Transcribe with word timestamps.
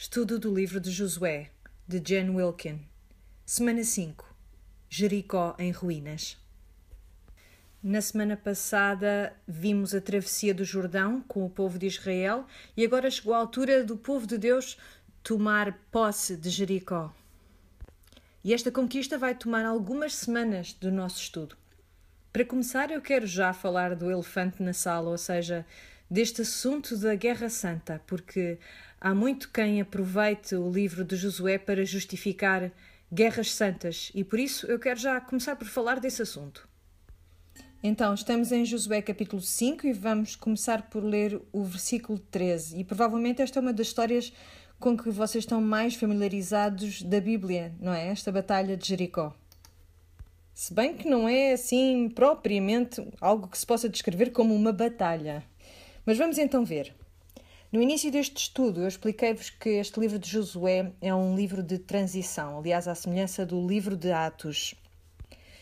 Estudo 0.00 0.38
do 0.38 0.54
livro 0.54 0.78
de 0.78 0.92
Josué, 0.92 1.50
de 1.84 1.98
Jen 1.98 2.30
Wilkin. 2.30 2.86
Semana 3.44 3.82
5. 3.82 4.32
Jericó 4.88 5.56
em 5.58 5.72
ruínas. 5.72 6.38
Na 7.82 8.00
semana 8.00 8.36
passada 8.36 9.34
vimos 9.44 9.96
a 9.96 10.00
travessia 10.00 10.54
do 10.54 10.62
Jordão 10.62 11.20
com 11.22 11.44
o 11.44 11.50
povo 11.50 11.80
de 11.80 11.88
Israel 11.88 12.46
e 12.76 12.84
agora 12.84 13.10
chegou 13.10 13.34
a 13.34 13.38
altura 13.38 13.82
do 13.82 13.96
povo 13.96 14.24
de 14.24 14.38
Deus 14.38 14.78
tomar 15.20 15.76
posse 15.90 16.36
de 16.36 16.48
Jericó. 16.48 17.12
E 18.44 18.54
esta 18.54 18.70
conquista 18.70 19.18
vai 19.18 19.34
tomar 19.34 19.64
algumas 19.64 20.14
semanas 20.14 20.72
do 20.74 20.92
nosso 20.92 21.20
estudo. 21.20 21.56
Para 22.32 22.44
começar, 22.44 22.92
eu 22.92 23.02
quero 23.02 23.26
já 23.26 23.52
falar 23.52 23.96
do 23.96 24.08
elefante 24.08 24.62
na 24.62 24.72
sala, 24.72 25.10
ou 25.10 25.18
seja, 25.18 25.66
deste 26.10 26.42
assunto 26.42 26.96
da 26.96 27.14
Guerra 27.14 27.48
Santa, 27.48 28.00
porque 28.06 28.58
há 29.00 29.14
muito 29.14 29.50
quem 29.50 29.80
aproveite 29.80 30.54
o 30.54 30.70
livro 30.70 31.04
de 31.04 31.16
Josué 31.16 31.58
para 31.58 31.84
justificar 31.84 32.70
guerras 33.12 33.52
santas 33.52 34.10
e 34.14 34.22
por 34.22 34.38
isso 34.38 34.66
eu 34.66 34.78
quero 34.78 34.98
já 34.98 35.20
começar 35.20 35.56
por 35.56 35.66
falar 35.66 36.00
desse 36.00 36.22
assunto. 36.22 36.68
Então, 37.82 38.12
estamos 38.12 38.50
em 38.50 38.64
Josué 38.64 39.00
capítulo 39.00 39.40
5 39.40 39.86
e 39.86 39.92
vamos 39.92 40.34
começar 40.34 40.90
por 40.90 41.04
ler 41.04 41.40
o 41.52 41.62
versículo 41.62 42.18
13. 42.18 42.80
E 42.80 42.84
provavelmente 42.84 43.40
esta 43.40 43.60
é 43.60 43.62
uma 43.62 43.72
das 43.72 43.86
histórias 43.86 44.32
com 44.80 44.96
que 44.96 45.10
vocês 45.10 45.44
estão 45.44 45.60
mais 45.60 45.94
familiarizados 45.94 47.02
da 47.02 47.20
Bíblia, 47.20 47.72
não 47.80 47.92
é? 47.92 48.08
Esta 48.08 48.32
batalha 48.32 48.76
de 48.76 48.88
Jericó. 48.88 49.32
Se 50.52 50.74
bem 50.74 50.96
que 50.96 51.08
não 51.08 51.28
é 51.28 51.52
assim 51.52 52.08
propriamente 52.08 53.00
algo 53.20 53.46
que 53.46 53.56
se 53.56 53.64
possa 53.64 53.88
descrever 53.88 54.30
como 54.30 54.54
uma 54.56 54.72
batalha. 54.72 55.44
Mas 56.08 56.16
vamos 56.16 56.38
então 56.38 56.64
ver. 56.64 56.94
No 57.70 57.82
início 57.82 58.10
deste 58.10 58.38
estudo, 58.38 58.80
eu 58.80 58.88
expliquei-vos 58.88 59.50
que 59.50 59.68
este 59.68 60.00
livro 60.00 60.18
de 60.18 60.26
Josué 60.26 60.90
é 61.02 61.14
um 61.14 61.36
livro 61.36 61.62
de 61.62 61.78
transição, 61.78 62.56
aliás, 62.56 62.88
à 62.88 62.94
semelhança 62.94 63.44
do 63.44 63.66
livro 63.66 63.94
de 63.94 64.10
Atos. 64.10 64.74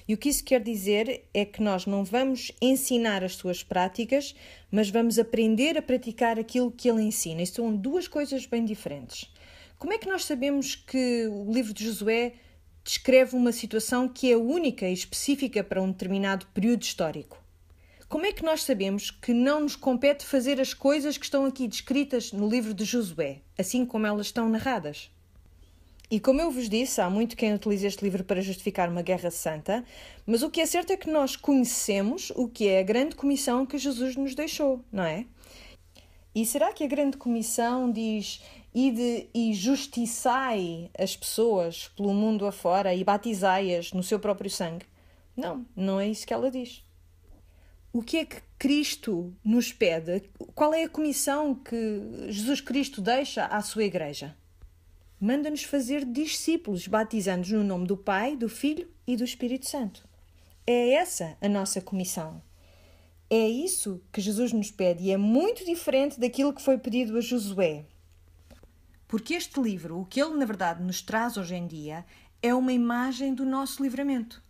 E 0.07 0.15
o 0.15 0.17
que 0.17 0.29
isso 0.29 0.45
quer 0.45 0.63
dizer 0.63 1.25
é 1.35 1.45
que 1.45 1.61
nós 1.61 1.85
não 1.85 2.05
vamos 2.05 2.53
ensinar 2.63 3.25
as 3.25 3.35
suas 3.35 3.65
práticas, 3.65 4.37
mas 4.71 4.89
vamos 4.89 5.19
aprender 5.19 5.77
a 5.77 5.83
praticar 5.83 6.39
aquilo 6.39 6.71
que 6.71 6.89
ele 6.89 7.03
ensina. 7.03 7.43
E 7.43 7.47
são 7.49 7.75
duas 7.75 8.07
coisas 8.07 8.47
bem 8.47 8.65
diferentes. 8.65 9.29
Como 9.81 9.93
é 9.93 9.99
que 9.99 10.09
nós 10.09 10.25
sabemos 10.25 10.77
que 10.77 11.27
o 11.27 11.53
livro 11.53 11.75
de 11.75 11.85
Josué 11.85 12.35
descreve 12.85 13.35
uma 13.35 13.51
situação 13.51 14.09
que 14.09 14.31
é 14.31 14.37
única 14.37 14.89
e 14.89 14.93
específica 14.93 15.65
para 15.65 15.83
um 15.83 15.91
determinado 15.91 16.47
período 16.55 16.85
histórico? 16.85 17.45
Como 18.09 18.25
é 18.25 18.31
que 18.31 18.45
nós 18.45 18.63
sabemos 18.63 19.11
que 19.11 19.35
não 19.35 19.63
nos 19.63 19.75
compete 19.75 20.25
fazer 20.25 20.61
as 20.61 20.73
coisas 20.73 21.19
que 21.19 21.25
estão 21.25 21.45
aqui 21.45 21.67
descritas 21.67 22.31
no 22.31 22.49
livro 22.49 22.73
de 22.73 22.85
Josué, 22.85 23.41
assim 23.59 23.85
como 23.85 24.07
elas 24.07 24.27
estão 24.27 24.49
narradas? 24.49 25.11
E 26.09 26.21
como 26.21 26.41
eu 26.41 26.53
vos 26.53 26.69
disse, 26.69 27.01
há 27.01 27.11
muito 27.11 27.37
quem 27.37 27.53
utiliza 27.53 27.89
este 27.89 28.05
livro 28.05 28.23
para 28.23 28.41
justificar 28.41 28.89
uma 28.89 29.03
guerra 29.03 29.29
santa, 29.33 29.85
mas 30.25 30.45
o 30.45 30.51
que 30.51 30.61
é 30.61 30.67
certo 30.67 30.93
é 30.93 30.97
que 30.97 31.11
nós 31.11 31.35
conhecemos 31.35 32.31
o 32.37 32.47
que 32.47 32.69
é 32.69 32.79
a 32.79 32.85
grande 32.85 33.17
comissão 33.17 33.67
que 33.67 33.77
Jesus 33.77 34.15
nos 34.15 34.37
deixou, 34.37 34.85
não 34.93 35.03
é? 35.03 35.27
E 36.33 36.47
será 36.47 36.73
que 36.73 36.85
a 36.85 36.89
grande 36.89 37.17
comissão 37.17 37.91
diz 37.91 38.41
ide 38.73 39.29
e 39.35 39.53
justiçai 39.53 40.93
as 40.97 41.17
pessoas 41.17 41.89
pelo 41.97 42.15
mundo 42.15 42.47
afora 42.47 42.95
e 42.95 43.03
batizai-as 43.03 43.93
no 43.93 44.03
seu 44.05 44.21
próprio 44.21 44.49
sangue? 44.49 44.87
Não, 45.37 45.67
não 45.75 45.99
é 45.99 46.07
isso 46.07 46.25
que 46.25 46.33
ela 46.33 46.53
diz 46.53 46.86
o 47.97 48.03
que 48.03 48.19
é 48.19 48.25
que 48.27 48.43
Cristo 48.59 49.35
nos 49.43 49.73
pede? 49.73 50.29
Qual 50.55 50.75
é 50.75 50.85
a 50.85 50.89
comissão 50.89 51.55
que 51.55 52.27
Jesus 52.29 52.61
Cristo 52.61 53.01
deixa 53.01 53.47
à 53.47 53.63
sua 53.63 53.85
igreja? 53.85 54.37
Manda-nos 55.19 55.63
fazer 55.63 56.05
discípulos, 56.05 56.87
batizando-nos 56.87 57.53
no 57.53 57.65
nome 57.65 57.87
do 57.87 57.97
Pai, 57.97 58.37
do 58.37 58.51
Filho 58.51 58.87
e 59.07 59.17
do 59.17 59.25
Espírito 59.25 59.67
Santo. 59.67 60.07
É 60.67 60.93
essa 60.93 61.39
a 61.41 61.49
nossa 61.49 61.81
comissão. 61.81 62.43
É 63.31 63.49
isso 63.49 64.03
que 64.13 64.21
Jesus 64.21 64.53
nos 64.53 64.71
pede 64.71 65.05
e 65.05 65.11
é 65.11 65.17
muito 65.17 65.65
diferente 65.65 66.21
daquilo 66.21 66.53
que 66.53 66.61
foi 66.61 66.77
pedido 66.77 67.17
a 67.17 67.21
Josué. 67.23 67.87
Porque 69.09 69.33
este 69.33 69.59
livro, 69.59 70.01
o 70.01 70.05
que 70.05 70.21
ele 70.21 70.37
na 70.37 70.45
verdade 70.45 70.83
nos 70.83 71.01
traz 71.01 71.39
hoje 71.39 71.55
em 71.55 71.67
dia, 71.67 72.05
é 72.43 72.55
uma 72.55 72.75
imagem 72.75 73.33
do 73.33 73.47
nosso 73.47 73.83
livramento. 73.83 74.45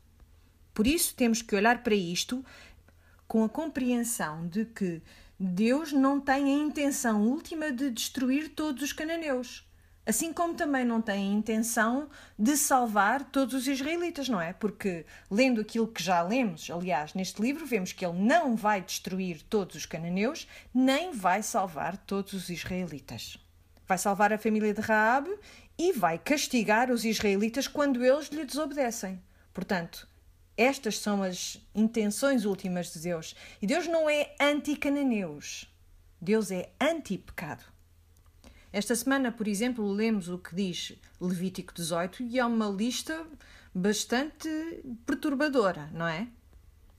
Por 0.75 0.87
isso 0.87 1.15
temos 1.15 1.41
que 1.41 1.57
olhar 1.57 1.83
para 1.83 1.95
isto 1.95 2.45
com 3.27 3.45
a 3.45 3.49
compreensão 3.49 4.47
de 4.47 4.65
que 4.65 5.03
Deus 5.39 5.93
não 5.93 6.21
tem 6.21 6.45
a 6.45 6.65
intenção 6.65 7.23
última 7.23 7.71
de 7.71 7.91
destruir 7.91 8.51
todos 8.51 8.83
os 8.83 8.93
cananeus. 8.93 9.67
Assim 10.07 10.33
como 10.33 10.55
também 10.55 10.85
não 10.85 11.03
tem 11.03 11.15
a 11.17 11.35
intenção 11.35 12.09
de 12.39 12.57
salvar 12.57 13.25
todos 13.25 13.55
os 13.55 13.67
israelitas, 13.67 14.29
não 14.29 14.41
é? 14.41 14.53
Porque, 14.53 15.05
lendo 15.29 15.61
aquilo 15.61 15.89
que 15.89 16.01
já 16.01 16.23
lemos, 16.23 16.71
aliás, 16.71 17.13
neste 17.13 17.43
livro, 17.43 17.67
vemos 17.67 17.93
que 17.93 18.07
ele 18.07 18.17
não 18.17 18.55
vai 18.55 18.81
destruir 18.81 19.43
todos 19.43 19.75
os 19.75 19.85
cananeus, 19.85 20.47
nem 20.73 21.11
vai 21.11 21.43
salvar 21.43 21.97
todos 21.97 22.33
os 22.35 22.49
israelitas. 22.49 23.37
Vai 23.85 23.99
salvar 23.99 24.33
a 24.33 24.39
família 24.39 24.73
de 24.73 24.81
Raabe 24.81 25.37
e 25.77 25.93
vai 25.93 26.19
castigar 26.19 26.89
os 26.89 27.05
israelitas 27.05 27.67
quando 27.67 28.05
eles 28.05 28.29
lhe 28.29 28.45
desobedecem. 28.45 29.21
Portanto, 29.53 30.09
estas 30.57 30.99
são 30.99 31.23
as 31.23 31.59
intenções 31.75 32.45
últimas 32.45 32.93
de 32.93 33.01
Deus. 33.01 33.35
E 33.61 33.67
Deus 33.67 33.87
não 33.87 34.09
é 34.09 34.35
anti-cananeus. 34.41 35.69
Deus 36.21 36.51
é 36.51 36.71
anti-pecado. 36.81 37.65
Esta 38.73 38.95
semana, 38.95 39.31
por 39.31 39.47
exemplo, 39.47 39.91
lemos 39.91 40.29
o 40.29 40.39
que 40.39 40.55
diz 40.55 40.93
Levítico 41.21 41.75
18 41.75 42.23
e 42.23 42.39
é 42.39 42.45
uma 42.45 42.69
lista 42.69 43.27
bastante 43.75 44.49
perturbadora, 45.05 45.91
não 45.93 46.07
é? 46.07 46.27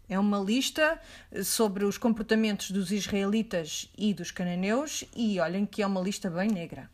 É 0.09 0.17
uma 0.17 0.39
lista 0.39 0.99
sobre 1.43 1.83
os 1.83 1.97
comportamentos 1.97 2.71
dos 2.71 2.91
israelitas 2.91 3.91
e 3.97 4.13
dos 4.13 4.31
cananeus 4.31 5.03
e 5.15 5.39
olhem 5.39 5.65
que 5.65 5.81
é 5.81 5.87
uma 5.87 5.99
lista 5.99 6.29
bem 6.29 6.49
negra. 6.49 6.89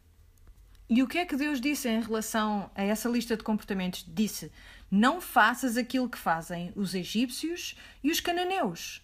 E 0.89 1.01
o 1.01 1.07
que 1.07 1.17
é 1.17 1.25
que 1.25 1.35
Deus 1.35 1.61
disse 1.61 1.87
em 1.87 2.01
relação 2.01 2.69
a 2.75 2.83
essa 2.83 3.07
lista 3.07 3.37
de 3.37 3.43
comportamentos? 3.43 4.05
Disse: 4.07 4.51
Não 4.95 5.19
faças 5.19 5.75
aquilo 5.75 6.07
que 6.07 6.19
fazem 6.19 6.71
os 6.75 6.93
egípcios 6.93 7.75
e 8.03 8.11
os 8.11 8.19
cananeus, 8.19 9.01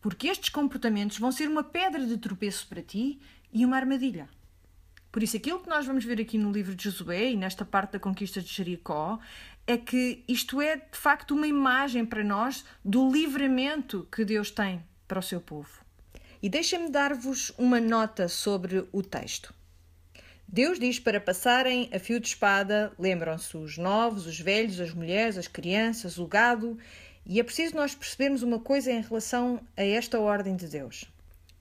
porque 0.00 0.28
estes 0.28 0.48
comportamentos 0.48 1.18
vão 1.18 1.32
ser 1.32 1.48
uma 1.48 1.64
pedra 1.64 2.06
de 2.06 2.16
tropeço 2.18 2.68
para 2.68 2.84
ti 2.84 3.20
e 3.52 3.64
uma 3.64 3.74
armadilha. 3.74 4.28
Por 5.10 5.20
isso, 5.20 5.36
aquilo 5.36 5.58
que 5.58 5.68
nós 5.68 5.84
vamos 5.84 6.04
ver 6.04 6.20
aqui 6.20 6.38
no 6.38 6.52
livro 6.52 6.72
de 6.72 6.84
Josué 6.84 7.32
e 7.32 7.36
nesta 7.36 7.64
parte 7.64 7.94
da 7.94 7.98
conquista 7.98 8.40
de 8.40 8.46
Jericó 8.46 9.18
é 9.66 9.76
que 9.76 10.22
isto 10.28 10.60
é 10.60 10.76
de 10.76 10.96
facto 10.96 11.34
uma 11.34 11.48
imagem 11.48 12.06
para 12.06 12.22
nós 12.22 12.64
do 12.84 13.10
livramento 13.10 14.06
que 14.12 14.24
Deus 14.24 14.52
tem 14.52 14.84
para 15.08 15.18
o 15.18 15.22
seu 15.22 15.40
povo. 15.40 15.84
E 16.40 16.48
deixem-me 16.48 16.90
dar-vos 16.90 17.52
uma 17.58 17.80
nota 17.80 18.28
sobre 18.28 18.86
o 18.92 19.02
texto. 19.02 19.52
Deus 20.50 20.78
diz 20.78 20.98
para 20.98 21.20
passarem 21.20 21.90
a 21.92 21.98
fio 21.98 22.18
de 22.18 22.28
espada, 22.28 22.90
lembram-se 22.98 23.54
os 23.54 23.76
novos, 23.76 24.26
os 24.26 24.40
velhos, 24.40 24.80
as 24.80 24.94
mulheres, 24.94 25.36
as 25.36 25.46
crianças, 25.46 26.16
o 26.16 26.26
gado, 26.26 26.78
e 27.26 27.38
é 27.38 27.42
preciso 27.42 27.76
nós 27.76 27.94
percebermos 27.94 28.42
uma 28.42 28.58
coisa 28.58 28.90
em 28.90 29.02
relação 29.02 29.60
a 29.76 29.84
esta 29.84 30.18
ordem 30.18 30.56
de 30.56 30.66
Deus. 30.66 31.04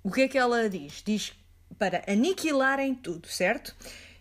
O 0.02 0.10
que 0.10 0.22
é 0.22 0.28
que 0.30 0.38
ela 0.38 0.70
diz? 0.70 1.04
Diz 1.06 1.34
para 1.78 2.02
aniquilarem 2.08 2.96
tudo, 2.96 3.28
certo? 3.28 3.76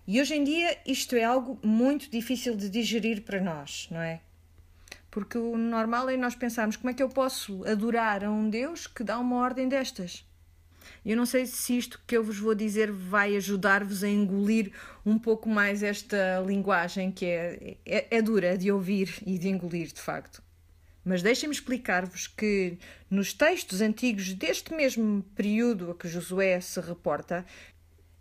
E 0.04 0.20
hoje 0.20 0.34
em 0.34 0.42
dia 0.42 0.76
isto 0.84 1.14
é 1.14 1.22
algo 1.22 1.60
muito 1.62 2.10
difícil 2.10 2.56
de 2.56 2.68
digerir 2.68 3.22
para 3.22 3.40
nós, 3.40 3.86
não 3.88 4.00
é? 4.00 4.20
Porque 5.12 5.38
o 5.38 5.56
normal 5.56 6.10
é 6.10 6.16
nós 6.16 6.34
pensarmos 6.34 6.74
como 6.74 6.90
é 6.90 6.94
que 6.94 7.02
eu 7.04 7.08
posso 7.08 7.64
adorar 7.64 8.24
a 8.24 8.30
um 8.30 8.50
Deus 8.50 8.88
que 8.88 9.04
dá 9.04 9.16
uma 9.16 9.36
ordem 9.36 9.68
destas. 9.68 10.24
Eu 11.04 11.16
não 11.16 11.26
sei 11.26 11.46
se 11.46 11.76
isto 11.76 12.00
que 12.06 12.16
eu 12.16 12.24
vos 12.24 12.38
vou 12.38 12.54
dizer 12.54 12.90
vai 12.90 13.36
ajudar-vos 13.36 14.02
a 14.02 14.08
engolir 14.08 14.72
um 15.04 15.18
pouco 15.18 15.48
mais 15.48 15.82
esta 15.82 16.42
linguagem 16.46 17.10
que 17.10 17.26
é, 17.26 17.76
é, 17.84 18.06
é 18.10 18.22
dura 18.22 18.56
de 18.56 18.70
ouvir 18.70 19.22
e 19.26 19.38
de 19.38 19.48
engolir, 19.48 19.92
de 19.92 20.00
facto. 20.00 20.42
Mas 21.04 21.22
deixem-me 21.22 21.54
explicar-vos 21.54 22.26
que 22.26 22.78
nos 23.08 23.32
textos 23.32 23.80
antigos 23.80 24.32
deste 24.32 24.74
mesmo 24.74 25.22
período 25.36 25.92
a 25.92 25.94
que 25.94 26.08
Josué 26.08 26.60
se 26.60 26.80
reporta, 26.80 27.46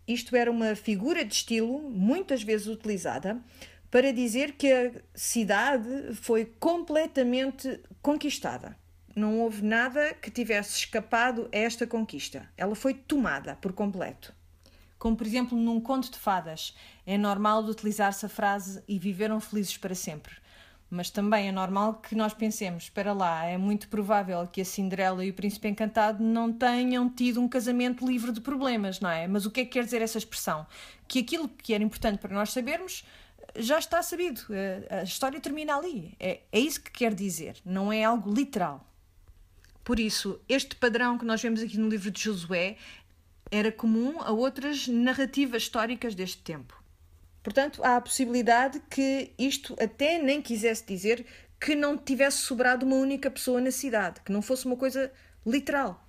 isto 0.07 0.36
era 0.36 0.51
uma 0.51 0.75
figura 0.75 1.25
de 1.25 1.34
estilo 1.34 1.90
muitas 1.90 2.44
vezes 2.44 2.68
utilizada 2.68 3.42
para 3.90 4.13
dizer 4.13 4.51
que 4.51 4.72
a 4.72 4.92
cidade 5.16 6.13
foi 6.16 6.45
completamente 6.60 7.80
conquistada 8.01 8.78
não 9.16 9.40
houve 9.40 9.64
nada 9.64 10.14
que 10.14 10.30
tivesse 10.30 10.78
escapado 10.78 11.48
a 11.54 11.58
esta 11.58 11.88
conquista. 11.88 12.50
Ela 12.58 12.76
foi 12.76 12.94
tomada 12.94 13.56
por 13.56 13.72
completo. 13.72 14.34
Como, 15.00 15.16
por 15.16 15.26
exemplo, 15.26 15.58
num 15.58 15.80
conto 15.80 16.12
de 16.12 16.18
fadas, 16.18 16.76
é 17.06 17.18
normal 17.18 17.64
de 17.64 17.72
utilizar-se 17.72 18.26
a 18.26 18.30
frase 18.30 18.84
e 18.88 19.00
viveram 19.00 19.40
felizes 19.40 19.78
para 19.78 19.96
sempre. 19.96 20.34
Mas 20.90 21.10
também 21.10 21.48
é 21.48 21.52
normal 21.52 21.96
que 21.96 22.16
nós 22.16 22.34
pensemos: 22.34 22.84
espera 22.84 23.14
lá, 23.14 23.46
é 23.46 23.58
muito 23.58 23.88
provável 23.88 24.46
que 24.48 24.62
a 24.62 24.66
Cinderela 24.66 25.24
e 25.26 25.30
o 25.30 25.34
Príncipe 25.34 25.68
Encantado 25.68 26.24
não 26.24 26.52
tenham 26.52 27.10
tido 27.10 27.42
um 27.42 27.48
casamento 27.48 28.06
livre 28.06 28.32
de 28.32 28.42
problemas, 28.42 29.00
não 29.00 29.10
é? 29.10 29.28
Mas 29.28 29.46
o 29.46 29.52
que 29.52 29.62
é 29.62 29.66
que 29.66 29.72
quer 29.72 29.84
dizer 29.84 30.02
essa 30.02 30.18
expressão? 30.18 30.66
Que 31.08 31.20
aquilo 31.20 31.50
que 31.50 31.74
era 31.74 31.84
importante 31.84 32.20
para 32.20 32.34
nós 32.34 32.52
sabermos 32.52 33.04
já 33.56 33.80
está 33.80 34.02
sabido. 34.02 34.42
A 34.90 35.04
história 35.04 35.40
termina 35.40 35.76
ali. 35.76 36.16
É, 36.20 36.42
é 36.52 36.60
isso 36.60 36.82
que 36.82 36.92
quer 36.92 37.14
dizer, 37.14 37.58
não 37.66 37.92
é 37.92 38.04
algo 38.04 38.34
literal. 38.34 38.86
Por 39.86 40.00
isso, 40.00 40.42
este 40.50 40.76
padrão 40.76 41.16
que 41.16 41.24
nós 41.24 41.40
vemos 41.40 41.62
aqui 41.62 41.78
no 41.78 41.88
livro 41.88 42.10
de 42.10 42.20
Josué 42.20 42.76
era 43.52 43.72
comum 43.72 44.20
a 44.20 44.32
outras 44.32 44.88
narrativas 44.88 45.62
históricas 45.62 46.16
deste 46.16 46.42
tempo. 46.42 46.84
Portanto, 47.44 47.84
há 47.84 47.98
a 47.98 48.02
possibilidade 48.02 48.82
que 48.90 49.32
isto 49.38 49.76
até 49.80 50.18
nem 50.18 50.42
quisesse 50.42 50.84
dizer 50.88 51.24
que 51.60 51.76
não 51.76 51.96
tivesse 51.96 52.38
sobrado 52.38 52.84
uma 52.84 52.96
única 52.96 53.30
pessoa 53.30 53.62
na 53.62 53.70
cidade, 53.70 54.22
que 54.22 54.32
não 54.32 54.42
fosse 54.42 54.66
uma 54.66 54.76
coisa 54.76 55.12
literal. 55.46 56.04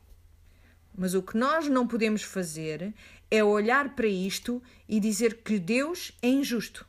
Mas 0.96 1.12
o 1.12 1.22
que 1.22 1.36
nós 1.36 1.68
não 1.68 1.86
podemos 1.86 2.22
fazer 2.22 2.94
é 3.30 3.44
olhar 3.44 3.94
para 3.94 4.06
isto 4.06 4.62
e 4.88 4.98
dizer 4.98 5.42
que 5.42 5.58
Deus 5.58 6.12
é 6.22 6.28
injusto. 6.28 6.86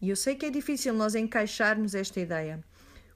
E 0.00 0.08
eu 0.08 0.16
sei 0.16 0.34
que 0.34 0.46
é 0.46 0.50
difícil 0.50 0.94
nós 0.94 1.14
encaixarmos 1.14 1.94
esta 1.94 2.18
ideia, 2.18 2.64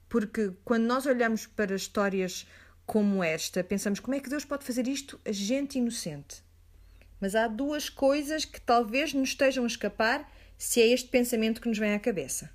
porque 0.07 0.51
quando 0.63 0.83
nós 0.83 1.07
olhamos 1.07 1.47
para 1.47 1.75
histórias 1.75 2.45
como 2.87 3.21
esta, 3.21 3.61
pensamos 3.65 3.99
como 3.99 4.15
é 4.15 4.19
que 4.21 4.29
Deus 4.29 4.45
pode 4.45 4.63
fazer 4.63 4.87
isto 4.87 5.19
a 5.25 5.31
gente 5.31 5.77
inocente. 5.77 6.41
Mas 7.19 7.35
há 7.35 7.45
duas 7.45 7.89
coisas 7.89 8.45
que 8.45 8.61
talvez 8.61 9.13
nos 9.13 9.29
estejam 9.29 9.65
a 9.65 9.67
escapar 9.67 10.31
se 10.57 10.81
é 10.81 10.87
este 10.87 11.09
pensamento 11.09 11.59
que 11.59 11.67
nos 11.67 11.77
vem 11.77 11.93
à 11.93 11.99
cabeça. 11.99 12.49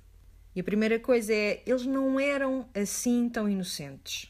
E 0.55 0.59
a 0.59 0.63
primeira 0.63 0.99
coisa 0.99 1.31
é: 1.31 1.61
eles 1.67 1.85
não 1.85 2.19
eram 2.19 2.67
assim 2.73 3.29
tão 3.29 3.47
inocentes. 3.47 4.27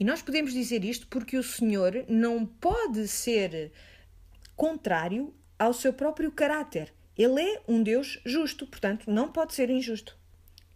E 0.00 0.04
nós 0.04 0.22
podemos 0.22 0.52
dizer 0.52 0.82
isto 0.82 1.06
porque 1.08 1.36
o 1.36 1.42
Senhor 1.42 2.06
não 2.08 2.46
pode 2.46 3.06
ser 3.06 3.70
contrário 4.56 5.34
ao 5.58 5.74
seu 5.74 5.92
próprio 5.92 6.32
caráter. 6.32 6.92
Ele 7.16 7.42
é 7.42 7.62
um 7.68 7.82
Deus 7.82 8.18
justo, 8.24 8.66
portanto, 8.66 9.10
não 9.10 9.30
pode 9.30 9.54
ser 9.54 9.68
injusto. 9.68 10.16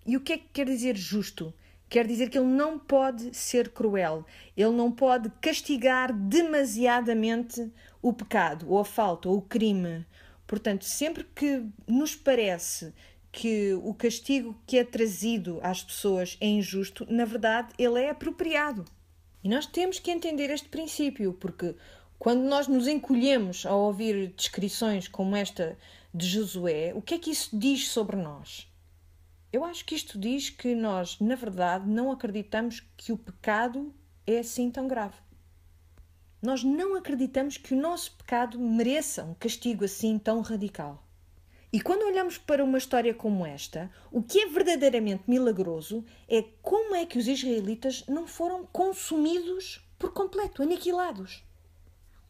E 0.05 0.17
o 0.17 0.21
que 0.21 0.35
é 0.35 0.39
que 0.39 0.49
quer 0.53 0.67
dizer 0.67 0.97
justo? 0.97 1.55
Quer 1.93 2.07
dizer 2.07 2.31
que 2.31 2.39
ele 2.39 2.47
não 2.47 2.79
pode 2.79 3.37
ser 3.37 3.69
cruel, 3.69 4.25
ele 4.57 4.71
não 4.71 4.91
pode 4.91 5.31
castigar 5.41 6.13
demasiadamente 6.13 7.71
o 8.01 8.13
pecado, 8.13 8.65
ou 8.69 8.79
a 8.79 8.85
falta, 8.85 9.29
ou 9.29 9.37
o 9.37 9.43
crime, 9.43 10.07
Portanto, 10.53 10.85
sempre 10.85 11.25
que 11.35 11.65
nos 11.89 12.15
parece 12.15 12.93
que 13.33 13.73
o 13.73 13.95
castigo 13.95 14.55
que 14.67 14.77
é 14.77 14.85
trazido 14.85 15.59
às 15.63 15.83
pessoas 15.83 16.37
é 16.43 16.47
injusto, 16.47 17.07
na 17.09 17.25
verdade, 17.25 17.73
ele 17.79 17.99
é 17.99 18.11
apropriado. 18.11 18.85
E 19.43 19.49
nós 19.49 19.65
temos 19.65 19.99
que 19.99 20.11
entender 20.11 20.51
este 20.51 20.69
princípio, 20.69 21.33
porque 21.33 21.75
quando 22.19 22.43
nós 22.43 22.69
nos 22.69 22.87
encolhemos 22.87 23.65
ao 23.65 23.81
ouvir 23.81 24.35
descrições 24.37 25.09
como 25.09 25.35
esta 25.35 25.79
de 26.13 26.27
Josué, 26.29 26.93
o 26.95 27.01
que 27.01 27.15
é 27.15 27.19
que 27.19 27.31
isso 27.31 27.59
diz 27.59 27.89
sobre 27.89 28.17
nós? 28.17 28.71
Eu 29.53 29.65
acho 29.67 29.85
que 29.85 29.95
isto 29.95 30.19
diz 30.19 30.49
que 30.49 30.75
nós, 30.75 31.21
na 31.21 31.35
verdade, 31.35 31.87
não 31.87 32.11
acreditamos 32.11 32.81
que 32.97 33.13
o 33.13 33.19
pecado 33.19 33.95
é 34.27 34.39
assim 34.39 34.71
tão 34.71 34.89
grave. 34.89 35.17
Nós 36.41 36.65
não 36.65 36.97
acreditamos 36.97 37.59
que 37.59 37.75
o 37.75 37.81
nosso 37.81 38.17
pecado 38.17 38.59
mereça 38.59 39.25
um 39.25 39.35
castigo 39.35 39.85
assim 39.85 40.19
tão 40.19 40.41
radical. 40.41 41.07
E 41.71 41.83
quando 41.83 42.07
olhamos 42.07 42.39
para 42.39 42.65
uma 42.65 42.79
história 42.79 43.13
como 43.13 43.45
esta, 43.45 43.91
o 44.11 44.23
que 44.23 44.41
é 44.41 44.47
verdadeiramente 44.47 45.25
milagroso 45.29 46.03
é 46.27 46.43
como 46.63 46.95
é 46.95 47.05
que 47.05 47.19
os 47.19 47.29
israelitas 47.29 48.05
não 48.09 48.27
foram 48.27 48.65
consumidos 48.65 49.87
por 49.99 50.13
completo, 50.13 50.63
aniquilados. 50.63 51.45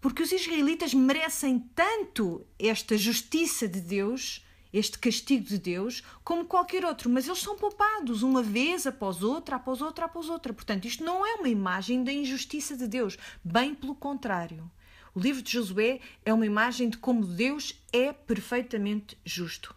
Porque 0.00 0.24
os 0.24 0.32
israelitas 0.32 0.92
merecem 0.92 1.60
tanto 1.72 2.44
esta 2.58 2.98
justiça 2.98 3.68
de 3.68 3.80
Deus 3.80 4.44
este 4.72 4.98
castigo 4.98 5.44
de 5.44 5.58
Deus 5.58 6.02
como 6.24 6.46
qualquer 6.46 6.84
outro, 6.84 7.10
mas 7.10 7.26
eles 7.26 7.40
são 7.40 7.56
poupados 7.56 8.22
uma 8.22 8.42
vez 8.42 8.86
após 8.86 9.22
outra, 9.22 9.56
após 9.56 9.82
outra, 9.82 10.06
após 10.06 10.28
outra. 10.28 10.52
Portanto, 10.52 10.86
isto 10.86 11.04
não 11.04 11.26
é 11.26 11.34
uma 11.34 11.48
imagem 11.48 12.02
da 12.02 12.12
injustiça 12.12 12.76
de 12.76 12.86
Deus, 12.86 13.18
bem 13.44 13.74
pelo 13.74 13.94
contrário. 13.94 14.70
O 15.14 15.20
livro 15.20 15.42
de 15.42 15.52
Josué 15.52 16.00
é 16.24 16.32
uma 16.32 16.46
imagem 16.46 16.88
de 16.88 16.96
como 16.96 17.26
Deus 17.26 17.78
é 17.92 18.12
perfeitamente 18.12 19.18
justo. 19.24 19.74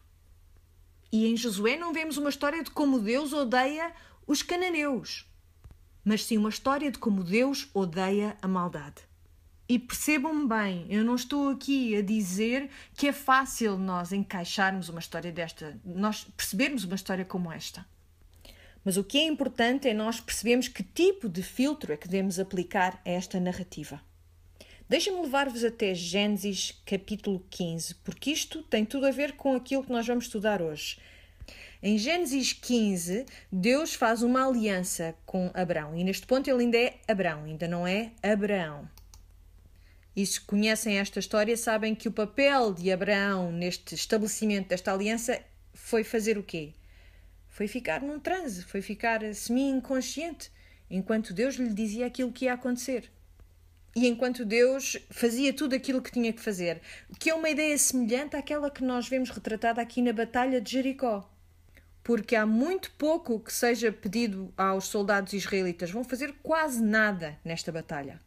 E 1.12 1.28
em 1.28 1.36
Josué 1.36 1.78
não 1.78 1.92
vemos 1.92 2.18
uma 2.18 2.30
história 2.30 2.64
de 2.64 2.72
como 2.72 3.00
Deus 3.00 3.34
odeia 3.34 3.94
os 4.26 4.42
cananeus, 4.42 5.26
mas 6.04 6.24
sim 6.24 6.38
uma 6.38 6.50
história 6.50 6.90
de 6.90 6.98
como 6.98 7.24
Deus 7.24 7.70
odeia 7.74 8.38
a 8.42 8.48
maldade. 8.48 9.05
E 9.68 9.80
percebam-me 9.80 10.48
bem, 10.48 10.86
eu 10.90 11.04
não 11.04 11.16
estou 11.16 11.50
aqui 11.50 11.96
a 11.96 12.02
dizer 12.02 12.70
que 12.94 13.08
é 13.08 13.12
fácil 13.12 13.78
nós 13.78 14.12
encaixarmos 14.12 14.90
uma 14.90 15.00
história 15.00 15.32
desta, 15.32 15.80
nós 15.84 16.24
percebermos 16.38 16.84
uma 16.84 16.96
história 16.96 17.26
como 17.26 17.52
esta. 17.52 17.84
Mas 18.84 18.96
o 18.96 19.04
que 19.04 19.18
é 19.18 19.24
importante 19.24 19.88
é 19.88 19.94
nós 19.94 20.20
percebermos 20.20 20.68
que 20.68 20.84
tipo 20.84 21.28
de 21.28 21.42
filtro 21.42 21.92
é 21.92 21.98
que 21.98 22.08
devemos 22.08 22.40
aplicar 22.40 23.02
a 23.04 23.10
esta 23.10 23.40
narrativa. 23.40 24.00
Deixem-me 24.88 25.24
levar-vos 25.24 25.64
até 25.64 25.96
Gênesis 25.96 26.80
capítulo 26.86 27.44
15, 27.50 27.96
porque 27.96 28.30
isto 28.30 28.62
tem 28.62 28.86
tudo 28.86 29.08
a 29.08 29.12
ver 29.12 29.34
com 29.34 29.56
aquilo 29.56 29.84
que 29.84 29.92
nós 29.92 30.06
vamos 30.06 30.26
estudar 30.26 30.62
hoje. 30.62 31.00
Em 31.82 31.98
Gênesis 31.98 32.54
15, 32.54 33.26
Deus 33.52 33.96
faz 33.96 34.22
uma 34.22 34.48
aliança 34.48 35.16
com 35.26 35.50
Abraão, 35.56 35.98
e 35.98 36.04
neste 36.04 36.28
ponto 36.28 36.48
ele 36.48 36.66
ainda 36.66 36.78
é 36.78 37.00
Abraão, 37.08 37.46
ainda 37.46 37.68
não 37.68 37.88
é 37.88 38.12
Abraão. 38.22 38.88
E 40.16 40.26
se 40.26 40.40
conhecem 40.40 40.98
esta 40.98 41.20
história, 41.20 41.58
sabem 41.58 41.94
que 41.94 42.08
o 42.08 42.12
papel 42.12 42.74
de 42.74 42.90
Abraão 42.90 43.52
neste 43.52 43.96
estabelecimento 43.96 44.70
desta 44.70 44.94
aliança 44.94 45.42
foi 45.74 46.06
fazer 46.06 46.38
o 46.38 46.44
quê? 46.44 46.74
Foi 47.50 47.68
ficar 47.68 48.02
num 48.02 48.18
transe, 48.18 48.64
foi 48.64 48.82
ficar 48.82 49.22
semi-inconsciente, 49.34 50.50
enquanto 50.90 51.34
Deus 51.34 51.56
lhe 51.56 51.74
dizia 51.74 52.06
aquilo 52.06 52.32
que 52.32 52.46
ia 52.46 52.54
acontecer. 52.54 53.12
E 53.94 54.08
enquanto 54.08 54.46
Deus 54.46 54.98
fazia 55.10 55.52
tudo 55.52 55.76
aquilo 55.76 56.02
que 56.02 56.12
tinha 56.12 56.32
que 56.32 56.42
fazer, 56.42 56.82
que 57.20 57.30
é 57.30 57.36
uma 57.36 57.50
ideia 57.50 57.78
semelhante 57.78 58.38
àquela 58.38 58.72
que 58.72 58.84
nós 58.84 59.10
vemos 59.10 59.30
retratada 59.30 59.82
aqui 59.82 60.02
na 60.02 60.14
Batalha 60.14 60.62
de 60.62 60.72
Jericó. 60.72 61.30
Porque 62.02 62.38
há 62.38 62.46
muito 62.46 62.92
pouco 62.92 63.40
que 63.40 63.52
seja 63.52 63.92
pedido 63.92 64.54
aos 64.56 64.86
soldados 64.86 65.34
israelitas, 65.34 65.92
vão 65.92 66.06
fazer 66.06 66.36
quase 66.42 66.82
nada 66.82 67.38
nesta 67.44 67.70
batalha 67.70 68.22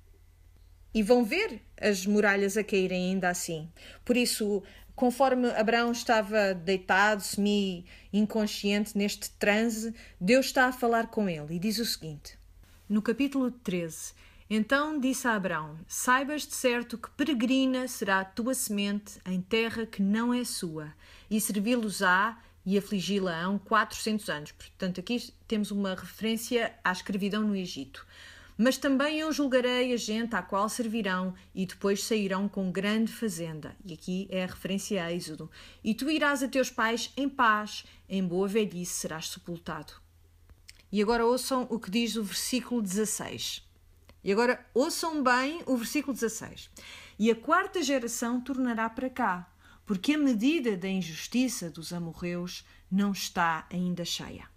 e 0.92 1.02
vão 1.02 1.24
ver 1.24 1.60
as 1.80 2.06
muralhas 2.06 2.56
a 2.56 2.64
caírem 2.64 3.10
ainda 3.10 3.28
assim. 3.28 3.68
Por 4.04 4.16
isso, 4.16 4.62
conforme 4.94 5.48
Abraão 5.50 5.92
estava 5.92 6.54
deitado, 6.54 7.22
semi-inconsciente 7.22 8.96
neste 8.96 9.30
transe, 9.32 9.94
Deus 10.20 10.46
está 10.46 10.66
a 10.66 10.72
falar 10.72 11.08
com 11.08 11.28
ele 11.28 11.54
e 11.54 11.58
diz 11.58 11.78
o 11.78 11.84
seguinte: 11.84 12.38
No 12.88 13.02
capítulo 13.02 13.50
13. 13.50 14.14
Então 14.50 14.98
disse 14.98 15.28
a 15.28 15.34
Abraão: 15.34 15.78
Saibas 15.86 16.46
de 16.46 16.54
certo 16.54 16.96
que 16.96 17.10
peregrina 17.10 17.86
será 17.86 18.20
a 18.20 18.24
tua 18.24 18.54
semente 18.54 19.20
em 19.26 19.40
terra 19.42 19.84
que 19.84 20.02
não 20.02 20.32
é 20.32 20.42
sua, 20.42 20.92
e 21.30 21.40
servi-los-á 21.40 22.38
e 22.64 22.76
afligi-la-ão 22.76 23.58
quatrocentos 23.58 24.28
anos. 24.28 24.52
Portanto, 24.52 25.00
aqui 25.00 25.32
temos 25.46 25.70
uma 25.70 25.94
referência 25.94 26.74
à 26.84 26.92
escravidão 26.92 27.42
no 27.42 27.56
Egito. 27.56 28.06
Mas 28.60 28.76
também 28.76 29.20
eu 29.20 29.32
julgarei 29.32 29.92
a 29.92 29.96
gente 29.96 30.34
à 30.34 30.42
qual 30.42 30.68
servirão, 30.68 31.32
e 31.54 31.64
depois 31.64 32.02
sairão 32.02 32.48
com 32.48 32.72
grande 32.72 33.12
fazenda. 33.12 33.76
E 33.84 33.92
aqui 33.92 34.26
é 34.30 34.42
a 34.42 34.48
referência 34.48 35.04
a 35.04 35.12
Êxodo. 35.12 35.48
E 35.84 35.94
tu 35.94 36.10
irás 36.10 36.42
a 36.42 36.48
teus 36.48 36.68
pais 36.68 37.12
em 37.16 37.28
paz, 37.28 37.84
em 38.08 38.26
boa 38.26 38.48
velhice 38.48 38.94
serás 38.94 39.28
sepultado. 39.28 39.92
E 40.90 41.00
agora 41.00 41.24
ouçam 41.24 41.68
o 41.70 41.78
que 41.78 41.88
diz 41.88 42.16
o 42.16 42.24
versículo 42.24 42.82
16. 42.82 43.64
E 44.24 44.32
agora 44.32 44.66
ouçam 44.74 45.22
bem 45.22 45.62
o 45.64 45.76
versículo 45.76 46.12
16. 46.12 46.68
E 47.16 47.30
a 47.30 47.36
quarta 47.36 47.80
geração 47.80 48.40
tornará 48.40 48.90
para 48.90 49.08
cá, 49.08 49.48
porque 49.86 50.14
a 50.14 50.18
medida 50.18 50.76
da 50.76 50.88
injustiça 50.88 51.70
dos 51.70 51.92
amorreus 51.92 52.66
não 52.90 53.12
está 53.12 53.68
ainda 53.70 54.04
cheia 54.04 54.48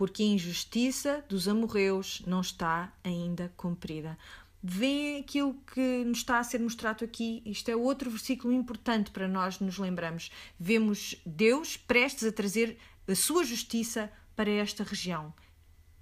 porque 0.00 0.22
a 0.22 0.26
injustiça 0.26 1.22
dos 1.28 1.46
amorreus 1.46 2.22
não 2.26 2.40
está 2.40 2.90
ainda 3.04 3.52
cumprida. 3.54 4.16
Vê 4.62 5.18
aquilo 5.20 5.52
que 5.74 6.02
nos 6.06 6.20
está 6.20 6.38
a 6.38 6.42
ser 6.42 6.58
mostrado 6.58 7.04
aqui. 7.04 7.42
Isto 7.44 7.70
é 7.70 7.76
outro 7.76 8.08
versículo 8.08 8.50
importante 8.50 9.10
para 9.10 9.28
nós 9.28 9.60
nos 9.60 9.76
lembrarmos. 9.76 10.30
Vemos 10.58 11.16
Deus 11.26 11.76
prestes 11.76 12.26
a 12.26 12.32
trazer 12.32 12.78
a 13.06 13.14
sua 13.14 13.44
justiça 13.44 14.10
para 14.34 14.48
esta 14.50 14.84
região. 14.84 15.34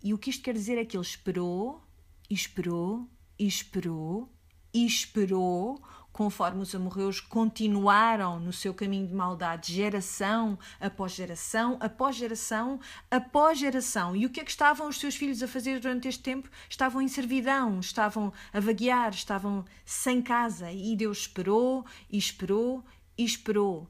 E 0.01 0.15
o 0.15 0.19
que 0.19 0.31
isto 0.31 0.45
quer 0.45 0.55
dizer 0.55 0.79
é 0.79 0.85
que 0.85 0.97
ele 0.97 1.05
esperou, 1.05 1.83
esperou, 2.31 3.11
esperou, 3.37 4.33
esperou 4.73 5.83
conforme 6.19 6.63
os 6.63 6.75
amorreus 6.75 7.21
continuaram 7.21 8.41
no 8.41 8.53
seu 8.53 8.75
caminho 8.75 9.07
de 9.07 9.15
maldade, 9.15 9.73
geração 9.73 10.59
após 10.81 11.13
geração, 11.13 11.79
após 11.79 12.17
geração, 12.17 12.81
após 13.09 13.57
geração. 13.57 14.17
E 14.17 14.27
o 14.27 14.31
que 14.31 14.41
é 14.41 14.45
que 14.45 14.51
estavam 14.51 14.89
os 14.89 14.99
seus 14.99 15.15
filhos 15.15 15.45
a 15.45 15.47
fazer 15.47 15.79
durante 15.79 16.09
este 16.09 16.21
tempo? 16.21 16.51
Estavam 16.69 17.01
em 17.01 17.07
servidão, 17.07 17.79
estavam 17.79 18.33
a 18.53 18.59
vaguear, 18.59 19.11
estavam 19.11 19.65
sem 19.85 20.21
casa. 20.21 20.73
E 20.73 20.97
Deus 20.97 21.19
esperou, 21.19 21.87
e 22.11 22.19
esperou, 22.19 22.85
e 23.17 23.25
esperou. 23.25 23.89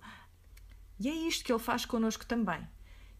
E 1.00 1.08
é 1.08 1.14
isto 1.14 1.42
que 1.42 1.50
ele 1.50 1.58
faz 1.58 1.86
connosco 1.86 2.26
também. 2.26 2.60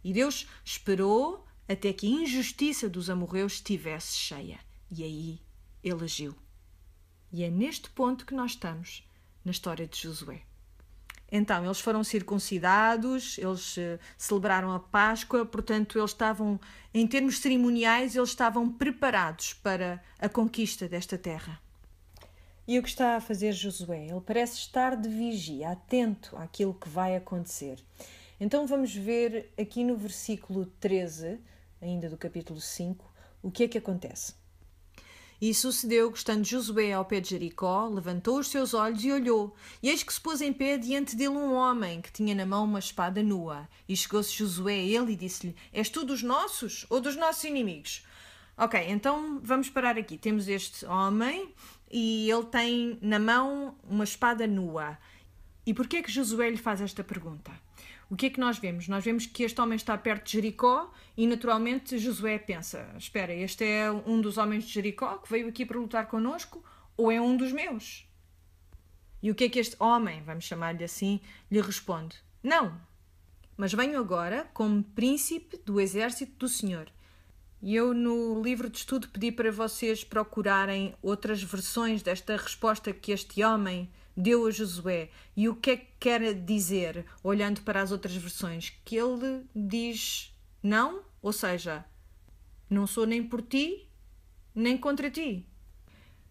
E 0.05 0.12
Deus 0.12 0.47
esperou 0.62 1.47
até 1.67 1.95
que 1.95 2.07
a 2.07 2.25
injustiça 2.25 2.91
dos 2.91 3.09
amorreus 3.09 3.55
estivesse 3.55 4.19
cheia. 4.19 4.61
E 4.91 5.03
aí 5.03 5.41
ele 5.83 6.05
agiu. 6.05 6.37
E 7.32 7.44
é 7.44 7.50
neste 7.50 7.90
ponto 7.90 8.25
que 8.25 8.35
nós 8.35 8.52
estamos 8.52 9.06
na 9.44 9.50
história 9.50 9.87
de 9.87 9.99
Josué. 9.99 10.42
Então, 11.30 11.62
eles 11.64 11.78
foram 11.78 12.02
circuncidados, 12.02 13.37
eles 13.37 13.76
uh, 13.76 13.99
celebraram 14.16 14.73
a 14.73 14.80
Páscoa, 14.80 15.44
portanto, 15.44 15.99
eles 15.99 16.11
estavam, 16.11 16.58
em 16.92 17.06
termos 17.06 17.38
cerimoniais, 17.38 18.16
eles 18.16 18.30
estavam 18.30 18.70
preparados 18.73 19.52
para 19.52 20.02
a 20.18 20.28
conquista 20.28 20.88
desta 20.88 21.18
terra. 21.18 21.61
E 22.66 22.78
o 22.78 22.82
que 22.82 22.88
está 22.88 23.16
a 23.16 23.20
fazer 23.20 23.52
Josué? 23.52 24.06
Ele 24.06 24.20
parece 24.20 24.56
estar 24.56 24.97
de 24.97 25.08
vigia, 25.08 25.70
atento 25.70 26.37
àquilo 26.37 26.73
que 26.73 26.88
vai 26.88 27.14
acontecer. 27.14 27.78
Então, 28.40 28.66
vamos 28.66 28.94
ver 28.94 29.52
aqui 29.61 29.85
no 29.85 29.97
versículo 29.97 30.64
13, 30.80 31.38
ainda 31.80 32.08
do 32.08 32.16
capítulo 32.16 32.61
5, 32.61 33.04
o 33.42 33.50
que 33.50 33.64
é 33.64 33.68
que 33.68 33.78
acontece. 33.78 34.35
E 35.40 35.54
sucedeu 35.54 36.11
que, 36.11 36.18
estando 36.18 36.45
Josué 36.45 36.92
ao 36.92 37.04
pé 37.04 37.21
de 37.21 37.30
Jericó, 37.30 37.88
levantou 37.88 38.40
os 38.40 38.49
seus 38.49 38.75
olhos 38.75 39.04
e 39.04 39.12
olhou. 39.12 39.54
E 39.80 39.88
eis 39.88 40.02
que 40.02 40.12
se 40.12 40.21
pôs 40.21 40.40
em 40.40 40.52
pé 40.52 40.76
diante 40.76 41.14
dele 41.14 41.30
um 41.30 41.54
homem 41.54 42.00
que 42.00 42.11
tinha 42.11 42.35
na 42.35 42.45
mão 42.45 42.64
uma 42.64 42.80
espada 42.80 43.23
nua. 43.23 43.68
E 43.88 43.97
chegou-se 43.97 44.33
Josué 44.33 44.75
a 44.75 44.76
ele 44.76 45.12
e 45.12 45.16
disse-lhe: 45.16 45.54
És 45.73 45.88
tu 45.88 46.04
dos 46.04 46.23
nossos 46.23 46.87
ou 46.90 47.00
dos 47.00 47.14
nossos 47.14 47.45
inimigos? 47.45 48.04
Ok, 48.57 48.80
então 48.88 49.40
vamos 49.40 49.71
parar 49.71 49.97
aqui. 49.97 50.18
Temos 50.18 50.49
este 50.49 50.85
homem 50.87 51.54
e 51.88 52.28
ele 52.28 52.45
tem 52.47 52.99
na 53.00 53.21
mão 53.21 53.76
uma 53.88 54.02
espada 54.02 54.45
nua. 54.47 54.99
E 55.64 55.73
porquê 55.73 55.99
é 55.99 56.02
que 56.02 56.11
Josué 56.11 56.50
lhe 56.50 56.57
faz 56.57 56.80
esta 56.80 57.04
pergunta? 57.04 57.52
O 58.11 58.17
que 58.17 58.27
é 58.27 58.31
que 58.31 58.41
nós 58.41 58.59
vemos? 58.59 58.88
Nós 58.88 59.05
vemos 59.05 59.27
que 59.27 59.43
este 59.43 59.61
homem 59.61 59.77
está 59.77 59.97
perto 59.99 60.25
de 60.25 60.33
Jericó 60.33 60.91
e, 61.17 61.27
naturalmente, 61.27 61.99
Josué 61.99 62.38
pensa: 62.38 62.88
espera, 62.97 63.35
este 63.35 63.65
é 63.65 63.91
um 63.91 64.21
dos 64.21 64.38
homens 64.38 64.65
de 64.65 64.73
Jericó 64.73 65.19
que 65.19 65.31
veio 65.31 65.49
aqui 65.49 65.67
para 65.67 65.79
lutar 65.79 66.07
connosco 66.07 66.65
ou 66.97 67.12
é 67.12 67.21
um 67.21 67.37
dos 67.37 67.53
meus? 67.53 68.07
E 69.23 69.31
o 69.31 69.35
que 69.35 69.45
é 69.45 69.49
que 69.49 69.59
este 69.59 69.77
homem, 69.79 70.23
vamos 70.23 70.45
chamar-lhe 70.45 70.85
assim, 70.85 71.21
lhe 71.50 71.61
responde? 71.61 72.17
Não, 72.43 72.81
mas 73.57 73.75
venho 73.75 73.99
agora 73.99 74.49
como 74.55 74.83
príncipe 74.83 75.59
do 75.59 75.81
exército 75.81 76.33
do 76.38 76.49
Senhor. 76.49 76.91
E 77.61 77.75
eu, 77.75 77.93
no 77.93 78.41
livro 78.41 78.71
de 78.71 78.79
estudo, 78.79 79.09
pedi 79.09 79.33
para 79.33 79.50
vocês 79.50 80.05
procurarem 80.05 80.95
outras 81.03 81.43
versões 81.43 82.03
desta 82.03 82.37
resposta 82.37 82.93
que 82.93 83.11
este 83.11 83.43
homem 83.43 83.91
deu 84.18 84.46
a 84.46 84.50
Josué. 84.50 85.10
E 85.37 85.48
o 85.48 85.54
que 85.54 85.70
é 85.70 85.76
que 85.76 85.87
quer 86.00 86.34
dizer, 86.34 87.06
olhando 87.22 87.62
para 87.62 87.80
as 87.80 87.92
outras 87.92 88.16
versões? 88.16 88.72
Que 88.84 88.96
ele 88.96 89.44
diz 89.54 90.34
não, 90.60 91.02
ou 91.22 91.32
seja, 91.32 91.84
não 92.68 92.87
sou 92.87 93.06
nem 93.06 93.22
por 93.22 93.40
ti, 93.40 93.88
nem 94.52 94.76
contra 94.76 95.08
ti, 95.08 95.46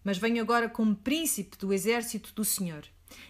mas 0.03 0.17
venho 0.17 0.41
agora 0.41 0.67
como 0.67 0.96
príncipe 0.96 1.58
do 1.58 1.74
exército 1.74 2.34
do 2.34 2.44
Senhor. 2.44 2.84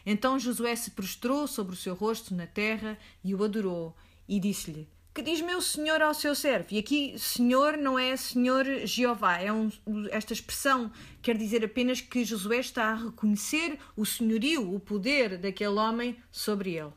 Então 0.04 0.40
Josué 0.40 0.76
se 0.76 0.92
prostrou 0.92 1.48
sobre 1.48 1.74
o 1.74 1.78
seu 1.78 1.94
rosto 1.94 2.34
na 2.34 2.48
terra 2.48 2.98
e 3.24 3.36
o 3.36 3.44
adorou, 3.44 3.96
e 4.28 4.40
disse-lhe: 4.40 4.90
que 5.18 5.24
diz 5.24 5.42
meu 5.42 5.60
senhor 5.64 6.00
ao 6.00 6.14
seu 6.14 6.36
servo. 6.36 6.68
E 6.70 6.78
aqui, 6.78 7.16
senhor 7.18 7.76
não 7.76 7.98
é 7.98 8.16
senhor 8.16 8.64
Jeová, 8.86 9.40
é 9.40 9.52
um, 9.52 9.72
esta 10.12 10.32
expressão 10.32 10.92
quer 11.24 11.36
dizer 11.36 11.66
apenas 11.66 12.00
que 12.00 12.24
Josué 12.24 12.60
está 12.60 12.92
a 12.92 13.06
reconhecer 13.06 13.80
o 13.96 14.06
senhorio, 14.06 14.72
o 14.72 14.80
poder 14.80 15.40
daquele 15.40 15.74
homem 15.74 16.16
sobre 16.32 16.76
ele. 16.76 16.94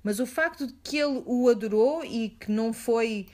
Mas 0.00 0.20
o 0.20 0.26
facto 0.26 0.68
de 0.68 0.74
que 0.74 0.96
ele 0.96 1.24
o 1.26 1.48
adorou 1.48 2.04
e 2.04 2.28
que 2.28 2.52
não 2.52 2.72
foi 2.72 3.26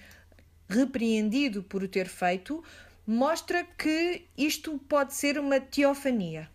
repreendido 0.67 1.63
por 1.63 1.83
o 1.83 1.89
ter 1.89 2.09
feito, 2.09 2.65
mostra 3.07 3.63
que 3.63 4.25
isto 4.35 4.79
pode 4.89 5.13
ser 5.13 5.39
uma 5.39 5.61
teofania 5.61 6.49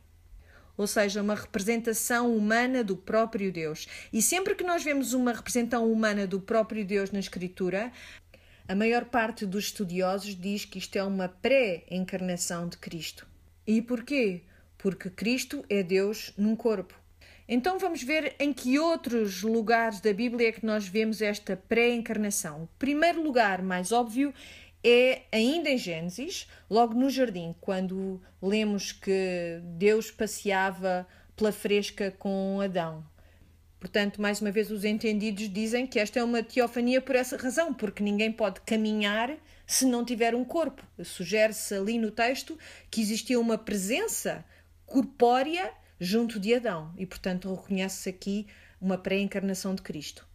ou 0.78 0.86
seja, 0.86 1.22
uma 1.22 1.36
representação 1.36 2.36
humana 2.36 2.84
do 2.84 2.96
próprio 2.96 3.52
Deus. 3.52 3.88
E 4.14 4.22
sempre 4.22 4.56
que 4.56 4.64
nós 4.64 4.84
vemos 4.84 5.14
uma 5.14 5.34
representação 5.34 5.92
humana 5.92 6.28
do 6.28 6.40
próprio 6.40 6.86
Deus 6.86 7.12
na 7.12 7.20
Escritura, 7.20 7.92
a 8.68 8.76
maior 8.76 9.06
parte 9.06 9.46
dos 9.46 9.66
estudiosos 9.66 10.36
diz 10.36 10.66
que 10.66 10.78
isto 10.78 10.96
é 10.96 11.04
uma 11.04 11.28
pré-encarnação 11.28 12.68
de 12.68 12.78
Cristo. 12.78 13.26
E 13.66 13.82
porquê? 13.82 14.44
Porque 14.78 15.10
Cristo 15.10 15.66
é 15.70 15.82
Deus 15.82 16.34
num 16.38 16.56
corpo. 16.56 16.94
Então 17.50 17.80
vamos 17.80 18.04
ver 18.04 18.36
em 18.38 18.52
que 18.52 18.78
outros 18.78 19.42
lugares 19.42 20.02
da 20.02 20.12
Bíblia 20.12 20.50
é 20.50 20.52
que 20.52 20.66
nós 20.66 20.86
vemos 20.86 21.22
esta 21.22 21.56
pré-encarnação. 21.56 22.64
O 22.64 22.70
primeiro 22.78 23.24
lugar 23.24 23.62
mais 23.62 23.94
óbvio 23.94 24.34
é 24.84 25.24
ainda 25.32 25.70
em 25.70 25.78
Gênesis, 25.78 26.48
logo 26.70 26.94
no 26.94 27.10
jardim, 27.10 27.56
quando 27.60 28.22
lemos 28.42 28.92
que 28.92 29.60
Deus 29.64 30.12
passeava 30.12 31.08
pela 31.36 31.52
fresca 31.52 32.12
com 32.12 32.60
Adão. 32.62 33.06
Portanto, 33.80 34.20
mais 34.22 34.42
uma 34.42 34.52
vez, 34.52 34.72
os 34.72 34.84
entendidos 34.84 35.50
dizem 35.50 35.86
que 35.86 36.00
esta 36.00 36.20
é 36.20 36.24
uma 36.24 36.42
teofania 36.42 37.00
por 37.00 37.16
essa 37.16 37.38
razão, 37.38 37.74
porque 37.74 38.02
ninguém 38.02 38.32
pode 38.32 38.62
caminhar 38.62 39.38
se 39.68 39.86
não 39.86 40.04
tiver 40.04 40.34
um 40.34 40.44
corpo. 40.44 40.84
Sugere-se 41.04 41.76
ali 41.76 42.00
no 42.00 42.10
texto 42.10 42.58
que 42.90 43.02
existia 43.02 43.40
uma 43.40 43.58
presença 43.58 44.44
corpórea 44.86 45.72
junto 46.00 46.40
de 46.40 46.56
Adão 46.56 46.92
e, 46.98 47.06
portanto, 47.06 47.54
reconhece-se 47.54 48.10
aqui 48.10 48.48
uma 48.82 48.98
pré-encarnação 48.98 49.76
de 49.76 49.82
Cristo. 49.82 50.28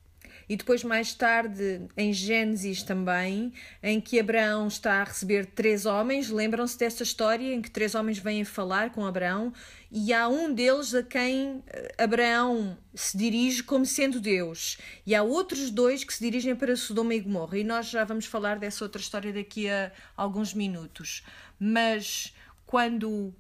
E 0.52 0.56
depois, 0.56 0.84
mais 0.84 1.14
tarde, 1.14 1.80
em 1.96 2.12
Gênesis 2.12 2.82
também, 2.82 3.54
em 3.82 3.98
que 3.98 4.20
Abraão 4.20 4.68
está 4.68 5.00
a 5.00 5.04
receber 5.04 5.46
três 5.46 5.86
homens. 5.86 6.28
Lembram-se 6.28 6.78
dessa 6.78 7.02
história 7.02 7.54
em 7.54 7.62
que 7.62 7.70
três 7.70 7.94
homens 7.94 8.18
vêm 8.18 8.44
falar 8.44 8.90
com 8.90 9.06
Abraão 9.06 9.50
e 9.90 10.12
há 10.12 10.28
um 10.28 10.52
deles 10.52 10.94
a 10.94 11.02
quem 11.02 11.64
eh, 11.68 11.94
Abraão 11.96 12.76
se 12.94 13.16
dirige 13.16 13.62
como 13.62 13.86
sendo 13.86 14.20
Deus. 14.20 14.76
E 15.06 15.14
há 15.14 15.22
outros 15.22 15.70
dois 15.70 16.04
que 16.04 16.12
se 16.12 16.22
dirigem 16.22 16.54
para 16.54 16.76
Sodoma 16.76 17.14
e 17.14 17.20
Gomorra. 17.20 17.56
E 17.56 17.64
nós 17.64 17.88
já 17.88 18.04
vamos 18.04 18.26
falar 18.26 18.58
dessa 18.58 18.84
outra 18.84 19.00
história 19.00 19.32
daqui 19.32 19.70
a 19.70 19.90
alguns 20.14 20.52
minutos. 20.52 21.24
Mas 21.58 22.34
quando 22.66 23.34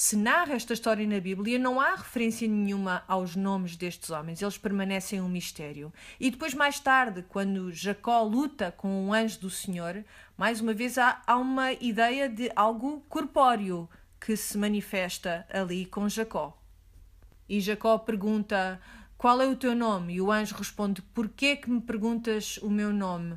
se 0.00 0.16
narra 0.16 0.54
esta 0.54 0.74
história 0.74 1.04
na 1.04 1.18
Bíblia, 1.18 1.58
não 1.58 1.80
há 1.80 1.96
referência 1.96 2.46
nenhuma 2.46 3.02
aos 3.08 3.34
nomes 3.34 3.74
destes 3.74 4.10
homens, 4.10 4.40
eles 4.40 4.56
permanecem 4.56 5.20
um 5.20 5.28
mistério. 5.28 5.92
E 6.20 6.30
depois, 6.30 6.54
mais 6.54 6.78
tarde, 6.78 7.24
quando 7.28 7.72
Jacó 7.72 8.22
luta 8.22 8.70
com 8.70 8.88
um 8.88 9.12
anjo 9.12 9.40
do 9.40 9.50
Senhor, 9.50 10.04
mais 10.36 10.60
uma 10.60 10.72
vez 10.72 10.98
há, 10.98 11.20
há 11.26 11.36
uma 11.36 11.72
ideia 11.72 12.28
de 12.28 12.48
algo 12.54 13.00
corpóreo 13.08 13.90
que 14.20 14.36
se 14.36 14.56
manifesta 14.56 15.44
ali 15.52 15.84
com 15.84 16.08
Jacó. 16.08 16.56
E 17.48 17.60
Jacó 17.60 17.98
pergunta: 17.98 18.80
Qual 19.16 19.42
é 19.42 19.48
o 19.48 19.56
teu 19.56 19.74
nome? 19.74 20.14
E 20.14 20.20
o 20.20 20.30
anjo 20.30 20.54
responde: 20.54 21.02
Por 21.02 21.28
que 21.28 21.56
que 21.56 21.68
me 21.68 21.80
perguntas 21.80 22.56
o 22.58 22.70
meu 22.70 22.92
nome? 22.92 23.36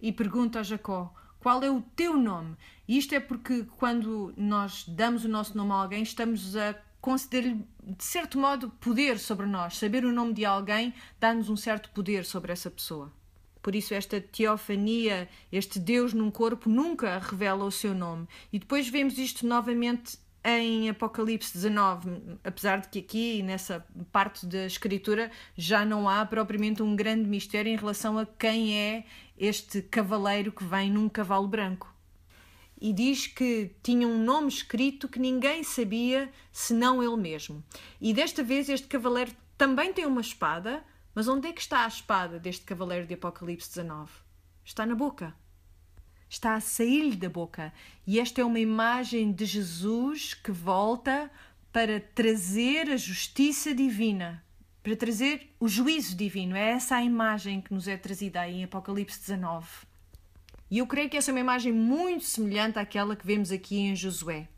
E 0.00 0.12
pergunta 0.12 0.60
a 0.60 0.62
Jacó: 0.62 1.12
qual 1.42 1.62
é 1.64 1.70
o 1.70 1.82
teu 1.96 2.16
nome? 2.16 2.56
Isto 2.88 3.16
é 3.16 3.20
porque 3.20 3.64
quando 3.76 4.32
nós 4.36 4.84
damos 4.86 5.24
o 5.24 5.28
nosso 5.28 5.56
nome 5.56 5.72
a 5.72 5.74
alguém, 5.74 6.02
estamos 6.02 6.56
a 6.56 6.74
conceder-lhe, 7.00 7.66
de 7.82 8.04
certo 8.04 8.38
modo, 8.38 8.70
poder 8.80 9.18
sobre 9.18 9.46
nós. 9.46 9.76
Saber 9.76 10.04
o 10.04 10.12
nome 10.12 10.34
de 10.34 10.44
alguém 10.44 10.94
dá-nos 11.18 11.48
um 11.50 11.56
certo 11.56 11.90
poder 11.90 12.24
sobre 12.24 12.52
essa 12.52 12.70
pessoa. 12.70 13.12
Por 13.60 13.74
isso, 13.74 13.92
esta 13.92 14.20
teofania, 14.20 15.28
este 15.50 15.80
Deus 15.80 16.12
num 16.12 16.30
corpo, 16.30 16.70
nunca 16.70 17.18
revela 17.18 17.64
o 17.64 17.72
seu 17.72 17.92
nome. 17.92 18.28
E 18.52 18.58
depois 18.58 18.88
vemos 18.88 19.18
isto 19.18 19.44
novamente 19.44 20.18
em 20.44 20.88
Apocalipse 20.88 21.52
19, 21.54 22.38
apesar 22.42 22.80
de 22.80 22.88
que 22.88 22.98
aqui, 22.98 23.42
nessa 23.42 23.86
parte 24.10 24.44
da 24.44 24.66
escritura, 24.66 25.30
já 25.56 25.84
não 25.84 26.08
há 26.08 26.24
propriamente 26.26 26.82
um 26.82 26.96
grande 26.96 27.28
mistério 27.28 27.72
em 27.72 27.76
relação 27.76 28.18
a 28.18 28.26
quem 28.26 28.76
é 28.76 29.04
este 29.38 29.82
cavaleiro 29.82 30.50
que 30.50 30.64
vem 30.64 30.90
num 30.90 31.08
cavalo 31.08 31.46
branco. 31.46 31.94
E 32.80 32.92
diz 32.92 33.28
que 33.28 33.70
tinha 33.82 34.08
um 34.08 34.18
nome 34.24 34.48
escrito 34.48 35.08
que 35.08 35.20
ninguém 35.20 35.62
sabia 35.62 36.28
senão 36.50 37.00
ele 37.02 37.16
mesmo. 37.16 37.62
E 38.00 38.12
desta 38.12 38.42
vez 38.42 38.68
este 38.68 38.88
cavaleiro 38.88 39.30
também 39.56 39.92
tem 39.92 40.04
uma 40.04 40.20
espada, 40.20 40.82
mas 41.14 41.28
onde 41.28 41.46
é 41.46 41.52
que 41.52 41.60
está 41.60 41.84
a 41.84 41.88
espada 41.88 42.40
deste 42.40 42.64
cavaleiro 42.64 43.06
de 43.06 43.14
Apocalipse 43.14 43.68
19? 43.68 44.10
Está 44.64 44.84
na 44.84 44.96
boca 44.96 45.32
está 46.32 46.54
a 46.54 46.60
sair-lhe 46.60 47.14
da 47.14 47.28
boca. 47.28 47.72
E 48.06 48.18
esta 48.18 48.40
é 48.40 48.44
uma 48.44 48.58
imagem 48.58 49.32
de 49.32 49.44
Jesus 49.44 50.32
que 50.32 50.50
volta 50.50 51.30
para 51.70 52.00
trazer 52.00 52.90
a 52.90 52.96
justiça 52.96 53.74
divina, 53.74 54.42
para 54.82 54.96
trazer 54.96 55.50
o 55.60 55.68
juízo 55.68 56.16
divino. 56.16 56.56
É 56.56 56.70
essa 56.70 56.96
a 56.96 57.04
imagem 57.04 57.60
que 57.60 57.74
nos 57.74 57.86
é 57.86 57.98
trazida 57.98 58.40
aí 58.40 58.60
em 58.60 58.64
Apocalipse 58.64 59.20
19. 59.20 59.66
E 60.70 60.78
eu 60.78 60.86
creio 60.86 61.10
que 61.10 61.18
essa 61.18 61.30
é 61.30 61.34
uma 61.34 61.40
imagem 61.40 61.70
muito 61.70 62.24
semelhante 62.24 62.78
àquela 62.78 63.14
que 63.14 63.26
vemos 63.26 63.52
aqui 63.52 63.76
em 63.76 63.94
Josué. 63.94 64.48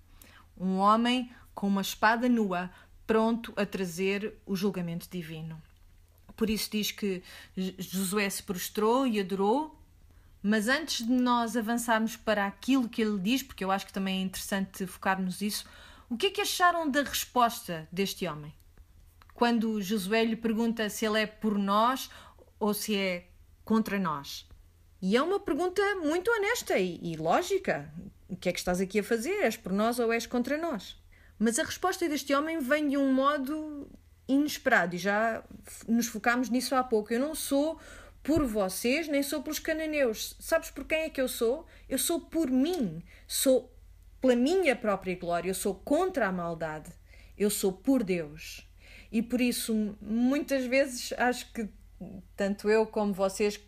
Um 0.56 0.76
homem 0.76 1.28
com 1.56 1.66
uma 1.66 1.82
espada 1.82 2.28
nua, 2.28 2.70
pronto 3.04 3.52
a 3.56 3.66
trazer 3.66 4.34
o 4.46 4.54
julgamento 4.54 5.08
divino. 5.10 5.60
Por 6.36 6.48
isso 6.48 6.70
diz 6.70 6.92
que 6.92 7.20
Josué 7.56 8.30
se 8.30 8.44
prostrou 8.44 9.08
e 9.08 9.18
adorou. 9.18 9.76
Mas 10.46 10.68
antes 10.68 11.06
de 11.06 11.10
nós 11.10 11.56
avançarmos 11.56 12.18
para 12.18 12.44
aquilo 12.44 12.86
que 12.86 13.00
ele 13.00 13.18
diz, 13.18 13.42
porque 13.42 13.64
eu 13.64 13.70
acho 13.70 13.86
que 13.86 13.92
também 13.94 14.18
é 14.18 14.22
interessante 14.22 14.86
focarmos 14.86 15.40
nisso, 15.40 15.64
o 16.10 16.18
que 16.18 16.26
é 16.26 16.30
que 16.30 16.42
acharam 16.42 16.90
da 16.90 17.02
resposta 17.02 17.88
deste 17.90 18.26
homem? 18.26 18.52
Quando 19.32 19.80
Josué 19.80 20.22
lhe 20.22 20.36
pergunta 20.36 20.90
se 20.90 21.06
ele 21.06 21.22
é 21.22 21.26
por 21.26 21.56
nós 21.56 22.10
ou 22.60 22.74
se 22.74 22.94
é 22.94 23.26
contra 23.64 23.98
nós. 23.98 24.46
E 25.00 25.16
é 25.16 25.22
uma 25.22 25.40
pergunta 25.40 25.80
muito 26.02 26.30
honesta 26.30 26.76
e, 26.78 27.00
e 27.02 27.16
lógica. 27.16 27.90
O 28.28 28.36
que 28.36 28.50
é 28.50 28.52
que 28.52 28.58
estás 28.58 28.82
aqui 28.82 28.98
a 28.98 29.02
fazer? 29.02 29.44
És 29.44 29.56
por 29.56 29.72
nós 29.72 29.98
ou 29.98 30.12
és 30.12 30.26
contra 30.26 30.58
nós? 30.58 31.02
Mas 31.38 31.58
a 31.58 31.64
resposta 31.64 32.06
deste 32.06 32.34
homem 32.34 32.58
vem 32.58 32.90
de 32.90 32.98
um 32.98 33.14
modo 33.14 33.88
inesperado 34.28 34.94
e 34.94 34.98
já 34.98 35.42
nos 35.88 36.06
focámos 36.06 36.50
nisso 36.50 36.74
há 36.74 36.84
pouco. 36.84 37.14
Eu 37.14 37.20
não 37.20 37.34
sou 37.34 37.80
por 38.24 38.44
vocês, 38.46 39.06
nem 39.06 39.22
sou 39.22 39.42
pelos 39.42 39.58
cananeus. 39.58 40.34
Sabes 40.40 40.70
por 40.70 40.84
quem 40.86 41.02
é 41.02 41.10
que 41.10 41.20
eu 41.20 41.28
sou? 41.28 41.66
Eu 41.88 41.98
sou 41.98 42.18
por 42.18 42.50
mim. 42.50 43.02
Sou 43.28 43.70
pela 44.20 44.34
minha 44.34 44.74
própria 44.74 45.14
glória. 45.14 45.50
Eu 45.50 45.54
sou 45.54 45.74
contra 45.74 46.26
a 46.26 46.32
maldade. 46.32 46.90
Eu 47.36 47.50
sou 47.50 47.70
por 47.70 48.02
Deus. 48.02 48.66
E 49.12 49.20
por 49.20 49.42
isso, 49.42 49.94
muitas 50.00 50.64
vezes, 50.64 51.12
acho 51.18 51.52
que 51.52 51.68
tanto 52.34 52.68
eu 52.70 52.86
como 52.86 53.12
vocês 53.12 53.60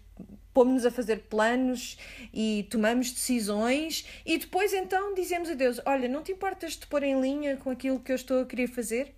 pomos-nos 0.54 0.86
a 0.86 0.90
fazer 0.90 1.24
planos 1.28 1.98
e 2.32 2.66
tomamos 2.70 3.12
decisões 3.12 4.06
e 4.24 4.38
depois 4.38 4.72
então 4.72 5.12
dizemos 5.12 5.50
a 5.50 5.54
Deus: 5.54 5.78
Olha, 5.84 6.08
não 6.08 6.22
te 6.22 6.32
importas 6.32 6.72
de 6.72 6.86
pôr 6.86 7.02
em 7.02 7.20
linha 7.20 7.58
com 7.58 7.68
aquilo 7.68 8.00
que 8.00 8.10
eu 8.10 8.16
estou 8.16 8.40
a 8.40 8.46
querer 8.46 8.68
fazer? 8.68 9.14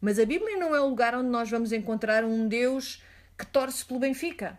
Mas 0.00 0.18
a 0.18 0.26
Bíblia 0.26 0.56
não 0.58 0.74
é 0.74 0.80
o 0.80 0.88
lugar 0.88 1.14
onde 1.14 1.28
nós 1.28 1.48
vamos 1.48 1.72
encontrar 1.72 2.24
um 2.24 2.48
Deus 2.48 3.00
que 3.36 3.46
torce 3.46 3.84
pelo 3.84 4.00
Benfica, 4.00 4.58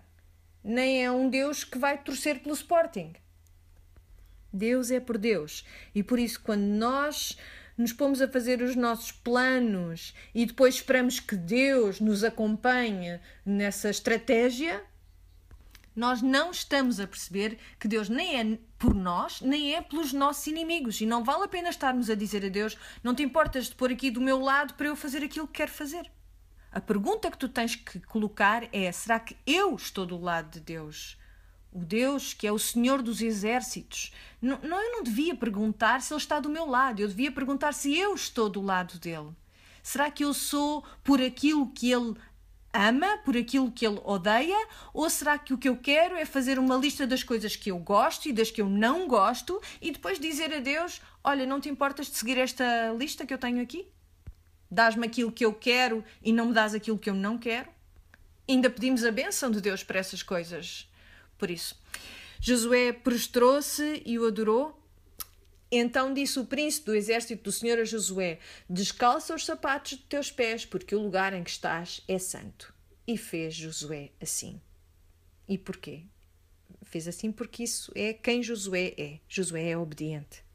nem 0.64 1.04
é 1.04 1.12
um 1.12 1.30
Deus 1.30 1.64
que 1.64 1.78
vai 1.78 1.98
torcer 1.98 2.40
pelo 2.40 2.56
Sporting. 2.56 3.14
Deus 4.52 4.92
é 4.92 5.00
por 5.00 5.18
Deus. 5.18 5.66
E 5.94 6.04
por 6.04 6.20
isso, 6.20 6.42
quando 6.42 6.62
nós 6.62 7.38
nos 7.78 7.94
pomos 7.94 8.22
a 8.22 8.28
fazer 8.28 8.62
os 8.62 8.76
nossos 8.76 9.12
planos 9.12 10.14
e 10.34 10.46
depois 10.46 10.76
esperamos 10.76 11.20
que 11.20 11.36
Deus 11.36 12.00
nos 12.00 12.24
acompanhe 12.24 13.20
nessa 13.46 13.90
estratégia, 13.90 14.84
nós 15.96 16.22
não 16.22 16.52
estamos 16.52 17.00
a 17.00 17.08
perceber 17.08 17.58
que 17.80 17.88
Deus 17.88 18.10
nem 18.10 18.40
é 18.40 18.60
por 18.78 18.94
nós, 18.94 19.42
nem 19.42 19.74
é 19.74 19.82
pelos 19.82 20.14
nossos 20.14 20.46
inimigos. 20.48 21.02
E 21.02 21.06
não 21.06 21.24
vale 21.24 21.46
a 21.46 21.48
pena 21.48 21.70
estarmos 21.70 22.10
a 22.10 22.16
dizer 22.16 22.46
a 22.46 22.50
Deus: 22.50 22.78
não 23.04 23.16
te 23.16 23.24
importas 23.24 23.68
de 23.68 23.76
pôr 23.76 23.92
aqui 23.92 24.12
do 24.12 24.22
meu 24.22 24.40
lado 24.40 24.74
para 24.76 24.88
eu 24.88 24.96
fazer 24.96 25.24
aquilo 25.24 25.48
que 25.48 25.54
quero 25.54 25.72
fazer. 25.72 26.12
A 26.72 26.82
pergunta 26.82 27.32
que 27.32 27.38
tu 27.38 27.48
tens 27.48 27.76
que 27.76 28.00
colocar 28.00 28.68
é: 28.72 28.92
será 28.92 29.20
que 29.20 29.38
eu 29.46 29.76
estou 29.76 30.06
do 30.06 30.20
lado 30.20 30.52
de 30.52 30.60
Deus? 30.60 31.18
O 31.72 31.80
Deus 31.80 32.34
que 32.34 32.48
é 32.48 32.52
o 32.52 32.60
Senhor 32.60 33.02
dos 33.02 33.22
exércitos. 33.22 34.14
Não, 34.42 34.60
não, 34.60 34.82
eu 34.82 34.92
não 34.94 35.04
devia 35.04 35.36
perguntar 35.36 36.02
se 36.02 36.14
Ele 36.14 36.22
está 36.22 36.40
do 36.40 36.50
meu 36.50 36.66
lado, 36.66 37.02
eu 37.02 37.08
devia 37.08 37.32
perguntar 37.32 37.74
se 37.74 37.98
eu 37.98 38.14
estou 38.14 38.50
do 38.50 38.62
lado 38.62 39.00
dele. 39.00 39.30
Será 39.84 40.10
que 40.12 40.24
eu 40.24 40.34
sou 40.34 40.84
por 41.04 41.22
aquilo 41.22 41.68
que 41.68 41.92
Ele 41.92 42.16
ama 42.74 43.18
por 43.26 43.36
aquilo 43.36 43.72
que 43.72 43.86
ele 43.86 44.00
odeia? 44.04 44.68
Ou 44.94 45.10
será 45.10 45.38
que 45.38 45.54
o 45.54 45.58
que 45.58 45.68
eu 45.68 45.78
quero 45.78 46.16
é 46.16 46.26
fazer 46.26 46.60
uma 46.60 46.76
lista 46.76 47.08
das 47.08 47.24
coisas 47.24 47.56
que 47.56 47.72
eu 47.72 47.80
gosto 47.80 48.28
e 48.28 48.34
das 48.34 48.52
que 48.52 48.62
eu 48.62 48.70
não 48.70 49.08
gosto 49.08 49.60
e 49.82 49.92
depois 49.92 50.20
dizer 50.20 50.54
a 50.54 50.60
Deus: 50.60 51.02
Olha, 51.24 51.46
não 51.46 51.60
te 51.60 51.70
importas 51.70 52.08
de 52.08 52.18
seguir 52.18 52.38
esta 52.38 52.94
lista 52.98 53.26
que 53.26 53.34
eu 53.34 53.38
tenho 53.38 53.62
aqui? 53.62 53.88
Dás-me 54.70 55.06
aquilo 55.06 55.32
que 55.32 55.46
eu 55.46 55.54
quero 55.54 56.04
e 56.22 56.32
não 56.32 56.48
me 56.48 56.54
dás 56.54 56.74
aquilo 56.74 56.98
que 56.98 57.10
eu 57.10 57.14
não 57.14 57.38
quero? 57.38 57.70
Ainda 58.48 58.70
pedimos 58.70 59.04
a 59.04 59.12
bênção 59.12 59.52
de 59.52 59.62
Deus 59.62 59.84
para 59.84 60.00
essas 60.00 60.24
coisas. 60.24 60.90
Por 61.38 61.52
isso, 61.52 61.80
Josué 62.40 62.94
prostrou-se 62.94 64.02
e 64.06 64.18
o 64.18 64.26
adorou. 64.28 64.78
Então 65.70 66.14
disse 66.14 66.40
o 66.40 66.46
príncipe 66.46 66.86
do 66.86 66.96
exército 66.96 67.44
do 67.44 67.52
Senhor 67.52 67.80
a 67.80 67.84
Josué: 67.84 68.40
Descalça 68.70 69.36
os 69.36 69.46
sapatos 69.46 69.92
de 69.92 70.04
teus 70.04 70.32
pés, 70.32 70.66
porque 70.66 70.96
o 70.96 71.02
lugar 71.02 71.34
em 71.34 71.44
que 71.44 71.50
estás 71.50 72.02
é 72.08 72.18
santo. 72.18 72.74
E 73.06 73.18
fez 73.18 73.54
Josué 73.54 74.12
assim. 74.22 74.62
E 75.48 75.58
porquê? 75.58 76.04
Fez 76.84 77.08
assim 77.08 77.32
porque 77.32 77.64
isso 77.64 77.92
é 77.96 78.14
quem 78.14 78.42
Josué 78.42 78.94
é. 78.98 79.20
Josué 79.28 79.70
é 79.70 79.78
obediente. 79.78 80.47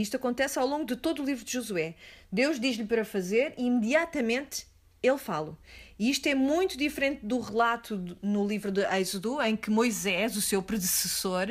Isto 0.00 0.16
acontece 0.16 0.58
ao 0.58 0.66
longo 0.66 0.84
de 0.84 0.94
todo 0.94 1.22
o 1.22 1.24
livro 1.24 1.44
de 1.44 1.52
Josué. 1.52 1.94
Deus 2.30 2.60
diz-lhe 2.60 2.86
para 2.86 3.04
fazer 3.04 3.52
e 3.58 3.66
imediatamente 3.66 4.64
ele 5.02 5.18
fala. 5.18 5.58
E 5.98 6.08
isto 6.08 6.26
é 6.28 6.34
muito 6.36 6.78
diferente 6.78 7.26
do 7.26 7.40
relato 7.40 8.16
no 8.22 8.46
livro 8.46 8.70
de 8.70 8.82
Êxodo, 8.82 9.42
em 9.42 9.56
que 9.56 9.70
Moisés, 9.70 10.36
o 10.36 10.42
seu 10.42 10.62
predecessor, 10.62 11.48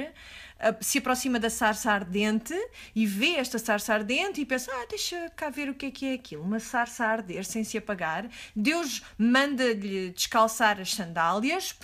se 0.80 0.98
aproxima 0.98 1.40
da 1.40 1.50
sarça 1.50 1.92
ardente 1.92 2.54
e 2.96 3.06
vê 3.06 3.36
esta 3.36 3.60
sarça 3.60 3.94
ardente 3.94 4.40
e 4.40 4.46
pensa: 4.46 4.72
ah, 4.74 4.86
deixa 4.90 5.30
cá 5.32 5.50
ver 5.50 5.70
o 5.70 5.76
que 5.76 5.88
é 5.88 5.92
que 5.92 6.06
é 6.06 6.14
aquilo. 6.14 6.44
Uma 6.44 6.60
sarça 6.60 7.06
a 7.06 7.10
arder 7.10 7.44
sem 7.44 7.66
se 7.66 7.78
apagar. 7.78 8.30
Deus 8.56 9.04
manda-lhe 9.18 10.12
descalçar 10.12 10.80
as 10.80 10.94
sandálias. 10.94 11.78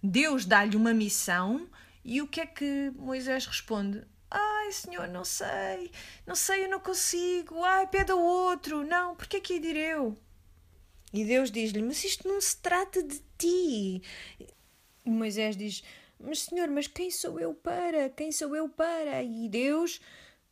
Deus 0.00 0.44
dá-lhe 0.44 0.76
uma 0.76 0.94
missão. 0.94 1.68
E 2.04 2.22
o 2.22 2.28
que 2.28 2.40
é 2.40 2.46
que 2.46 2.92
Moisés 2.96 3.44
responde? 3.44 4.02
Ai, 4.30 4.70
senhor, 4.72 5.08
não 5.08 5.24
sei, 5.24 5.90
não 6.24 6.36
sei, 6.36 6.64
eu 6.64 6.68
não 6.68 6.78
consigo. 6.78 7.62
Ai, 7.64 7.86
pede 7.88 8.12
ao 8.12 8.20
outro. 8.20 8.84
Não, 8.84 9.16
porque 9.16 9.38
é 9.38 9.40
que 9.40 9.54
ir 9.54 9.76
eu? 9.76 10.16
E 11.12 11.24
Deus 11.24 11.50
diz-lhe: 11.50 11.82
Mas 11.82 12.04
isto 12.04 12.28
não 12.28 12.40
se 12.40 12.56
trata 12.56 13.02
de 13.02 13.20
ti. 13.36 14.02
E 15.04 15.10
Moisés 15.10 15.56
diz: 15.56 15.82
Mas 16.18 16.42
Senhor, 16.42 16.68
mas 16.68 16.86
quem 16.86 17.10
sou 17.10 17.40
eu 17.40 17.54
para? 17.54 18.08
Quem 18.10 18.30
sou 18.30 18.54
eu 18.54 18.68
para? 18.68 19.22
E 19.22 19.48
Deus 19.48 20.00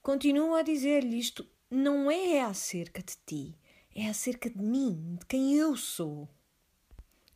continua 0.02 0.60
a 0.60 0.62
dizer-lhe: 0.62 1.18
Isto 1.18 1.46
não 1.70 2.10
é 2.10 2.40
acerca 2.40 3.00
de 3.02 3.16
ti, 3.24 3.54
é 3.94 4.08
acerca 4.08 4.50
de 4.50 4.58
mim, 4.58 5.16
de 5.20 5.26
quem 5.26 5.54
eu 5.54 5.76
sou. 5.76 6.28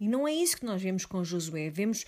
E 0.01 0.09
não 0.09 0.27
é 0.27 0.35
isso 0.35 0.57
que 0.57 0.65
nós 0.65 0.83
vemos 0.83 1.07
com 1.07 1.23
Josué. 1.23 1.71
Vemos 1.71 2.05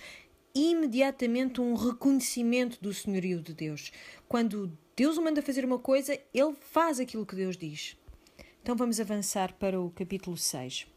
imediatamente 0.55 1.59
um 1.59 1.75
reconhecimento 1.75 2.81
do 2.81 2.93
senhorio 2.93 3.41
de 3.41 3.53
Deus. 3.53 3.91
Quando 4.27 4.71
Deus 4.95 5.17
o 5.17 5.21
manda 5.21 5.41
fazer 5.41 5.65
uma 5.65 5.77
coisa, 5.77 6.17
ele 6.33 6.55
faz 6.71 6.99
aquilo 6.99 7.25
que 7.25 7.35
Deus 7.35 7.57
diz. 7.57 7.97
Então 8.63 8.75
vamos 8.75 8.99
avançar 8.99 9.53
para 9.53 9.79
o 9.79 9.91
capítulo 9.91 10.37
6. 10.37 10.87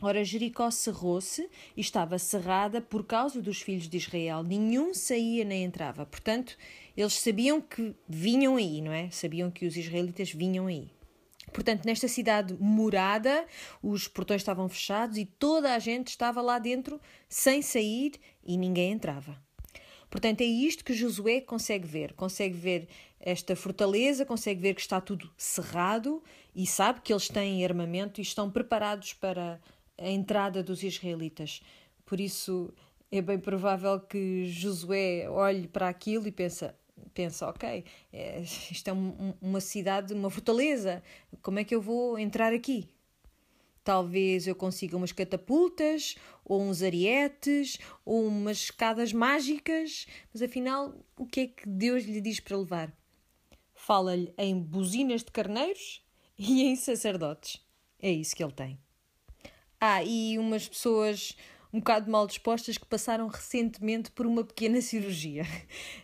Ora, 0.00 0.22
Jericó 0.22 0.70
cerrou-se 0.70 1.48
e 1.76 1.80
estava 1.80 2.18
cerrada 2.18 2.80
por 2.80 3.04
causa 3.04 3.42
dos 3.42 3.60
filhos 3.60 3.88
de 3.88 3.96
Israel. 3.96 4.44
Nenhum 4.44 4.94
saía 4.94 5.44
nem 5.44 5.64
entrava. 5.64 6.06
Portanto, 6.06 6.56
eles 6.96 7.14
sabiam 7.14 7.60
que 7.60 7.96
vinham 8.08 8.54
aí, 8.54 8.80
não 8.80 8.92
é? 8.92 9.10
Sabiam 9.10 9.50
que 9.50 9.66
os 9.66 9.76
israelitas 9.76 10.30
vinham 10.30 10.66
aí. 10.68 10.92
Portanto, 11.52 11.84
nesta 11.84 12.06
cidade 12.06 12.54
morada, 12.60 13.44
os 13.82 14.06
portões 14.06 14.42
estavam 14.42 14.68
fechados 14.68 15.16
e 15.16 15.24
toda 15.24 15.74
a 15.74 15.78
gente 15.78 16.08
estava 16.08 16.40
lá 16.40 16.58
dentro 16.58 17.00
sem 17.28 17.62
sair 17.62 18.12
e 18.48 18.56
ninguém 18.56 18.92
entrava. 18.92 19.38
Portanto, 20.10 20.40
é 20.40 20.44
isto 20.44 20.82
que 20.82 20.94
Josué 20.94 21.42
consegue 21.42 21.86
ver. 21.86 22.14
Consegue 22.14 22.56
ver 22.56 22.88
esta 23.20 23.54
fortaleza, 23.54 24.24
consegue 24.24 24.60
ver 24.60 24.74
que 24.74 24.80
está 24.80 25.00
tudo 25.00 25.30
cerrado 25.36 26.22
e 26.54 26.66
sabe 26.66 27.02
que 27.02 27.12
eles 27.12 27.28
têm 27.28 27.62
armamento 27.62 28.20
e 28.20 28.22
estão 28.22 28.50
preparados 28.50 29.12
para 29.12 29.60
a 29.98 30.08
entrada 30.08 30.62
dos 30.62 30.82
israelitas. 30.82 31.60
Por 32.06 32.18
isso 32.18 32.72
é 33.12 33.20
bem 33.20 33.38
provável 33.38 34.00
que 34.00 34.46
Josué 34.46 35.28
olhe 35.28 35.68
para 35.68 35.88
aquilo 35.88 36.26
e 36.26 36.32
pensa, 36.32 36.74
pensa, 37.12 37.46
ok, 37.48 37.84
é, 38.10 38.40
isto 38.40 38.88
é 38.88 38.92
um, 38.92 39.34
uma 39.42 39.60
cidade, 39.60 40.14
uma 40.14 40.30
fortaleza, 40.30 41.02
como 41.42 41.58
é 41.58 41.64
que 41.64 41.74
eu 41.74 41.82
vou 41.82 42.18
entrar 42.18 42.54
aqui? 42.54 42.88
Talvez 43.88 44.46
eu 44.46 44.54
consiga 44.54 44.98
umas 44.98 45.12
catapultas, 45.12 46.14
ou 46.44 46.60
uns 46.60 46.82
arietes, 46.82 47.78
ou 48.04 48.26
umas 48.26 48.64
escadas 48.64 49.14
mágicas, 49.14 50.06
mas 50.30 50.42
afinal, 50.42 50.94
o 51.16 51.24
que 51.24 51.40
é 51.40 51.46
que 51.46 51.66
Deus 51.66 52.04
lhe 52.04 52.20
diz 52.20 52.38
para 52.38 52.58
levar? 52.58 52.92
Fala-lhe 53.72 54.30
em 54.36 54.60
buzinas 54.60 55.24
de 55.24 55.30
carneiros 55.30 56.04
e 56.38 56.64
em 56.64 56.76
sacerdotes. 56.76 57.66
É 57.98 58.10
isso 58.10 58.36
que 58.36 58.44
ele 58.44 58.52
tem. 58.52 58.78
Ah, 59.80 60.04
e 60.04 60.38
umas 60.38 60.68
pessoas 60.68 61.34
um 61.72 61.78
bocado 61.78 62.10
mal 62.10 62.26
dispostas 62.26 62.76
que 62.76 62.84
passaram 62.84 63.26
recentemente 63.26 64.10
por 64.10 64.26
uma 64.26 64.44
pequena 64.44 64.82
cirurgia. 64.82 65.44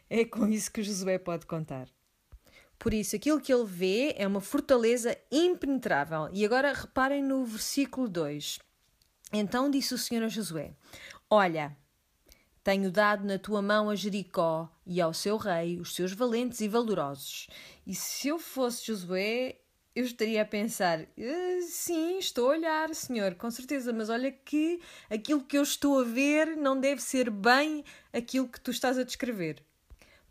É 0.08 0.24
com 0.24 0.48
isso 0.48 0.72
que 0.72 0.82
Josué 0.82 1.18
pode 1.18 1.44
contar. 1.44 1.86
Por 2.78 2.92
isso, 2.92 3.16
aquilo 3.16 3.40
que 3.40 3.52
ele 3.52 3.64
vê 3.64 4.14
é 4.16 4.26
uma 4.26 4.40
fortaleza 4.40 5.16
impenetrável. 5.30 6.28
E 6.32 6.44
agora 6.44 6.72
reparem 6.72 7.22
no 7.22 7.44
versículo 7.44 8.08
2. 8.08 8.58
Então 9.32 9.70
disse 9.70 9.94
o 9.94 9.98
Senhor 9.98 10.24
a 10.24 10.28
Josué: 10.28 10.74
Olha, 11.28 11.76
tenho 12.62 12.90
dado 12.90 13.26
na 13.26 13.38
tua 13.38 13.60
mão 13.60 13.90
a 13.90 13.94
Jericó 13.94 14.70
e 14.86 15.00
ao 15.00 15.12
seu 15.12 15.36
rei, 15.36 15.78
os 15.78 15.94
seus 15.94 16.12
valentes 16.12 16.60
e 16.60 16.68
valorosos. 16.68 17.48
E 17.86 17.94
se 17.94 18.28
eu 18.28 18.38
fosse 18.38 18.86
Josué, 18.86 19.56
eu 19.94 20.04
estaria 20.04 20.42
a 20.42 20.46
pensar: 20.46 21.06
eh, 21.16 21.60
sim, 21.62 22.18
estou 22.18 22.46
a 22.46 22.56
olhar, 22.56 22.94
senhor, 22.94 23.34
com 23.34 23.50
certeza, 23.50 23.92
mas 23.92 24.08
olha 24.08 24.32
que 24.32 24.80
aquilo 25.10 25.44
que 25.44 25.56
eu 25.56 25.62
estou 25.62 26.00
a 26.00 26.04
ver 26.04 26.56
não 26.56 26.78
deve 26.78 27.02
ser 27.02 27.30
bem 27.30 27.84
aquilo 28.12 28.48
que 28.48 28.60
tu 28.60 28.70
estás 28.70 28.98
a 28.98 29.04
descrever. 29.04 29.62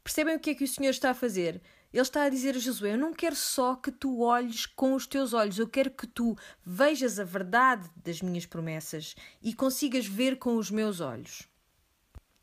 Percebem 0.04 0.36
o 0.36 0.40
que 0.40 0.50
é 0.50 0.56
que 0.56 0.66
o 0.66 0.68
senhor 0.68 0.90
está 0.90 1.12
a 1.12 1.16
fazer? 1.16 1.62
Ele 1.94 2.02
está 2.02 2.24
a 2.24 2.30
dizer 2.30 2.56
a 2.56 2.60
Josué: 2.60 2.94
Eu 2.94 2.98
não 2.98 3.14
quero 3.14 3.36
só 3.36 3.76
que 3.76 3.92
tu 3.92 4.22
olhes 4.22 4.66
com 4.66 4.96
os 4.96 5.06
teus 5.06 5.32
olhos, 5.32 5.60
eu 5.60 5.68
quero 5.68 5.92
que 5.92 6.08
tu 6.08 6.36
vejas 6.66 7.20
a 7.20 7.24
verdade 7.24 7.88
das 7.96 8.20
minhas 8.22 8.48
promessas 8.48 9.16
e 9.42 9.54
consigas 9.54 10.08
ver 10.08 10.38
com 10.40 10.58
os 10.58 10.72
meus 10.72 11.00
olhos. 11.00 11.48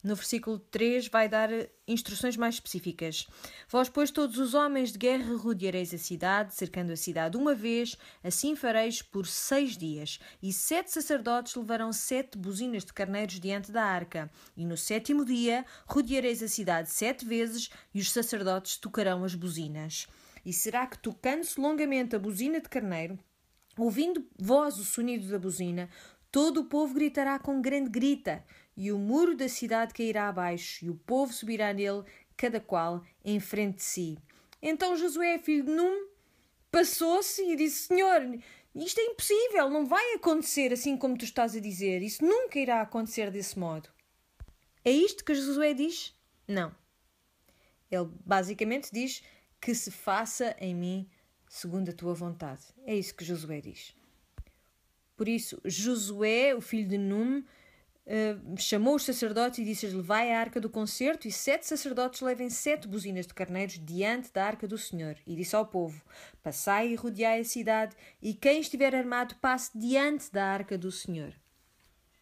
No 0.02 0.14
versículo 0.14 0.58
3 0.58 1.08
vai 1.08 1.28
dar 1.28 1.50
instruções 1.86 2.34
mais 2.34 2.54
específicas. 2.54 3.28
Vós, 3.68 3.90
pois, 3.90 4.10
todos 4.10 4.38
os 4.38 4.54
homens 4.54 4.92
de 4.92 4.98
guerra 4.98 5.36
rodeareis 5.36 5.92
a 5.92 5.98
cidade, 5.98 6.54
cercando 6.54 6.90
a 6.90 6.96
cidade 6.96 7.36
uma 7.36 7.54
vez, 7.54 7.96
assim 8.24 8.56
fareis 8.56 9.02
por 9.02 9.26
seis 9.26 9.76
dias. 9.76 10.18
E 10.42 10.54
sete 10.54 10.90
sacerdotes 10.90 11.54
levarão 11.54 11.92
sete 11.92 12.38
buzinas 12.38 12.82
de 12.82 12.94
carneiros 12.94 13.38
diante 13.38 13.70
da 13.70 13.84
arca. 13.84 14.30
E 14.56 14.64
no 14.64 14.76
sétimo 14.76 15.22
dia 15.22 15.66
rodeareis 15.86 16.42
a 16.42 16.48
cidade 16.48 16.90
sete 16.90 17.26
vezes, 17.26 17.68
e 17.92 18.00
os 18.00 18.10
sacerdotes 18.10 18.78
tocarão 18.78 19.22
as 19.22 19.34
buzinas. 19.34 20.06
E 20.46 20.52
será 20.52 20.86
que, 20.86 20.98
tocando-se 20.98 21.60
longamente 21.60 22.16
a 22.16 22.18
buzina 22.18 22.58
de 22.58 22.70
carneiro, 22.70 23.18
ouvindo 23.76 24.26
vós 24.38 24.78
o 24.78 24.84
sonido 24.84 25.28
da 25.28 25.38
buzina, 25.38 25.90
todo 26.32 26.60
o 26.60 26.64
povo 26.64 26.94
gritará 26.94 27.38
com 27.38 27.60
grande 27.60 27.90
grita 27.90 28.42
e 28.80 28.90
o 28.90 28.98
muro 28.98 29.36
da 29.36 29.46
cidade 29.46 29.92
cairá 29.92 30.30
abaixo, 30.30 30.86
e 30.86 30.88
o 30.88 30.94
povo 30.94 31.34
subirá 31.34 31.70
nele, 31.70 32.02
cada 32.34 32.58
qual 32.58 33.04
em 33.22 33.38
frente 33.38 33.76
de 33.76 33.82
si. 33.82 34.18
Então 34.62 34.96
Josué, 34.96 35.38
filho 35.38 35.64
de 35.64 35.70
Num, 35.70 36.08
passou-se 36.72 37.42
e 37.42 37.56
disse: 37.56 37.88
Senhor, 37.88 38.22
isto 38.74 38.98
é 38.98 39.04
impossível, 39.04 39.68
não 39.68 39.84
vai 39.84 40.14
acontecer 40.14 40.72
assim 40.72 40.96
como 40.96 41.18
tu 41.18 41.26
estás 41.26 41.54
a 41.54 41.60
dizer, 41.60 42.00
isso 42.00 42.24
nunca 42.24 42.58
irá 42.58 42.80
acontecer 42.80 43.30
desse 43.30 43.58
modo. 43.58 43.90
É 44.82 44.90
isto 44.90 45.26
que 45.26 45.34
Josué 45.34 45.74
diz? 45.74 46.16
Não. 46.48 46.74
Ele 47.90 48.08
basicamente 48.24 48.88
diz 48.90 49.22
que 49.60 49.74
se 49.74 49.90
faça 49.90 50.56
em 50.58 50.74
mim 50.74 51.10
segundo 51.50 51.90
a 51.90 51.92
tua 51.92 52.14
vontade. 52.14 52.62
É 52.86 52.94
isso 52.94 53.14
que 53.14 53.26
Josué 53.26 53.60
diz. 53.60 53.94
Por 55.18 55.28
isso, 55.28 55.60
Josué, 55.66 56.54
o 56.54 56.62
filho 56.62 56.88
de 56.88 56.96
Num, 56.96 57.44
Uh, 58.06 58.58
chamou 58.58 58.96
os 58.96 59.04
sacerdotes 59.04 59.58
e 59.58 59.64
disse-lhes: 59.64 59.94
Levai 59.94 60.32
a 60.32 60.40
arca 60.40 60.60
do 60.60 60.68
concerto, 60.68 61.28
e 61.28 61.32
sete 61.32 61.66
sacerdotes 61.66 62.20
levem 62.20 62.50
sete 62.50 62.88
buzinas 62.88 63.26
de 63.26 63.34
carneiros 63.34 63.78
diante 63.78 64.32
da 64.32 64.44
arca 64.44 64.66
do 64.66 64.78
Senhor. 64.78 65.16
E 65.26 65.36
disse 65.36 65.54
ao 65.54 65.66
povo: 65.66 66.02
Passai 66.42 66.88
e 66.88 66.94
rodeai 66.96 67.40
a 67.40 67.44
cidade, 67.44 67.94
e 68.20 68.34
quem 68.34 68.60
estiver 68.60 68.94
armado 68.94 69.36
passe 69.36 69.78
diante 69.78 70.32
da 70.32 70.44
arca 70.44 70.76
do 70.76 70.90
Senhor. 70.90 71.32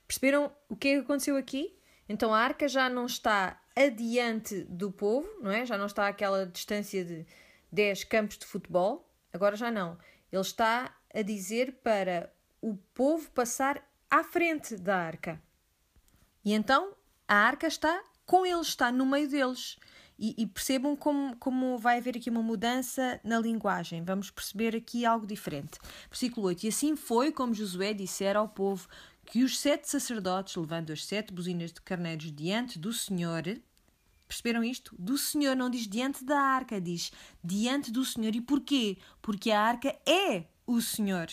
Perceberam 0.06 0.52
o 0.68 0.76
que 0.76 0.88
é 0.88 0.94
que 0.94 1.00
aconteceu 1.00 1.36
aqui? 1.36 1.78
Então 2.08 2.32
a 2.32 2.40
arca 2.40 2.66
já 2.66 2.88
não 2.88 3.06
está 3.06 3.60
adiante 3.76 4.64
do 4.64 4.90
povo, 4.90 5.28
não 5.40 5.50
é? 5.50 5.64
Já 5.64 5.76
não 5.76 5.86
está 5.86 6.08
àquela 6.08 6.46
distância 6.46 7.04
de 7.04 7.26
10 7.70 8.04
campos 8.04 8.38
de 8.38 8.46
futebol. 8.46 9.08
Agora 9.32 9.54
já 9.54 9.70
não. 9.70 9.98
Ele 10.32 10.42
está 10.42 10.96
a 11.14 11.22
dizer 11.22 11.80
para 11.82 12.32
o 12.60 12.76
povo 12.94 13.30
passar 13.30 13.82
à 14.10 14.24
frente 14.24 14.76
da 14.76 14.96
arca. 14.96 15.40
E 16.44 16.52
então 16.52 16.92
a 17.26 17.34
arca 17.34 17.66
está 17.66 18.02
com 18.24 18.44
eles, 18.44 18.68
está 18.68 18.92
no 18.92 19.06
meio 19.06 19.28
deles. 19.28 19.76
E, 20.18 20.34
e, 20.36 20.46
percebam 20.46 20.96
como, 20.96 21.36
como 21.36 21.78
vai 21.78 21.98
haver 21.98 22.16
aqui 22.16 22.28
uma 22.28 22.42
mudança 22.42 23.20
na 23.22 23.38
linguagem. 23.38 24.02
Vamos 24.02 24.32
perceber 24.32 24.74
aqui 24.74 25.06
algo 25.06 25.24
diferente. 25.24 25.78
Versículo 26.10 26.48
8: 26.48 26.64
E 26.64 26.68
assim 26.68 26.96
foi 26.96 27.30
como 27.30 27.54
Josué 27.54 27.94
dissera 27.94 28.40
ao 28.40 28.48
povo 28.48 28.88
que 29.24 29.44
os 29.44 29.56
sete 29.56 29.88
sacerdotes, 29.88 30.56
levando 30.56 30.92
as 30.92 31.04
sete 31.04 31.32
buzinas 31.32 31.72
de 31.72 31.80
carneiros 31.82 32.32
diante 32.32 32.80
do 32.80 32.92
Senhor, 32.92 33.44
perceberam 34.26 34.64
isto? 34.64 34.96
Do 34.98 35.16
Senhor, 35.16 35.54
não 35.54 35.70
diz 35.70 35.86
diante 35.86 36.24
da 36.24 36.40
arca, 36.40 36.80
diz 36.80 37.12
diante 37.44 37.92
do 37.92 38.04
Senhor. 38.04 38.34
E 38.34 38.40
porquê? 38.40 38.98
Porque 39.22 39.52
a 39.52 39.60
arca 39.60 39.96
é 40.04 40.46
o 40.66 40.80
Senhor 40.82 41.28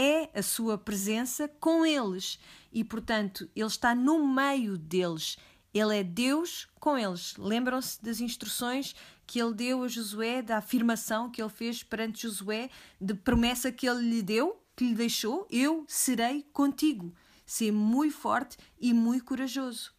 é 0.00 0.30
a 0.34 0.42
sua 0.42 0.78
presença 0.78 1.46
com 1.60 1.84
eles 1.84 2.38
e, 2.72 2.84
portanto, 2.84 3.48
ele 3.54 3.66
está 3.66 3.94
no 3.94 4.26
meio 4.26 4.78
deles. 4.78 5.36
Ele 5.72 5.98
é 5.98 6.02
Deus 6.02 6.68
com 6.78 6.98
eles. 6.98 7.36
Lembram-se 7.36 8.02
das 8.02 8.20
instruções 8.20 8.94
que 9.26 9.40
ele 9.40 9.54
deu 9.54 9.84
a 9.84 9.88
Josué, 9.88 10.42
da 10.42 10.58
afirmação 10.58 11.30
que 11.30 11.40
ele 11.40 11.50
fez 11.50 11.82
perante 11.82 12.22
Josué, 12.22 12.68
de 13.00 13.14
promessa 13.14 13.70
que 13.70 13.88
ele 13.88 14.08
lhe 14.08 14.22
deu, 14.22 14.60
que 14.74 14.84
lhe 14.84 14.94
deixou: 14.94 15.46
Eu 15.50 15.84
serei 15.86 16.42
contigo. 16.52 17.14
Ser 17.46 17.72
muito 17.72 18.16
forte 18.16 18.56
e 18.80 18.92
muito 18.92 19.24
corajoso. 19.24 19.92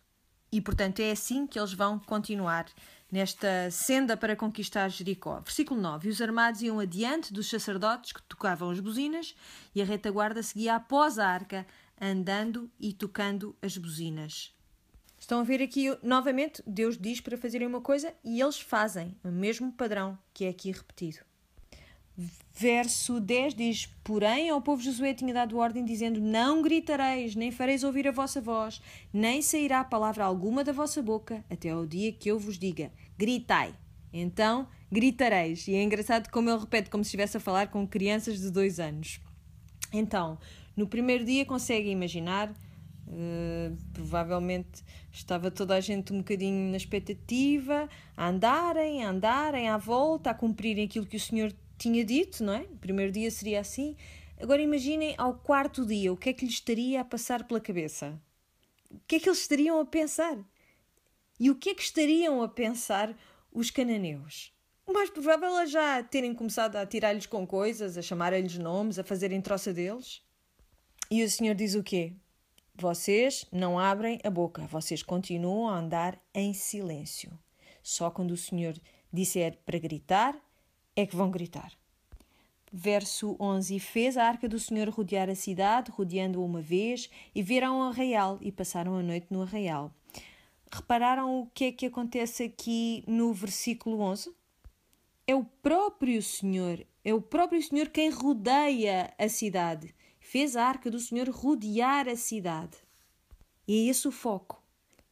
E, 0.51 0.59
portanto, 0.59 0.99
é 0.99 1.11
assim 1.11 1.47
que 1.47 1.57
eles 1.57 1.73
vão 1.73 1.97
continuar 1.97 2.65
nesta 3.11 3.69
senda 3.69 4.15
para 4.15 4.35
conquistar 4.35 4.89
Jericó. 4.89 5.39
Versículo 5.39 5.79
9: 5.79 6.07
E 6.07 6.11
os 6.11 6.21
armados 6.21 6.61
iam 6.61 6.79
adiante 6.79 7.33
dos 7.33 7.49
sacerdotes 7.49 8.11
que 8.11 8.21
tocavam 8.23 8.69
as 8.69 8.79
buzinas, 8.79 9.35
e 9.75 9.81
a 9.81 9.85
retaguarda 9.85 10.41
seguia 10.41 10.75
após 10.75 11.19
a 11.19 11.27
arca, 11.27 11.65
andando 12.01 12.69
e 12.79 12.91
tocando 12.91 13.55
as 13.61 13.77
buzinas. 13.77 14.53
Estão 15.19 15.39
a 15.39 15.43
ver 15.43 15.61
aqui 15.61 15.95
novamente, 16.01 16.63
Deus 16.65 16.97
diz 16.97 17.21
para 17.21 17.37
fazerem 17.37 17.67
uma 17.67 17.79
coisa 17.79 18.11
e 18.23 18.41
eles 18.41 18.59
fazem 18.59 19.15
o 19.23 19.29
mesmo 19.29 19.71
padrão 19.71 20.17
que 20.33 20.45
é 20.45 20.49
aqui 20.49 20.71
repetido. 20.71 21.19
Verso 22.53 23.19
10 23.19 23.53
diz: 23.53 23.85
Porém, 24.03 24.49
ao 24.49 24.61
povo 24.61 24.81
Josué 24.81 25.13
tinha 25.13 25.33
dado 25.33 25.57
ordem, 25.57 25.85
dizendo: 25.85 26.19
Não 26.19 26.61
gritareis, 26.61 27.35
nem 27.35 27.51
fareis 27.51 27.83
ouvir 27.83 28.07
a 28.07 28.11
vossa 28.11 28.41
voz, 28.41 28.81
nem 29.13 29.41
sairá 29.41 29.83
palavra 29.83 30.25
alguma 30.25 30.63
da 30.63 30.73
vossa 30.73 31.01
boca, 31.01 31.45
até 31.49 31.69
ao 31.69 31.85
dia 31.85 32.11
que 32.11 32.29
eu 32.29 32.39
vos 32.39 32.57
diga: 32.57 32.91
Gritai. 33.17 33.73
Então 34.11 34.67
gritareis. 34.91 35.67
E 35.67 35.75
é 35.75 35.81
engraçado 35.81 36.29
como 36.29 36.49
ele 36.49 36.59
repete, 36.59 36.89
como 36.89 37.03
se 37.03 37.09
estivesse 37.09 37.37
a 37.37 37.39
falar 37.39 37.67
com 37.67 37.87
crianças 37.87 38.39
de 38.39 38.51
dois 38.51 38.79
anos. 38.79 39.21
Então, 39.93 40.37
no 40.75 40.87
primeiro 40.87 41.25
dia, 41.25 41.45
conseguem 41.45 41.91
imaginar. 41.91 42.51
Uh, 43.07 43.75
provavelmente 43.91 44.83
estava 45.11 45.51
toda 45.51 45.75
a 45.75 45.81
gente 45.81 46.13
um 46.13 46.19
bocadinho 46.19 46.71
na 46.71 46.77
expectativa, 46.77 47.89
a 48.15 48.29
andarem, 48.29 49.03
a 49.03 49.09
andarem 49.09 49.67
à 49.67 49.77
volta, 49.77 50.29
a 50.29 50.33
cumprirem 50.33 50.85
aquilo 50.85 51.05
que 51.05 51.17
o 51.17 51.19
Senhor 51.19 51.53
tinha 51.77 52.05
dito, 52.05 52.43
não 52.43 52.53
é? 52.53 52.61
O 52.61 52.77
primeiro 52.77 53.11
dia 53.11 53.29
seria 53.29 53.59
assim. 53.59 53.97
Agora 54.39 54.61
imaginem 54.61 55.13
ao 55.17 55.33
quarto 55.33 55.85
dia, 55.85 56.13
o 56.13 56.17
que 56.17 56.29
é 56.29 56.33
que 56.33 56.45
lhes 56.45 56.55
estaria 56.55 57.01
a 57.01 57.05
passar 57.05 57.43
pela 57.43 57.59
cabeça? 57.59 58.19
O 58.89 58.99
que 59.07 59.17
é 59.17 59.19
que 59.19 59.27
eles 59.27 59.41
estariam 59.41 59.79
a 59.79 59.85
pensar? 59.85 60.37
E 61.39 61.49
o 61.49 61.55
que 61.55 61.71
é 61.71 61.75
que 61.75 61.81
estariam 61.81 62.41
a 62.41 62.47
pensar 62.47 63.17
os 63.51 63.69
cananeus? 63.69 64.53
O 64.85 64.93
mais 64.93 65.09
provável 65.09 65.57
é 65.59 65.65
já 65.65 66.03
terem 66.03 66.33
começado 66.33 66.75
a 66.75 66.85
tirar-lhes 66.85 67.25
com 67.25 67.45
coisas, 67.45 67.97
a 67.97 68.01
chamarem-lhes 68.01 68.57
nomes, 68.57 68.99
a 68.99 69.03
fazerem 69.03 69.41
troça 69.41 69.73
deles. 69.73 70.21
E 71.13 71.25
o 71.25 71.29
Senhor 71.29 71.53
diz 71.53 71.75
o 71.75 71.83
quê? 71.83 72.13
Vocês 72.73 73.45
não 73.51 73.77
abrem 73.77 74.17
a 74.23 74.29
boca, 74.29 74.65
vocês 74.67 75.03
continuam 75.03 75.67
a 75.67 75.77
andar 75.77 76.17
em 76.33 76.53
silêncio. 76.53 77.37
Só 77.83 78.09
quando 78.09 78.31
o 78.31 78.37
Senhor 78.37 78.79
disser 79.11 79.57
para 79.65 79.77
gritar, 79.77 80.39
é 80.95 81.05
que 81.05 81.13
vão 81.13 81.29
gritar. 81.29 81.73
Verso 82.71 83.35
11: 83.41 83.75
E 83.75 83.79
fez 83.81 84.15
a 84.15 84.23
arca 84.23 84.47
do 84.47 84.57
Senhor 84.57 84.87
rodear 84.87 85.29
a 85.29 85.35
cidade, 85.35 85.91
rodeando-a 85.91 86.45
uma 86.45 86.61
vez, 86.61 87.09
e 87.35 87.43
viram 87.43 87.79
o 87.79 87.83
arraial, 87.83 88.37
e 88.39 88.49
passaram 88.49 88.95
a 88.95 89.03
noite 89.03 89.27
no 89.29 89.41
arraial. 89.41 89.93
Repararam 90.71 91.41
o 91.41 91.47
que 91.47 91.65
é 91.65 91.71
que 91.73 91.87
acontece 91.87 92.43
aqui 92.43 93.03
no 93.05 93.33
versículo 93.33 93.99
11? 93.99 94.33
É 95.27 95.35
o 95.35 95.43
próprio 95.43 96.23
Senhor, 96.23 96.87
é 97.03 97.13
o 97.13 97.21
próprio 97.21 97.61
Senhor 97.61 97.89
quem 97.89 98.09
rodeia 98.09 99.13
a 99.19 99.27
cidade. 99.27 99.93
Fez 100.31 100.55
a 100.55 100.65
arca 100.65 100.89
do 100.89 100.99
Senhor 100.99 101.27
rodear 101.29 102.07
a 102.07 102.15
cidade. 102.15 102.77
E 103.67 103.75
é 103.75 103.89
esse 103.89 104.07
o 104.07 104.11
foco. 104.11 104.63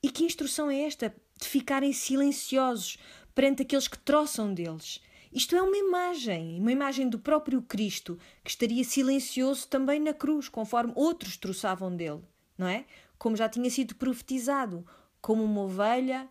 E 0.02 0.10
que 0.10 0.24
instrução 0.24 0.72
é 0.72 0.82
esta? 0.82 1.14
De 1.38 1.46
ficarem 1.48 1.92
silenciosos 1.92 2.98
perante 3.36 3.64
aqueles 3.64 3.88
que 3.88 3.98
troçam 3.98 4.54
deles 4.54 5.02
isto 5.32 5.56
é 5.56 5.62
uma 5.62 5.78
imagem, 5.78 6.60
uma 6.60 6.72
imagem 6.72 7.08
do 7.08 7.20
próprio 7.20 7.62
Cristo, 7.62 8.18
que 8.44 8.50
estaria 8.50 8.84
silencioso 8.84 9.68
também 9.68 10.00
na 10.00 10.12
cruz, 10.12 10.50
conforme 10.50 10.92
outros 10.96 11.38
troçavam 11.38 11.96
dele, 11.96 12.24
não 12.58 12.68
é? 12.68 12.86
Como 13.16 13.36
já 13.36 13.48
tinha 13.48 13.70
sido 13.70 13.94
profetizado, 13.94 14.84
como 15.22 15.44
uma 15.44 15.62
ovelha 15.62 16.28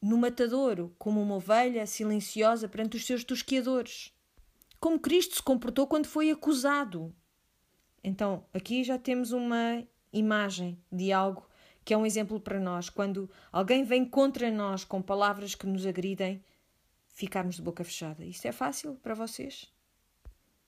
no 0.00 0.16
matadouro, 0.16 0.94
como 0.98 1.20
uma 1.20 1.34
ovelha 1.34 1.86
silenciosa 1.86 2.66
perante 2.66 2.96
os 2.96 3.04
seus 3.04 3.22
tosqueadores. 3.24 4.10
Como 4.80 4.98
Cristo 4.98 5.34
se 5.34 5.42
comportou 5.42 5.86
quando 5.86 6.06
foi 6.06 6.30
acusado. 6.30 7.14
Então, 8.02 8.44
aqui 8.52 8.82
já 8.82 8.98
temos 8.98 9.32
uma 9.32 9.82
imagem 10.12 10.78
de 10.90 11.12
algo 11.12 11.46
que 11.84 11.94
é 11.94 11.96
um 11.96 12.06
exemplo 12.06 12.40
para 12.40 12.60
nós. 12.60 12.88
Quando 12.88 13.30
alguém 13.52 13.84
vem 13.84 14.04
contra 14.04 14.50
nós 14.50 14.84
com 14.84 15.02
palavras 15.02 15.54
que 15.54 15.66
nos 15.66 15.86
agridem, 15.86 16.42
ficarmos 17.08 17.56
de 17.56 17.62
boca 17.62 17.84
fechada. 17.84 18.24
Isto 18.24 18.46
é 18.46 18.52
fácil 18.52 18.94
para 19.02 19.14
vocês? 19.14 19.70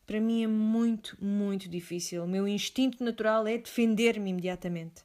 Para 0.07 0.21
mim 0.21 0.43
é 0.43 0.47
muito, 0.47 1.17
muito 1.25 1.69
difícil. 1.69 2.25
O 2.25 2.29
meu 2.29 2.47
instinto 2.47 3.03
natural 3.03 3.47
é 3.47 3.57
defender-me 3.57 4.31
imediatamente. 4.31 5.03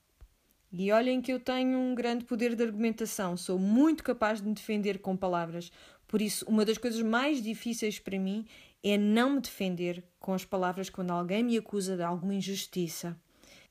E 0.71 0.91
olhem 0.91 1.21
que 1.21 1.31
eu 1.31 1.39
tenho 1.39 1.77
um 1.79 1.95
grande 1.95 2.25
poder 2.25 2.53
de 2.55 2.63
argumentação, 2.63 3.37
sou 3.37 3.57
muito 3.57 4.03
capaz 4.03 4.41
de 4.41 4.47
me 4.47 4.53
defender 4.53 4.99
com 4.99 5.15
palavras. 5.15 5.71
Por 6.07 6.21
isso, 6.21 6.45
uma 6.47 6.65
das 6.65 6.77
coisas 6.77 7.01
mais 7.01 7.41
difíceis 7.41 7.99
para 7.99 8.19
mim 8.19 8.45
é 8.89 8.97
não 8.97 9.31
me 9.31 9.41
defender 9.41 10.03
com 10.19 10.33
as 10.33 10.45
palavras 10.45 10.89
quando 10.89 11.11
alguém 11.11 11.43
me 11.43 11.57
acusa 11.57 11.95
de 11.95 12.03
alguma 12.03 12.35
injustiça. 12.35 13.19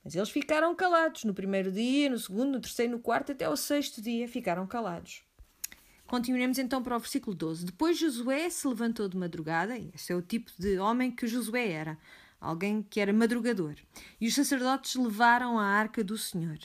Mas 0.04 0.14
eles 0.14 0.30
ficaram 0.30 0.74
calados 0.74 1.24
no 1.24 1.34
primeiro 1.34 1.72
dia, 1.72 2.08
no 2.08 2.18
segundo, 2.18 2.52
no 2.52 2.60
terceiro, 2.60 2.92
no 2.92 3.00
quarto, 3.00 3.32
até 3.32 3.44
ao 3.44 3.56
sexto 3.56 4.00
dia 4.00 4.28
ficaram 4.28 4.66
calados. 4.66 5.22
Continuemos 6.06 6.58
então 6.58 6.80
para 6.82 6.96
o 6.96 7.00
versículo 7.00 7.34
12. 7.34 7.66
Depois 7.66 7.98
Josué 7.98 8.48
se 8.48 8.68
levantou 8.68 9.08
de 9.08 9.16
madrugada, 9.16 9.76
e 9.76 9.90
este 9.92 10.12
é 10.12 10.16
o 10.16 10.22
tipo 10.22 10.52
de 10.56 10.78
homem 10.78 11.10
que 11.10 11.26
Josué 11.26 11.68
era, 11.68 11.98
alguém 12.40 12.82
que 12.82 13.00
era 13.00 13.12
madrugador. 13.12 13.74
E 14.20 14.28
os 14.28 14.34
sacerdotes 14.34 14.94
levaram 14.94 15.58
a 15.58 15.64
arca 15.64 16.04
do 16.04 16.16
Senhor. 16.16 16.58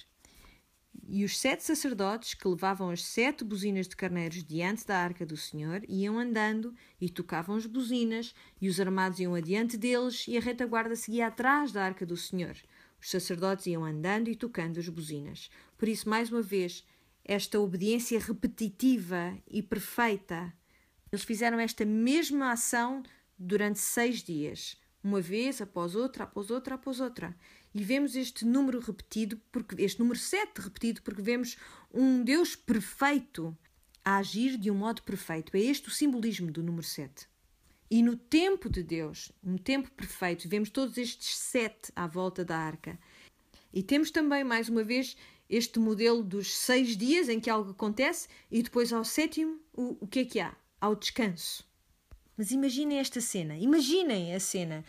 E 1.07 1.25
os 1.25 1.37
sete 1.37 1.63
sacerdotes 1.63 2.33
que 2.33 2.47
levavam 2.47 2.89
as 2.89 3.03
sete 3.03 3.43
buzinas 3.43 3.87
de 3.87 3.95
carneiros 3.95 4.43
diante 4.43 4.85
da 4.85 4.97
arca 4.97 5.25
do 5.25 5.35
Senhor 5.35 5.83
iam 5.89 6.17
andando 6.17 6.73
e 6.99 7.09
tocavam 7.09 7.55
as 7.55 7.65
buzinas, 7.65 8.33
e 8.61 8.69
os 8.69 8.79
armados 8.79 9.19
iam 9.19 9.35
adiante 9.35 9.77
deles, 9.77 10.25
e 10.27 10.37
a 10.37 10.41
retaguarda 10.41 10.95
seguia 10.95 11.27
atrás 11.27 11.71
da 11.71 11.83
arca 11.83 12.05
do 12.05 12.15
Senhor. 12.15 12.55
Os 13.01 13.09
sacerdotes 13.09 13.65
iam 13.65 13.83
andando 13.83 14.29
e 14.29 14.35
tocando 14.35 14.79
as 14.79 14.87
buzinas. 14.87 15.49
Por 15.77 15.87
isso, 15.89 16.07
mais 16.07 16.31
uma 16.31 16.41
vez, 16.41 16.85
esta 17.25 17.59
obediência 17.59 18.19
repetitiva 18.19 19.35
e 19.49 19.61
perfeita. 19.61 20.53
Eles 21.11 21.25
fizeram 21.25 21.59
esta 21.59 21.83
mesma 21.83 22.51
ação 22.51 23.03
durante 23.37 23.79
seis 23.79 24.21
dias, 24.21 24.77
uma 25.03 25.19
vez 25.19 25.61
após 25.61 25.95
outra, 25.95 26.25
após 26.25 26.51
outra, 26.51 26.75
após 26.75 26.99
outra. 26.99 27.35
E 27.73 27.83
vemos 27.83 28.15
este 28.15 28.45
número 28.45 28.79
repetido, 28.79 29.39
porque 29.51 29.81
este 29.81 29.99
número 29.99 30.19
7 30.19 30.59
repetido, 30.59 31.01
porque 31.01 31.21
vemos 31.21 31.57
um 31.93 32.23
Deus 32.23 32.55
perfeito 32.55 33.57
a 34.03 34.17
agir 34.17 34.57
de 34.57 34.69
um 34.69 34.75
modo 34.75 35.03
perfeito. 35.03 35.55
É 35.55 35.59
este 35.59 35.87
o 35.87 35.91
simbolismo 35.91 36.51
do 36.51 36.61
número 36.61 36.85
7. 36.85 37.27
E 37.89 38.01
no 38.01 38.15
tempo 38.15 38.69
de 38.69 38.81
Deus, 38.81 39.31
um 39.43 39.57
tempo 39.57 39.91
perfeito, 39.91 40.47
vemos 40.47 40.69
todos 40.69 40.97
estes 40.97 41.35
sete 41.37 41.91
à 41.93 42.07
volta 42.07 42.43
da 42.43 42.57
arca. 42.57 42.97
E 43.73 43.83
temos 43.83 44.11
também, 44.11 44.45
mais 44.45 44.69
uma 44.69 44.83
vez, 44.83 45.17
este 45.49 45.77
modelo 45.77 46.23
dos 46.23 46.55
seis 46.55 46.95
dias 46.95 47.27
em 47.27 47.37
que 47.37 47.49
algo 47.49 47.71
acontece 47.71 48.29
e 48.49 48.63
depois 48.63 48.93
ao 48.93 49.03
sétimo, 49.03 49.59
o, 49.73 49.97
o 49.99 50.07
que 50.07 50.19
é 50.19 50.25
que 50.25 50.39
há? 50.39 50.55
Ao 50.79 50.95
descanso. 50.95 51.67
Mas 52.37 52.51
imaginem 52.51 52.97
esta 52.97 53.19
cena, 53.19 53.57
imaginem 53.57 54.33
a 54.33 54.39
cena. 54.39 54.85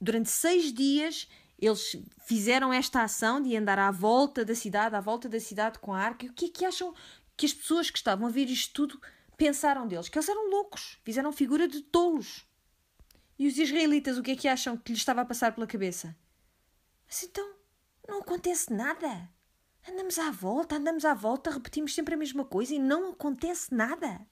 Durante 0.00 0.28
seis 0.28 0.72
dias 0.72 1.28
eles 1.60 1.96
fizeram 2.24 2.72
esta 2.72 3.02
ação 3.02 3.40
de 3.40 3.56
andar 3.56 3.78
à 3.78 3.90
volta 3.90 4.44
da 4.44 4.54
cidade, 4.54 4.96
à 4.96 5.00
volta 5.00 5.28
da 5.28 5.38
cidade 5.38 5.78
com 5.78 5.92
a 5.92 6.00
arca. 6.00 6.24
E 6.24 6.28
o 6.28 6.32
que 6.32 6.46
é 6.46 6.48
que 6.48 6.64
acham 6.64 6.94
que 7.36 7.44
as 7.46 7.52
pessoas 7.52 7.90
que 7.90 7.98
estavam 7.98 8.26
a 8.26 8.30
ver 8.30 8.48
isto 8.48 8.72
tudo 8.72 9.00
pensaram 9.36 9.86
deles? 9.86 10.08
Que 10.08 10.18
eles 10.18 10.28
eram 10.28 10.50
loucos, 10.50 10.98
fizeram 11.04 11.32
figura 11.32 11.68
de 11.68 11.82
tolos. 11.82 12.46
E 13.38 13.46
os 13.46 13.58
israelitas, 13.58 14.18
o 14.18 14.22
que 14.22 14.32
é 14.32 14.36
que 14.36 14.48
acham 14.48 14.76
que 14.76 14.92
lhes 14.92 15.00
estava 15.00 15.20
a 15.20 15.24
passar 15.24 15.54
pela 15.54 15.66
cabeça? 15.66 16.16
Mas 17.06 17.22
então, 17.22 17.54
não 18.08 18.20
acontece 18.20 18.72
nada. 18.72 19.28
Andamos 19.88 20.18
à 20.18 20.30
volta, 20.30 20.76
andamos 20.76 21.04
à 21.04 21.14
volta, 21.14 21.50
repetimos 21.50 21.94
sempre 21.94 22.14
a 22.14 22.18
mesma 22.18 22.44
coisa 22.44 22.74
e 22.74 22.78
não 22.78 23.10
acontece 23.10 23.74
nada. 23.74 24.26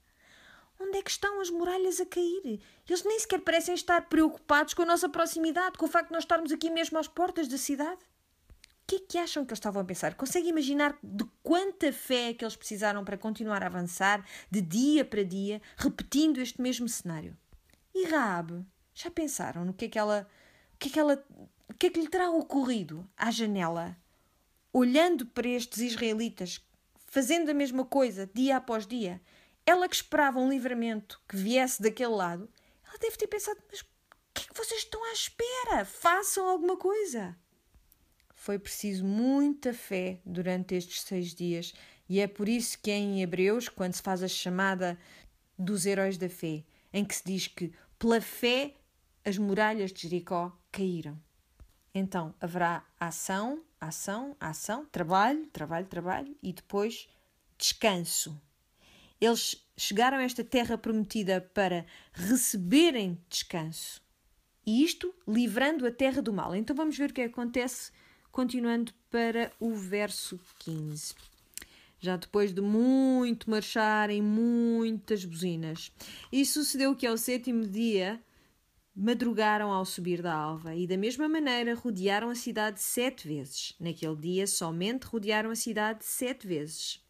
Onde 0.80 0.98
é 0.98 1.02
que 1.02 1.10
estão 1.10 1.40
as 1.40 1.50
muralhas 1.50 2.00
a 2.00 2.06
cair? 2.06 2.60
Eles 2.88 3.04
nem 3.04 3.18
sequer 3.18 3.40
parecem 3.40 3.74
estar 3.74 4.08
preocupados 4.08 4.74
com 4.74 4.82
a 4.82 4.86
nossa 4.86 5.08
proximidade, 5.08 5.76
com 5.76 5.86
o 5.86 5.88
facto 5.88 6.08
de 6.08 6.12
nós 6.12 6.22
estarmos 6.22 6.52
aqui 6.52 6.70
mesmo 6.70 6.98
às 6.98 7.08
portas 7.08 7.48
da 7.48 7.58
cidade. 7.58 8.00
O 8.00 8.86
que 8.86 8.96
é 8.96 9.00
que 9.00 9.18
acham 9.18 9.44
que 9.44 9.50
eles 9.50 9.58
estavam 9.58 9.82
a 9.82 9.84
pensar? 9.84 10.14
Conseguem 10.14 10.50
imaginar 10.50 10.96
de 11.02 11.24
quanta 11.42 11.92
fé 11.92 12.30
é 12.30 12.34
que 12.34 12.44
eles 12.44 12.56
precisaram 12.56 13.04
para 13.04 13.18
continuar 13.18 13.62
a 13.62 13.66
avançar, 13.66 14.24
de 14.50 14.60
dia 14.60 15.04
para 15.04 15.22
dia, 15.22 15.60
repetindo 15.76 16.38
este 16.38 16.62
mesmo 16.62 16.88
cenário? 16.88 17.36
E 17.94 18.06
Raab? 18.06 18.64
Já 18.94 19.10
pensaram 19.10 19.64
no 19.64 19.74
que 19.74 19.84
é 19.86 19.88
que 19.88 19.98
ela. 19.98 20.26
O 20.74 20.78
que 20.78 20.88
é 20.88 20.92
que 20.92 20.98
ela. 20.98 21.24
O 21.68 21.74
que 21.74 21.86
é 21.88 21.90
que 21.90 22.00
lhe 22.00 22.08
terá 22.08 22.30
ocorrido 22.30 23.08
à 23.16 23.30
janela 23.30 23.96
olhando 24.72 25.26
para 25.26 25.48
estes 25.48 25.80
israelitas, 25.80 26.60
fazendo 27.06 27.50
a 27.50 27.54
mesma 27.54 27.84
coisa 27.84 28.30
dia 28.32 28.56
após 28.56 28.86
dia, 28.86 29.20
ela 29.68 29.86
que 29.86 29.96
esperava 29.96 30.38
um 30.40 30.48
livramento 30.48 31.20
que 31.28 31.36
viesse 31.36 31.82
daquele 31.82 32.14
lado, 32.14 32.48
ela 32.86 32.96
deve 32.98 33.18
ter 33.18 33.26
pensado: 33.26 33.60
mas 33.70 33.80
o 33.82 33.84
que 34.32 34.42
é 34.42 34.46
que 34.46 34.56
vocês 34.56 34.80
estão 34.80 35.04
à 35.04 35.12
espera? 35.12 35.84
Façam 35.84 36.48
alguma 36.48 36.76
coisa. 36.76 37.36
Foi 38.34 38.58
preciso 38.58 39.04
muita 39.04 39.74
fé 39.74 40.22
durante 40.24 40.74
estes 40.74 41.02
seis 41.02 41.34
dias, 41.34 41.74
e 42.08 42.18
é 42.18 42.26
por 42.26 42.48
isso 42.48 42.78
que 42.80 42.90
em 42.90 43.20
Hebreus, 43.20 43.68
quando 43.68 43.92
se 43.92 44.00
faz 44.00 44.22
a 44.22 44.28
chamada 44.28 44.98
dos 45.58 45.84
heróis 45.84 46.16
da 46.16 46.30
fé, 46.30 46.64
em 46.90 47.04
que 47.04 47.14
se 47.14 47.24
diz 47.26 47.46
que 47.46 47.70
pela 47.98 48.22
fé 48.22 48.74
as 49.22 49.36
muralhas 49.36 49.92
de 49.92 50.02
Jericó 50.02 50.56
caíram. 50.72 51.20
Então 51.92 52.34
haverá 52.40 52.86
ação, 52.98 53.62
ação, 53.78 54.34
ação, 54.40 54.86
trabalho, 54.86 55.46
trabalho, 55.48 55.86
trabalho 55.86 56.34
e 56.42 56.54
depois 56.54 57.06
descanso. 57.58 58.40
Eles 59.20 59.64
chegaram 59.76 60.18
a 60.18 60.22
esta 60.22 60.44
terra 60.44 60.78
prometida 60.78 61.40
para 61.40 61.86
receberem 62.12 63.18
descanso. 63.28 64.00
E 64.66 64.84
isto 64.84 65.14
livrando 65.26 65.86
a 65.86 65.90
terra 65.90 66.20
do 66.20 66.32
mal. 66.32 66.54
Então 66.54 66.76
vamos 66.76 66.96
ver 66.96 67.10
o 67.10 67.12
que 67.12 67.22
acontece, 67.22 67.90
continuando 68.30 68.92
para 69.10 69.50
o 69.58 69.74
verso 69.74 70.38
15. 70.58 71.14
Já 72.00 72.16
depois 72.16 72.52
de 72.52 72.60
muito 72.60 73.50
marcharem, 73.50 74.22
muitas 74.22 75.24
buzinas. 75.24 75.90
E 76.30 76.44
sucedeu 76.46 76.94
que 76.94 77.06
ao 77.06 77.16
sétimo 77.16 77.66
dia 77.66 78.22
madrugaram 78.94 79.72
ao 79.72 79.84
subir 79.84 80.20
da 80.22 80.34
alva 80.34 80.74
e, 80.74 80.86
da 80.86 80.96
mesma 80.96 81.28
maneira, 81.28 81.74
rodearam 81.74 82.30
a 82.30 82.34
cidade 82.34 82.80
sete 82.80 83.26
vezes. 83.26 83.74
Naquele 83.80 84.16
dia, 84.16 84.46
somente 84.46 85.04
rodearam 85.04 85.50
a 85.50 85.56
cidade 85.56 86.04
sete 86.04 86.46
vezes. 86.46 87.00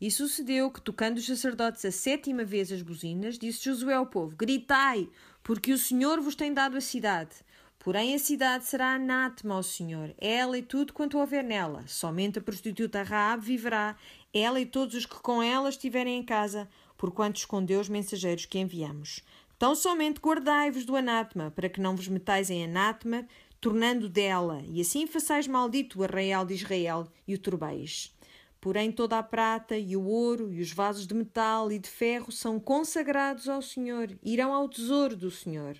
E 0.00 0.10
sucedeu 0.10 0.70
que, 0.70 0.80
tocando 0.80 1.18
os 1.18 1.26
sacerdotes 1.26 1.84
a 1.84 1.90
sétima 1.90 2.44
vez 2.44 2.70
as 2.70 2.82
buzinas, 2.82 3.38
disse 3.38 3.64
Josué 3.64 3.94
ao 3.94 4.06
povo: 4.06 4.36
Gritai, 4.36 5.08
porque 5.42 5.72
o 5.72 5.78
Senhor 5.78 6.20
vos 6.20 6.34
tem 6.34 6.52
dado 6.52 6.76
a 6.76 6.80
cidade. 6.80 7.34
Porém, 7.78 8.14
a 8.14 8.18
cidade 8.18 8.66
será 8.66 8.94
anátema 8.94 9.54
ao 9.54 9.62
Senhor, 9.62 10.12
ela 10.18 10.58
e 10.58 10.62
tudo 10.62 10.92
quanto 10.92 11.18
houver 11.18 11.42
nela. 11.42 11.84
Somente 11.86 12.38
a 12.38 12.42
prostituta 12.42 13.02
Raab 13.02 13.42
viverá, 13.42 13.96
ela 14.34 14.60
e 14.60 14.66
todos 14.66 14.94
os 14.94 15.06
que 15.06 15.16
com 15.20 15.42
ela 15.42 15.68
estiverem 15.68 16.18
em 16.18 16.22
casa, 16.22 16.68
porquanto 16.96 17.38
escondeu 17.38 17.80
os 17.80 17.88
mensageiros 17.88 18.44
que 18.44 18.58
enviamos. 18.58 19.22
Tão 19.58 19.74
somente 19.74 20.20
guardai-vos 20.20 20.84
do 20.84 20.96
anátema, 20.96 21.50
para 21.50 21.68
que 21.68 21.80
não 21.80 21.96
vos 21.96 22.08
metais 22.08 22.50
em 22.50 22.64
anátema, 22.64 23.26
tornando 23.60 24.08
dela, 24.08 24.62
e 24.66 24.80
assim 24.80 25.06
façais 25.06 25.48
maldito 25.48 26.00
o 26.00 26.04
arraial 26.04 26.44
de 26.44 26.54
Israel 26.54 27.08
e 27.26 27.34
o 27.34 27.38
turbeis. 27.38 28.12
Porém, 28.60 28.90
toda 28.90 29.18
a 29.18 29.22
prata 29.22 29.76
e 29.76 29.96
o 29.96 30.04
ouro 30.04 30.52
e 30.52 30.60
os 30.60 30.72
vasos 30.72 31.06
de 31.06 31.14
metal 31.14 31.70
e 31.70 31.78
de 31.78 31.88
ferro 31.88 32.32
são 32.32 32.58
consagrados 32.58 33.48
ao 33.48 33.62
Senhor, 33.62 34.18
irão 34.22 34.52
ao 34.52 34.68
tesouro 34.68 35.16
do 35.16 35.30
Senhor. 35.30 35.76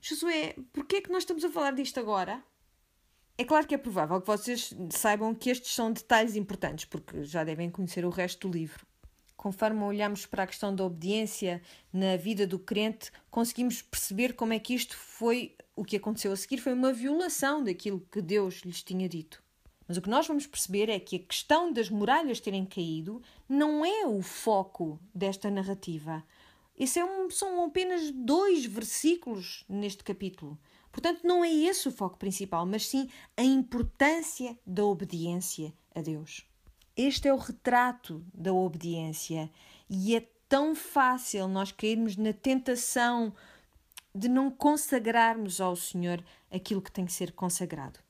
Josué, 0.00 0.54
por 0.72 0.84
que 0.84 0.96
é 0.96 1.00
que 1.00 1.10
nós 1.10 1.22
estamos 1.22 1.44
a 1.44 1.50
falar 1.50 1.72
disto 1.72 1.98
agora? 1.98 2.44
É 3.38 3.44
claro 3.44 3.66
que 3.66 3.74
é 3.74 3.78
provável 3.78 4.20
que 4.20 4.26
vocês 4.26 4.74
saibam 4.90 5.34
que 5.34 5.50
estes 5.50 5.74
são 5.74 5.92
detalhes 5.92 6.36
importantes, 6.36 6.84
porque 6.84 7.24
já 7.24 7.42
devem 7.42 7.70
conhecer 7.70 8.04
o 8.04 8.10
resto 8.10 8.48
do 8.48 8.56
livro 8.56 8.86
conforme 9.44 9.82
olhamos 9.82 10.24
para 10.24 10.44
a 10.44 10.46
questão 10.46 10.74
da 10.74 10.82
obediência 10.82 11.60
na 11.92 12.16
vida 12.16 12.46
do 12.46 12.58
crente, 12.58 13.12
conseguimos 13.30 13.82
perceber 13.82 14.32
como 14.32 14.54
é 14.54 14.58
que 14.58 14.74
isto 14.74 14.96
foi, 14.96 15.54
o 15.76 15.84
que 15.84 15.96
aconteceu 15.96 16.32
a 16.32 16.36
seguir, 16.36 16.56
foi 16.56 16.72
uma 16.72 16.94
violação 16.94 17.62
daquilo 17.62 18.00
que 18.10 18.22
Deus 18.22 18.62
lhes 18.64 18.82
tinha 18.82 19.06
dito. 19.06 19.43
Mas 19.86 19.96
o 19.96 20.02
que 20.02 20.08
nós 20.08 20.26
vamos 20.26 20.46
perceber 20.46 20.88
é 20.88 20.98
que 20.98 21.16
a 21.16 21.18
questão 21.18 21.72
das 21.72 21.90
muralhas 21.90 22.40
terem 22.40 22.64
caído 22.64 23.22
não 23.48 23.84
é 23.84 24.06
o 24.06 24.22
foco 24.22 24.98
desta 25.14 25.50
narrativa. 25.50 26.24
Esse 26.76 26.98
é 26.98 27.04
um, 27.04 27.30
são 27.30 27.64
apenas 27.64 28.10
dois 28.10 28.64
versículos 28.64 29.64
neste 29.68 30.02
capítulo. 30.02 30.58
Portanto, 30.90 31.20
não 31.24 31.44
é 31.44 31.52
esse 31.52 31.88
o 31.88 31.92
foco 31.92 32.16
principal, 32.16 32.64
mas 32.64 32.88
sim 32.88 33.08
a 33.36 33.42
importância 33.42 34.56
da 34.66 34.84
obediência 34.84 35.72
a 35.94 36.00
Deus. 36.00 36.46
Este 36.96 37.28
é 37.28 37.34
o 37.34 37.38
retrato 37.38 38.24
da 38.32 38.52
obediência 38.52 39.50
e 39.90 40.14
é 40.14 40.26
tão 40.48 40.74
fácil 40.74 41.48
nós 41.48 41.72
cairmos 41.72 42.16
na 42.16 42.32
tentação 42.32 43.34
de 44.14 44.28
não 44.28 44.50
consagrarmos 44.50 45.60
ao 45.60 45.74
Senhor 45.74 46.22
aquilo 46.50 46.80
que 46.80 46.92
tem 46.92 47.04
que 47.04 47.12
ser 47.12 47.32
consagrado. 47.32 48.03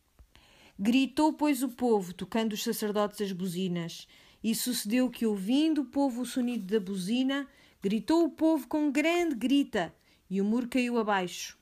Gritou, 0.79 1.33
pois, 1.33 1.63
o 1.63 1.69
povo, 1.69 2.13
tocando 2.13 2.53
os 2.53 2.63
sacerdotes 2.63 3.21
as 3.21 3.33
buzinas, 3.33 4.09
e 4.43 4.55
sucedeu 4.55 5.09
que, 5.09 5.25
ouvindo 5.25 5.83
o 5.83 5.85
povo 5.87 6.23
o 6.23 6.27
sonido 6.27 6.65
da 6.65 6.81
buzina, 6.81 7.49
gritou 7.81 8.25
o 8.25 8.31
povo 8.31 8.67
com 8.67 8.91
grande 8.91 9.35
grita, 9.35 9.95
e 10.29 10.41
o 10.41 10.45
muro 10.45 10.69
caiu 10.69 10.99
abaixo. 10.99 11.59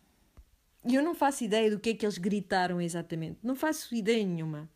E 0.85 0.95
eu 0.95 1.03
não 1.03 1.15
faço 1.15 1.45
ideia 1.45 1.71
do 1.71 1.79
que 1.79 1.91
é 1.91 1.95
que 1.95 2.05
eles 2.05 2.19
gritaram 2.19 2.81
exatamente, 2.81 3.39
não 3.43 3.55
faço 3.55 3.95
ideia 3.95 4.25
nenhuma. 4.27 4.69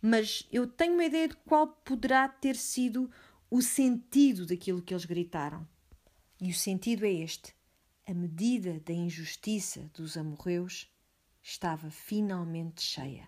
Mas 0.00 0.46
eu 0.52 0.66
tenho 0.66 0.94
uma 0.94 1.04
ideia 1.04 1.28
de 1.28 1.36
qual 1.38 1.66
poderá 1.66 2.28
ter 2.28 2.54
sido 2.54 3.10
o 3.50 3.60
sentido 3.60 4.46
daquilo 4.46 4.82
que 4.82 4.94
eles 4.94 5.04
gritaram. 5.04 5.66
E 6.40 6.50
o 6.50 6.54
sentido 6.54 7.04
é 7.04 7.12
este: 7.12 7.54
a 8.06 8.14
medida 8.14 8.80
da 8.84 8.92
injustiça 8.92 9.90
dos 9.94 10.16
amorreus 10.16 10.88
estava 11.42 11.90
finalmente 11.90 12.82
cheia. 12.82 13.26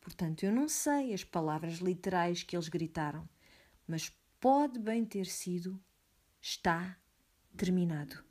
Portanto, 0.00 0.44
eu 0.44 0.52
não 0.52 0.68
sei 0.68 1.12
as 1.12 1.24
palavras 1.24 1.78
literais 1.78 2.42
que 2.42 2.56
eles 2.56 2.68
gritaram, 2.68 3.28
mas 3.86 4.10
pode 4.40 4.78
bem 4.78 5.04
ter 5.04 5.26
sido 5.26 5.80
está 6.40 6.96
terminado. 7.56 8.24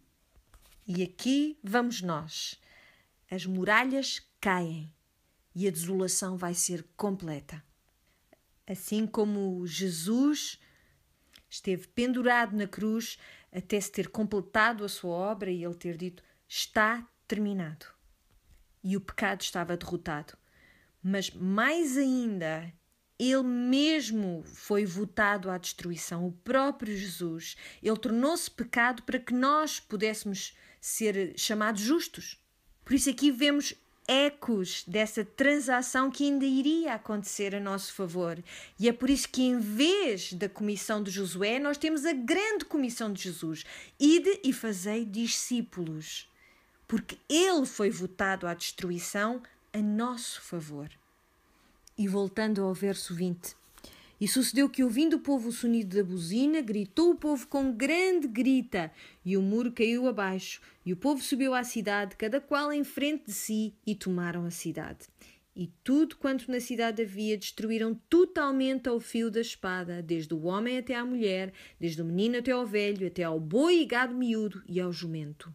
E 0.87 1.03
aqui 1.03 1.59
vamos 1.63 2.01
nós. 2.01 2.59
As 3.29 3.45
muralhas 3.45 4.27
caem 4.41 4.91
e 5.53 5.67
a 5.67 5.71
desolação 5.71 6.35
vai 6.35 6.55
ser 6.55 6.83
completa. 6.97 7.63
Assim 8.65 9.05
como 9.05 9.65
Jesus 9.67 10.59
esteve 11.47 11.87
pendurado 11.87 12.55
na 12.55 12.67
cruz 12.67 13.19
até 13.51 13.79
se 13.79 13.91
ter 13.91 14.09
completado 14.09 14.83
a 14.83 14.89
sua 14.89 15.11
obra 15.11 15.51
e 15.51 15.63
ele 15.63 15.75
ter 15.75 15.97
dito: 15.97 16.23
Está 16.47 17.07
terminado. 17.27 17.85
E 18.83 18.95
o 18.95 19.01
pecado 19.01 19.41
estava 19.41 19.77
derrotado. 19.77 20.37
Mas 21.01 21.29
mais 21.31 21.97
ainda, 21.97 22.71
ele 23.17 23.43
mesmo 23.43 24.43
foi 24.45 24.85
votado 24.85 25.49
à 25.49 25.57
destruição, 25.57 26.25
o 26.25 26.31
próprio 26.31 26.95
Jesus. 26.95 27.57
Ele 27.81 27.97
tornou-se 27.97 28.49
pecado 28.49 29.03
para 29.03 29.19
que 29.19 29.33
nós 29.33 29.79
pudéssemos 29.79 30.55
ser 30.79 31.33
chamados 31.37 31.81
justos. 31.81 32.37
Por 32.85 32.93
isso 32.93 33.09
aqui 33.09 33.29
vemos 33.29 33.75
ecos 34.07 34.83
dessa 34.87 35.23
transação 35.23 36.09
que 36.09 36.23
ainda 36.23 36.45
iria 36.45 36.95
acontecer 36.95 37.53
a 37.53 37.59
nosso 37.59 37.93
favor. 37.93 38.41
E 38.79 38.89
é 38.89 38.93
por 38.93 39.09
isso 39.09 39.29
que, 39.29 39.43
em 39.43 39.59
vez 39.59 40.33
da 40.33 40.49
comissão 40.49 41.03
de 41.03 41.11
Josué, 41.11 41.59
nós 41.59 41.77
temos 41.77 42.05
a 42.05 42.13
grande 42.13 42.65
comissão 42.65 43.13
de 43.13 43.21
Jesus: 43.21 43.63
Ide 43.99 44.39
e 44.43 44.51
fazei 44.51 45.05
discípulos. 45.05 46.27
Porque 46.87 47.19
ele 47.29 47.67
foi 47.67 47.91
votado 47.91 48.47
à 48.47 48.55
destruição 48.55 49.43
a 49.73 49.79
nosso 49.79 50.41
favor. 50.41 50.89
E 51.97 52.07
voltando 52.07 52.61
ao 52.61 52.73
verso 52.73 53.13
20. 53.13 53.55
E 54.21 54.27
sucedeu 54.27 54.69
que, 54.69 54.83
ouvindo 54.83 55.15
o 55.15 55.19
povo 55.19 55.49
o 55.49 55.51
sonido 55.51 55.95
da 55.95 56.03
buzina, 56.03 56.61
gritou 56.61 57.11
o 57.11 57.15
povo 57.15 57.47
com 57.47 57.71
grande 57.71 58.27
grita, 58.27 58.91
e 59.23 59.37
o 59.37 59.41
muro 59.41 59.71
caiu 59.71 60.07
abaixo, 60.07 60.61
e 60.85 60.91
o 60.91 60.97
povo 60.97 61.21
subiu 61.21 61.53
à 61.53 61.63
cidade, 61.63 62.17
cada 62.17 62.41
qual 62.41 62.73
em 62.73 62.83
frente 62.83 63.27
de 63.27 63.33
si, 63.33 63.73
e 63.85 63.95
tomaram 63.95 64.45
a 64.45 64.51
cidade. 64.51 65.07
E 65.55 65.71
tudo 65.83 66.17
quanto 66.17 66.51
na 66.51 66.59
cidade 66.59 67.01
havia 67.01 67.37
destruíram 67.37 67.93
totalmente 68.09 68.87
ao 68.89 68.99
fio 68.99 69.31
da 69.31 69.41
espada, 69.41 70.01
desde 70.01 70.33
o 70.33 70.43
homem 70.43 70.77
até 70.77 70.95
à 70.95 71.05
mulher, 71.05 71.53
desde 71.79 72.01
o 72.01 72.05
menino 72.05 72.37
até 72.37 72.51
ao 72.51 72.65
velho, 72.65 73.07
até 73.07 73.23
ao 73.23 73.39
boi 73.39 73.81
e 73.81 73.85
gado 73.85 74.13
miúdo 74.13 74.61
e 74.67 74.79
ao 74.79 74.91
jumento. 74.91 75.53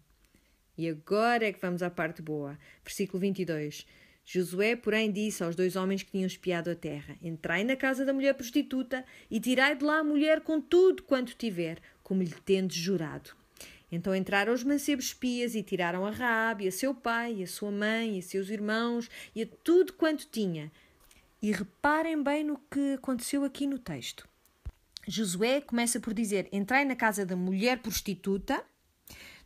E 0.77 0.89
agora 0.89 1.47
é 1.47 1.53
que 1.53 1.61
vamos 1.61 1.83
à 1.83 1.91
parte 1.91 2.21
boa. 2.21 2.59
Versículo 2.83 3.21
22. 3.21 3.87
Josué, 4.25 4.75
porém, 4.75 5.13
disse 5.13 5.45
aos 5.45 5.55
dois 5.55 5.77
homens 5.77 6.03
que 6.03 6.11
tinham 6.11 6.27
espiado 6.27 6.71
a 6.71 6.75
terra: 6.75 7.17
Entrai 7.23 7.63
na 7.63 7.77
casa 7.77 8.05
da 8.05 8.13
mulher 8.13 8.35
prostituta 8.35 9.05
e 9.31 9.39
tirai 9.39 9.77
de 9.77 9.85
lá 9.85 9.99
a 9.99 10.05
mulher 10.05 10.41
com 10.41 10.61
tudo 10.61 11.03
quanto 11.03 11.37
tiver, 11.37 11.79
como 12.03 12.23
lhe 12.23 12.35
tendes 12.45 12.77
jurado. 12.77 13.31
Então 13.93 14.15
entraram 14.15 14.53
os 14.53 14.65
mancebos 14.65 15.07
espias 15.07 15.55
e 15.55 15.63
tiraram 15.63 16.07
a 16.07 16.11
Raabe, 16.11 16.67
a 16.67 16.73
seu 16.73 16.95
pai, 16.95 17.43
a 17.43 17.47
sua 17.47 17.71
mãe, 17.71 18.19
a 18.19 18.23
seus 18.23 18.49
irmãos 18.49 19.11
e 19.35 19.43
a 19.43 19.47
tudo 19.63 19.93
quanto 19.93 20.27
tinha. 20.27 20.73
E 21.41 21.53
reparem 21.53 22.21
bem 22.23 22.43
no 22.43 22.59
que 22.71 22.95
aconteceu 22.95 23.45
aqui 23.45 23.67
no 23.67 23.79
texto. 23.79 24.27
Josué 25.07 25.61
começa 25.61 26.01
por 26.01 26.15
dizer: 26.15 26.49
Entrai 26.51 26.85
na 26.87 26.97
casa 26.97 27.27
da 27.27 27.37
mulher 27.37 27.79
prostituta 27.79 28.65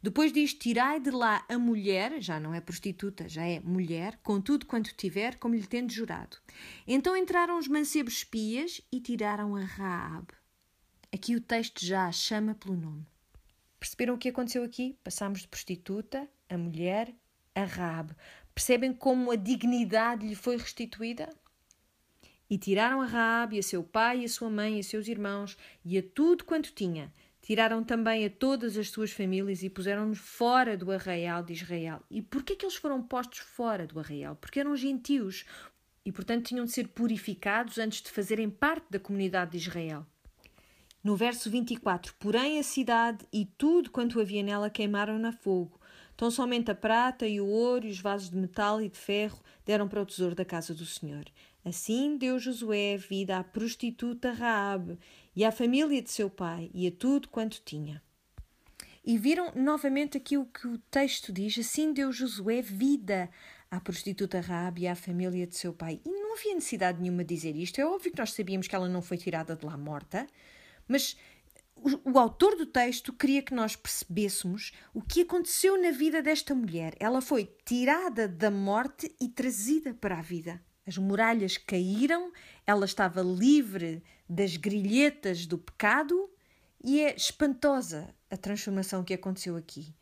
depois 0.01 0.33
diz: 0.33 0.55
Tirai 0.55 1.01
de 1.01 1.11
lá 1.11 1.45
a 1.49 1.59
mulher, 1.59 2.21
já 2.21 2.39
não 2.39 2.55
é 2.55 2.61
prostituta, 2.61 3.29
já 3.29 3.45
é 3.45 3.59
mulher, 3.61 4.19
com 4.23 4.41
tudo 4.41 4.67
quanto 4.67 4.95
tiver, 4.95 5.37
como 5.37 5.55
lhe 5.55 5.67
tendo 5.67 5.93
jurado. 5.93 6.37
Então 6.87 7.17
entraram 7.17 7.59
os 7.59 7.67
mancebos 7.67 8.15
espias 8.15 8.81
e 8.93 9.01
tiraram 9.01 9.57
a 9.57 9.65
Raab. 9.65 10.29
Aqui 11.13 11.35
o 11.35 11.41
texto 11.41 11.85
já 11.85 12.07
a 12.07 12.13
chama 12.13 12.55
pelo 12.55 12.77
nome. 12.77 13.07
Perceberam 13.81 14.15
o 14.15 14.19
que 14.19 14.29
aconteceu 14.29 14.63
aqui? 14.63 14.97
Passámos 15.03 15.41
de 15.41 15.49
prostituta, 15.49 16.29
a 16.49 16.57
mulher, 16.57 17.13
a 17.55 17.65
Raab. 17.65 18.15
Percebem 18.55 18.93
como 18.93 19.31
a 19.31 19.37
dignidade 19.37 20.27
lhe 20.27 20.35
foi 20.35 20.57
restituída? 20.57 21.29
E 22.51 22.57
tiraram 22.57 23.01
a 23.01 23.07
Raab 23.07 23.55
e 23.55 23.59
a 23.59 23.63
seu 23.63 23.83
pai 23.83 24.21
e 24.21 24.25
a 24.25 24.29
sua 24.29 24.49
mãe 24.49 24.77
e 24.77 24.81
a 24.81 24.83
seus 24.83 25.09
irmãos 25.09 25.57
e 25.85 25.99
a 25.99 26.03
tudo 26.03 26.45
quanto 26.45 26.73
tinha 26.73 27.13
Tiraram 27.49 27.83
também 27.83 28.27
a 28.27 28.29
todas 28.29 28.77
as 28.77 28.91
suas 28.91 29.11
famílias 29.11 29.63
e 29.63 29.71
puseram-nos 29.71 30.19
fora 30.19 30.77
do 30.77 30.93
arraial 30.93 31.43
de 31.43 31.55
Israel. 31.55 32.03
E 32.11 32.21
porquê 32.21 32.55
que 32.55 32.67
eles 32.67 32.77
foram 32.77 33.03
postos 33.03 33.39
fora 33.39 33.87
do 33.87 33.99
arraial? 33.99 34.37
Porque 34.37 34.61
eram 34.61 34.77
gentios 34.77 35.47
e, 36.05 36.13
portanto, 36.13 36.49
tinham 36.49 36.67
de 36.67 36.73
ser 36.73 36.89
purificados 36.89 37.79
antes 37.79 38.03
de 38.03 38.11
fazerem 38.11 38.51
parte 38.51 38.85
da 38.91 39.01
comunidade 39.01 39.53
de 39.53 39.57
Israel. 39.57 40.07
No 41.03 41.17
verso 41.17 41.49
24: 41.51 42.15
Porém, 42.19 42.59
a 42.59 42.63
cidade 42.63 43.25
e 43.33 43.47
tudo 43.47 43.91
quanto 43.91 44.21
havia 44.21 44.43
nela 44.43 44.69
queimaram 44.69 45.19
na 45.19 45.33
fogo. 45.33 45.81
Tão 46.19 46.31
somente 46.31 46.71
a 46.71 46.75
prata 46.75 47.27
e 47.27 47.41
o 47.41 47.47
ouro 47.47 47.87
e 47.87 47.91
os 47.91 47.99
vasos 47.99 48.29
de 48.29 48.37
metal 48.37 48.83
e 48.83 48.91
de 48.91 48.99
ferro 48.99 49.41
deram 49.65 49.89
para 49.89 50.03
o 50.03 50.05
tesouro 50.05 50.35
da 50.35 50.45
casa 50.45 50.75
do 50.75 50.85
Senhor. 50.85 51.25
Assim 51.65 52.19
deu 52.19 52.39
Josué 52.39 52.99
vida 52.99 53.39
à 53.39 53.45
prostituta 53.45 54.33
Raabe 54.33 54.99
e 55.39 55.45
à 55.45 55.53
família 55.53 56.03
de 56.03 56.11
seu 56.11 56.29
pai 56.29 56.69
e 56.75 56.89
a 56.89 56.91
tudo 56.91 57.29
quanto 57.29 57.63
tinha. 57.65 58.03
E 59.05 59.17
viram 59.17 59.53
novamente 59.55 60.17
aqui 60.17 60.37
o 60.37 60.45
que 60.45 60.67
o 60.67 60.79
texto 60.91 61.33
diz: 61.33 61.57
assim 61.57 61.93
deu 61.93 62.11
Josué 62.11 62.61
vida 62.61 63.31
à 63.71 63.79
prostituta 63.79 64.41
Raabe 64.41 64.83
e 64.83 64.89
à 64.89 64.97
família 64.97 65.47
de 65.47 65.55
seu 65.55 65.73
pai. 65.73 66.01
E 66.05 66.11
não 66.11 66.35
havia 66.35 66.57
necessidade 66.57 67.01
nenhuma 67.01 67.23
de 67.23 67.37
dizer 67.37 67.55
isto. 67.55 67.81
É 67.81 67.87
óbvio 67.87 68.11
que 68.11 68.19
nós 68.19 68.33
sabíamos 68.33 68.67
que 68.67 68.75
ela 68.75 68.89
não 68.89 69.01
foi 69.01 69.17
tirada 69.17 69.55
de 69.55 69.65
lá 69.65 69.77
morta, 69.77 70.27
mas 70.89 71.17
o, 71.77 72.11
o, 72.11 72.19
autor 72.19 72.57
do 72.57 72.67
texto 72.67 73.13
queria 73.13 73.41
que 73.41 73.55
nós 73.55 73.77
percebêssemos 73.77 74.73
o 74.93 75.01
que 75.01 75.21
aconteceu 75.21 75.81
na 75.81 75.93
vida 75.93 76.21
desta 76.21 76.53
mulher. 76.53 76.97
Ela 76.99 77.21
foi 77.21 77.49
tirada 77.65 78.27
da 78.27 78.51
morte 78.51 79.15
e 79.21 79.29
trazida 79.29 79.95
para 79.95 80.19
a 80.19 80.23
vida. 80.23 80.61
As 80.89 80.97
muralhas 80.97 81.59
caíram, 81.59 82.33
ela 82.67 82.87
estava 82.87 83.21
livre 83.21 84.03
das 84.27 84.57
grilhetas 84.57 85.45
do 85.45 85.59
pecado 85.59 86.31
e 86.83 87.01
é 87.03 87.15
espantosa 87.15 88.09
a 88.31 88.39
transformação 88.39 89.05
que 89.05 89.13
aconteceu 89.13 89.55
aqui. 89.55 89.95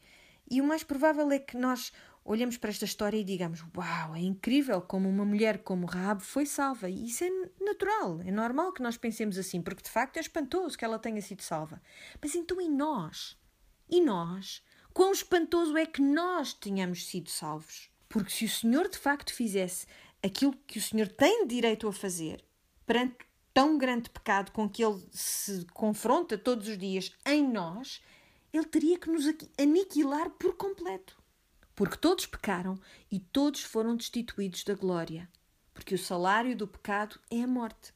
E 0.49 0.61
o 0.61 0.65
mais 0.65 0.85
provável 0.85 1.29
é 1.33 1.41
que 1.41 1.57
nós 1.57 1.93
olhemos 2.25 2.57
para 2.57 2.71
esta 2.71 2.85
história 2.85 3.19
e 3.19 3.25
digamos: 3.25 3.65
Uau, 3.77 4.15
é 4.15 4.21
incrível 4.21 4.81
como 4.81 5.09
uma 5.09 5.25
mulher 5.25 5.59
como 5.65 5.87
Raab 5.87 6.23
foi 6.23 6.47
salva. 6.47 6.89
E 6.89 7.07
isso 7.07 7.25
é 7.25 7.31
natural, 7.61 8.21
é 8.25 8.31
normal 8.31 8.73
que 8.73 8.81
nós 8.83 8.97
pensemos 8.97 9.37
assim, 9.37 9.61
porque 9.61 9.83
de 9.83 9.91
facto 9.91 10.19
é 10.19 10.21
espantoso 10.21 10.79
que 10.79 10.85
ela 10.85 11.01
tenha 11.01 11.21
sido 11.21 11.43
salva. 11.43 11.83
Mas 12.23 12.37
então 12.37 12.61
e 12.61 12.69
nós? 12.69 13.37
E 13.91 14.01
nós? 14.01 14.63
Quão 14.93 15.11
espantoso 15.11 15.77
é 15.77 15.85
que 15.85 16.01
nós 16.01 16.55
tenhamos 16.55 17.09
sido 17.09 17.29
salvos? 17.29 17.91
Porque 18.09 18.31
se 18.31 18.45
o 18.45 18.49
Senhor 18.49 18.89
de 18.89 18.99
facto 18.99 19.33
fizesse 19.33 19.87
aquilo 20.27 20.55
que 20.67 20.79
o 20.79 20.83
Senhor 20.83 21.09
tem 21.09 21.47
direito 21.47 21.89
a 21.89 21.93
fazer 21.93 22.45
perante 22.87 23.17
tão 23.53 23.77
grande 23.77 24.09
pecado 24.09 24.53
com 24.53 24.69
que 24.69 24.85
ele 24.85 25.03
se 25.11 25.65
confronta 25.73 26.39
todos 26.39 26.69
os 26.69 26.79
dias 26.79 27.11
em 27.25 27.47
nós, 27.47 28.03
ele 28.53 28.67
teria 28.67 28.99
que 28.99 29.11
nos 29.11 29.25
aniquilar 29.59 30.31
por 30.31 30.55
completo. 30.57 31.21
Porque 31.75 31.97
todos 31.97 32.27
pecaram 32.27 32.79
e 33.11 33.19
todos 33.19 33.63
foram 33.63 33.97
destituídos 33.97 34.63
da 34.65 34.75
glória. 34.75 35.29
Porque 35.75 35.95
o 35.95 35.99
salário 35.99 36.57
do 36.57 36.67
pecado 36.67 37.21
é 37.31 37.43
a 37.43 37.47
morte. 37.47 37.93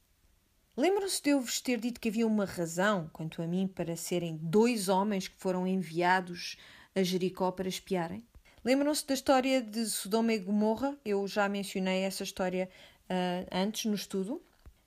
Lembram-se 0.77 1.23
de 1.23 1.31
eu 1.31 1.41
vos 1.41 1.61
ter 1.61 1.81
dito 1.81 2.01
que 2.01 2.09
havia 2.09 2.27
uma 2.27 2.45
razão, 2.45 3.09
quanto 3.13 3.43
a 3.43 3.47
mim, 3.47 3.67
para 3.67 3.97
serem 3.97 4.39
dois 4.43 4.89
homens 4.89 5.29
que 5.29 5.37
foram 5.39 5.67
enviados 5.67 6.57
a 6.95 7.03
Jericó 7.03 7.51
para 7.51 7.69
espiarem? 7.69 8.27
Lembram-se 8.63 9.07
da 9.07 9.15
história 9.15 9.63
de 9.63 9.87
Sodoma 9.87 10.35
e 10.35 10.39
Gomorra? 10.39 10.95
Eu 11.03 11.27
já 11.27 11.49
mencionei 11.49 12.03
essa 12.03 12.23
história 12.23 12.69
uh, 13.05 13.49
antes 13.51 13.87
no 13.87 13.95
estudo. 13.95 14.43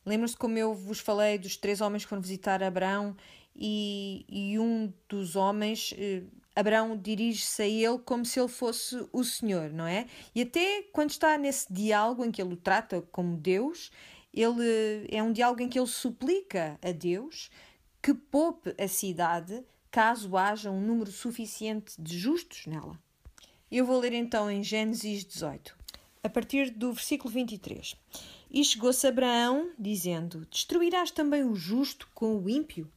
Lembram-se 0.06 0.38
como 0.38 0.58
eu 0.60 0.76
vos 0.76 1.00
falei 1.00 1.40
dos 1.40 1.58
três 1.58 1.82
homens 1.82 2.04
que 2.04 2.10
foram 2.10 2.22
visitar 2.22 2.62
Abraão 2.62 3.16
e, 3.56 4.26
e 4.30 4.60
um 4.60 4.94
dos 5.10 5.36
homens, 5.36 5.94
eh, 5.98 6.24
Abraão 6.56 6.98
dirige-se 6.98 7.62
a 7.62 7.68
ele 7.68 7.98
como 8.00 8.26
se 8.26 8.40
ele 8.40 8.50
fosse 8.50 9.08
o 9.12 9.24
Senhor, 9.24 9.72
não 9.72 9.88
é? 9.88 10.08
E 10.36 10.42
até 10.42 10.84
quando 10.92 11.12
está 11.12 11.38
nesse 11.38 11.72
diálogo 11.72 12.26
em 12.26 12.32
que 12.32 12.42
ele 12.42 12.54
o 12.54 12.58
trata 12.58 13.02
como 13.12 13.38
Deus, 13.38 13.92
ele 14.34 15.08
é 15.10 15.24
um 15.24 15.32
diálogo 15.32 15.62
em 15.62 15.70
que 15.70 15.80
ele 15.80 15.88
suplica 15.88 16.78
a 16.82 16.92
Deus 16.92 17.50
que 18.02 18.14
poupe 18.14 18.76
a 18.78 18.88
cidade 18.88 19.64
caso 19.90 20.36
haja 20.36 20.70
um 20.70 20.82
número 20.82 21.12
suficiente 21.12 21.94
de 22.00 22.20
justos 22.20 22.66
nela. 22.68 23.00
Eu 23.76 23.88
vou 23.88 24.00
ler 24.00 24.14
então 24.14 24.52
em 24.52 24.62
Gênesis 24.62 25.26
18, 25.26 25.76
a 26.22 26.30
partir 26.30 26.70
do 26.70 26.94
versículo 26.94 27.34
23. 27.34 27.96
E 28.52 28.64
chegou-se 28.64 29.08
Abraão, 29.08 29.72
dizendo: 29.80 30.46
Destruirás 30.46 31.10
também 31.10 31.44
o 31.44 31.56
justo 31.56 32.08
com 32.14 32.38
o 32.38 32.48
ímpio? 32.48 32.88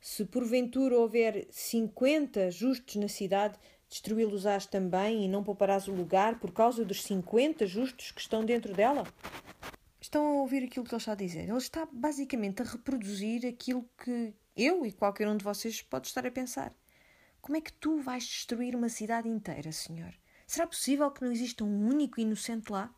Se 0.00 0.24
porventura 0.24 0.96
houver 0.96 1.46
cinquenta 1.50 2.50
justos 2.50 2.96
na 2.96 3.06
cidade, 3.06 3.58
destruí-los-ás 3.86 4.64
também 4.64 5.26
e 5.26 5.28
não 5.28 5.44
pouparás 5.44 5.88
o 5.88 5.92
lugar 5.92 6.40
por 6.40 6.52
causa 6.52 6.86
dos 6.86 7.02
cinquenta 7.02 7.66
justos 7.66 8.10
que 8.10 8.22
estão 8.22 8.46
dentro 8.46 8.72
dela? 8.72 9.06
Estão 10.00 10.26
a 10.26 10.40
ouvir 10.40 10.64
aquilo 10.64 10.86
que 10.86 10.94
ele 10.94 11.02
está 11.02 11.12
a 11.12 11.16
dizer? 11.16 11.46
Ele 11.46 11.58
está 11.58 11.86
basicamente 11.92 12.62
a 12.62 12.64
reproduzir 12.64 13.44
aquilo 13.44 13.86
que 14.02 14.32
eu 14.56 14.86
e 14.86 14.92
qualquer 14.92 15.28
um 15.28 15.36
de 15.36 15.44
vocês 15.44 15.82
pode 15.82 16.06
estar 16.06 16.26
a 16.26 16.30
pensar. 16.30 16.74
Como 17.44 17.58
é 17.58 17.60
que 17.60 17.74
tu 17.74 18.00
vais 18.00 18.24
destruir 18.24 18.74
uma 18.74 18.88
cidade 18.88 19.28
inteira, 19.28 19.70
Senhor? 19.70 20.14
Será 20.46 20.66
possível 20.66 21.10
que 21.10 21.22
não 21.22 21.30
exista 21.30 21.62
um 21.62 21.88
único 21.90 22.18
inocente 22.18 22.72
lá? 22.72 22.90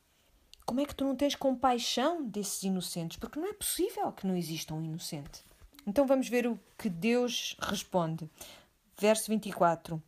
Como 0.64 0.78
é 0.78 0.86
que 0.86 0.94
tu 0.94 1.05
não 1.05 1.16
tens 1.16 1.34
compaixão 1.34 2.22
desses 2.24 2.62
inocentes? 2.62 3.16
Porque 3.16 3.40
não 3.40 3.49
é 3.49 3.53
possível 3.53 4.12
que 4.12 4.24
não 4.24 4.36
exista 4.36 4.72
um 4.72 4.80
inocente. 4.80 5.44
Então 5.84 6.07
vamos 6.07 6.28
ver 6.28 6.47
o 6.47 6.61
que 6.78 6.88
Deus 6.88 7.57
responde. 7.59 8.30
Verso 8.97 9.28
24. 9.32 10.01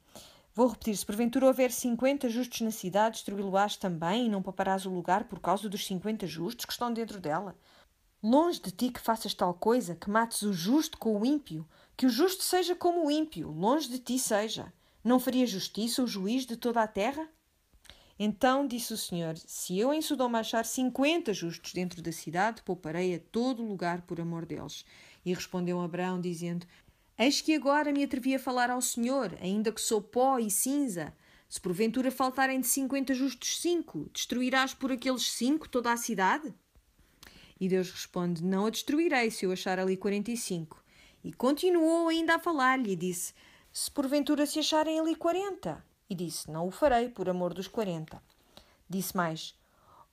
Vou 0.54 0.68
repetir: 0.68 0.96
se 0.96 1.04
porventura 1.04 1.46
houver 1.46 1.72
50 1.72 2.28
justos 2.28 2.60
na 2.60 2.70
cidade, 2.70 3.16
destruí-lo-ás 3.16 3.76
também, 3.76 4.26
e 4.26 4.28
não 4.28 4.40
pouparás 4.40 4.86
o 4.86 4.90
lugar 4.90 5.24
por 5.24 5.40
causa 5.40 5.68
dos 5.68 5.84
50 5.84 6.28
justos 6.28 6.64
que 6.64 6.72
estão 6.72 6.92
dentro 6.92 7.20
dela. 7.20 7.56
Longe 8.22 8.62
de 8.62 8.70
ti 8.70 8.90
que 8.90 9.00
faças 9.00 9.34
tal 9.34 9.52
coisa, 9.52 9.96
que 9.96 10.08
mates 10.08 10.42
o 10.42 10.52
justo 10.52 10.96
com 10.96 11.20
o 11.20 11.26
ímpio, 11.26 11.66
que 11.98 12.06
o 12.06 12.10
justo 12.10 12.44
seja 12.44 12.76
como 12.76 13.04
o 13.04 13.10
ímpio, 13.10 13.50
longe 13.50 13.88
de 13.88 13.98
ti 13.98 14.20
seja. 14.20 14.72
Não 15.02 15.18
faria 15.18 15.44
justiça 15.44 16.00
o 16.00 16.06
juiz 16.06 16.46
de 16.46 16.56
toda 16.56 16.80
a 16.80 16.86
terra? 16.86 17.28
Então 18.16 18.68
disse 18.68 18.92
o 18.92 18.96
Senhor: 18.96 19.36
Se 19.36 19.76
eu 19.76 19.92
em 19.92 20.00
Sodoma 20.00 20.38
achar 20.38 20.64
cinquenta 20.64 21.34
justos 21.34 21.72
dentro 21.72 22.00
da 22.00 22.12
cidade, 22.12 22.62
pouparei 22.62 23.16
a 23.16 23.18
todo 23.18 23.64
lugar 23.64 24.02
por 24.02 24.20
amor 24.20 24.46
deles. 24.46 24.84
E 25.26 25.34
respondeu 25.34 25.80
Abraão, 25.80 26.20
dizendo: 26.20 26.64
Eis 27.18 27.40
que 27.40 27.52
agora 27.52 27.92
me 27.92 28.04
atrevi 28.04 28.32
a 28.32 28.38
falar 28.38 28.70
ao 28.70 28.80
Senhor, 28.80 29.36
ainda 29.40 29.72
que 29.72 29.80
sou 29.80 30.00
pó 30.00 30.38
e 30.38 30.52
cinza. 30.52 31.12
Se 31.48 31.60
porventura 31.60 32.12
faltarem 32.12 32.60
de 32.60 32.68
cinquenta 32.68 33.12
justos 33.12 33.60
cinco, 33.60 34.08
destruirás 34.12 34.72
por 34.72 34.92
aqueles 34.92 35.32
cinco 35.32 35.68
toda 35.68 35.92
a 35.92 35.96
cidade? 35.96 36.54
E 37.58 37.68
Deus 37.68 37.90
responde: 37.90 38.44
Não 38.44 38.66
a 38.66 38.70
destruirei 38.70 39.32
se 39.32 39.44
eu 39.44 39.50
achar 39.50 39.80
ali 39.80 39.96
quarenta 39.96 40.30
e 40.30 40.36
cinco. 40.36 40.80
E 41.22 41.32
continuou 41.32 42.08
ainda 42.08 42.36
a 42.36 42.38
falar-lhe 42.38 42.92
e 42.92 42.96
disse: 42.96 43.34
Se 43.72 43.90
porventura 43.90 44.46
se 44.46 44.58
acharem 44.58 45.00
ali 45.00 45.14
quarenta. 45.14 45.84
E 46.08 46.14
disse: 46.14 46.50
Não 46.50 46.66
o 46.68 46.70
farei 46.70 47.08
por 47.08 47.28
amor 47.28 47.52
dos 47.52 47.68
quarenta. 47.68 48.22
Disse 48.88 49.16
mais: 49.16 49.54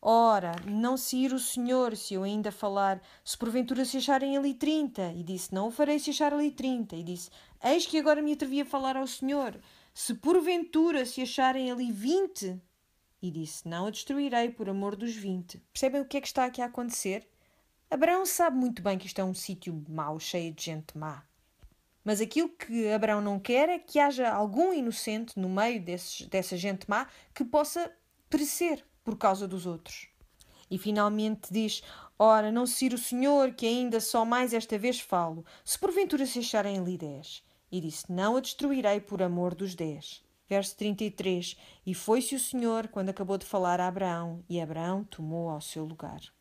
Ora, 0.01 0.51
não 0.67 0.97
se 0.97 1.17
ir 1.17 1.33
o 1.33 1.39
Senhor 1.39 1.95
se 1.95 2.13
eu 2.13 2.23
ainda 2.23 2.51
falar, 2.51 3.01
se 3.23 3.37
porventura 3.37 3.83
se 3.85 3.97
acharem 3.97 4.37
ali 4.37 4.53
trinta. 4.53 5.11
E 5.13 5.23
disse: 5.23 5.53
Não 5.53 5.67
o 5.67 5.71
farei 5.71 5.97
se 5.99 6.11
achar 6.11 6.33
ali 6.33 6.51
trinta. 6.51 6.95
E 6.95 7.03
disse: 7.03 7.29
Eis 7.63 7.85
que 7.85 7.97
agora 7.97 8.21
me 8.21 8.33
atrevi 8.33 8.61
a 8.61 8.65
falar 8.65 8.97
ao 8.97 9.07
Senhor, 9.07 9.59
se 9.93 10.13
porventura 10.13 11.05
se 11.05 11.21
acharem 11.21 11.71
ali 11.71 11.91
vinte. 11.91 12.61
E 13.21 13.31
disse: 13.31 13.67
Não 13.67 13.87
a 13.87 13.89
destruirei 13.89 14.49
por 14.49 14.69
amor 14.69 14.95
dos 14.95 15.15
vinte. 15.15 15.57
Percebem 15.73 16.01
o 16.01 16.05
que 16.05 16.17
é 16.17 16.21
que 16.21 16.27
está 16.27 16.45
aqui 16.45 16.61
a 16.61 16.65
acontecer? 16.65 17.27
Abraão 17.89 18.25
sabe 18.25 18.57
muito 18.57 18.81
bem 18.81 18.97
que 18.97 19.05
isto 19.05 19.19
é 19.19 19.23
um 19.23 19.33
sítio 19.33 19.83
mau, 19.87 20.19
cheio 20.19 20.51
de 20.53 20.63
gente 20.63 20.97
má. 20.97 21.23
Mas 22.03 22.19
aquilo 22.19 22.49
que 22.49 22.91
Abraão 22.91 23.21
não 23.21 23.39
quer 23.39 23.69
é 23.69 23.79
que 23.79 23.99
haja 23.99 24.29
algum 24.29 24.73
inocente 24.73 25.39
no 25.39 25.49
meio 25.49 25.81
desses, 25.81 26.27
dessa 26.27 26.57
gente 26.57 26.89
má 26.89 27.07
que 27.33 27.43
possa 27.43 27.91
perecer 28.29 28.85
por 29.03 29.17
causa 29.17 29.47
dos 29.47 29.65
outros. 29.65 30.07
E 30.69 30.77
finalmente 30.77 31.51
diz: 31.51 31.83
Ora, 32.17 32.51
não 32.51 32.65
se 32.65 32.85
ir 32.85 32.93
o 32.93 32.97
Senhor, 32.97 33.53
que 33.53 33.65
ainda 33.65 33.99
só 33.99 34.25
mais 34.25 34.53
esta 34.53 34.77
vez 34.77 34.99
falo, 34.99 35.45
se 35.63 35.77
porventura 35.77 36.25
se 36.25 36.39
acharem 36.39 36.77
ali 36.77 36.97
dez. 36.97 37.43
E 37.71 37.81
disse: 37.81 38.11
Não 38.11 38.35
a 38.35 38.39
destruirei 38.39 38.99
por 38.99 39.21
amor 39.21 39.53
dos 39.53 39.75
dez. 39.75 40.23
Verso 40.47 40.75
33: 40.75 41.57
E 41.85 41.93
foi-se 41.93 42.35
o 42.35 42.39
Senhor 42.39 42.87
quando 42.87 43.09
acabou 43.09 43.37
de 43.37 43.45
falar 43.45 43.79
a 43.79 43.87
Abraão, 43.87 44.43
e 44.49 44.59
Abraão 44.59 45.03
tomou 45.03 45.49
ao 45.49 45.61
seu 45.61 45.85
lugar. 45.85 46.34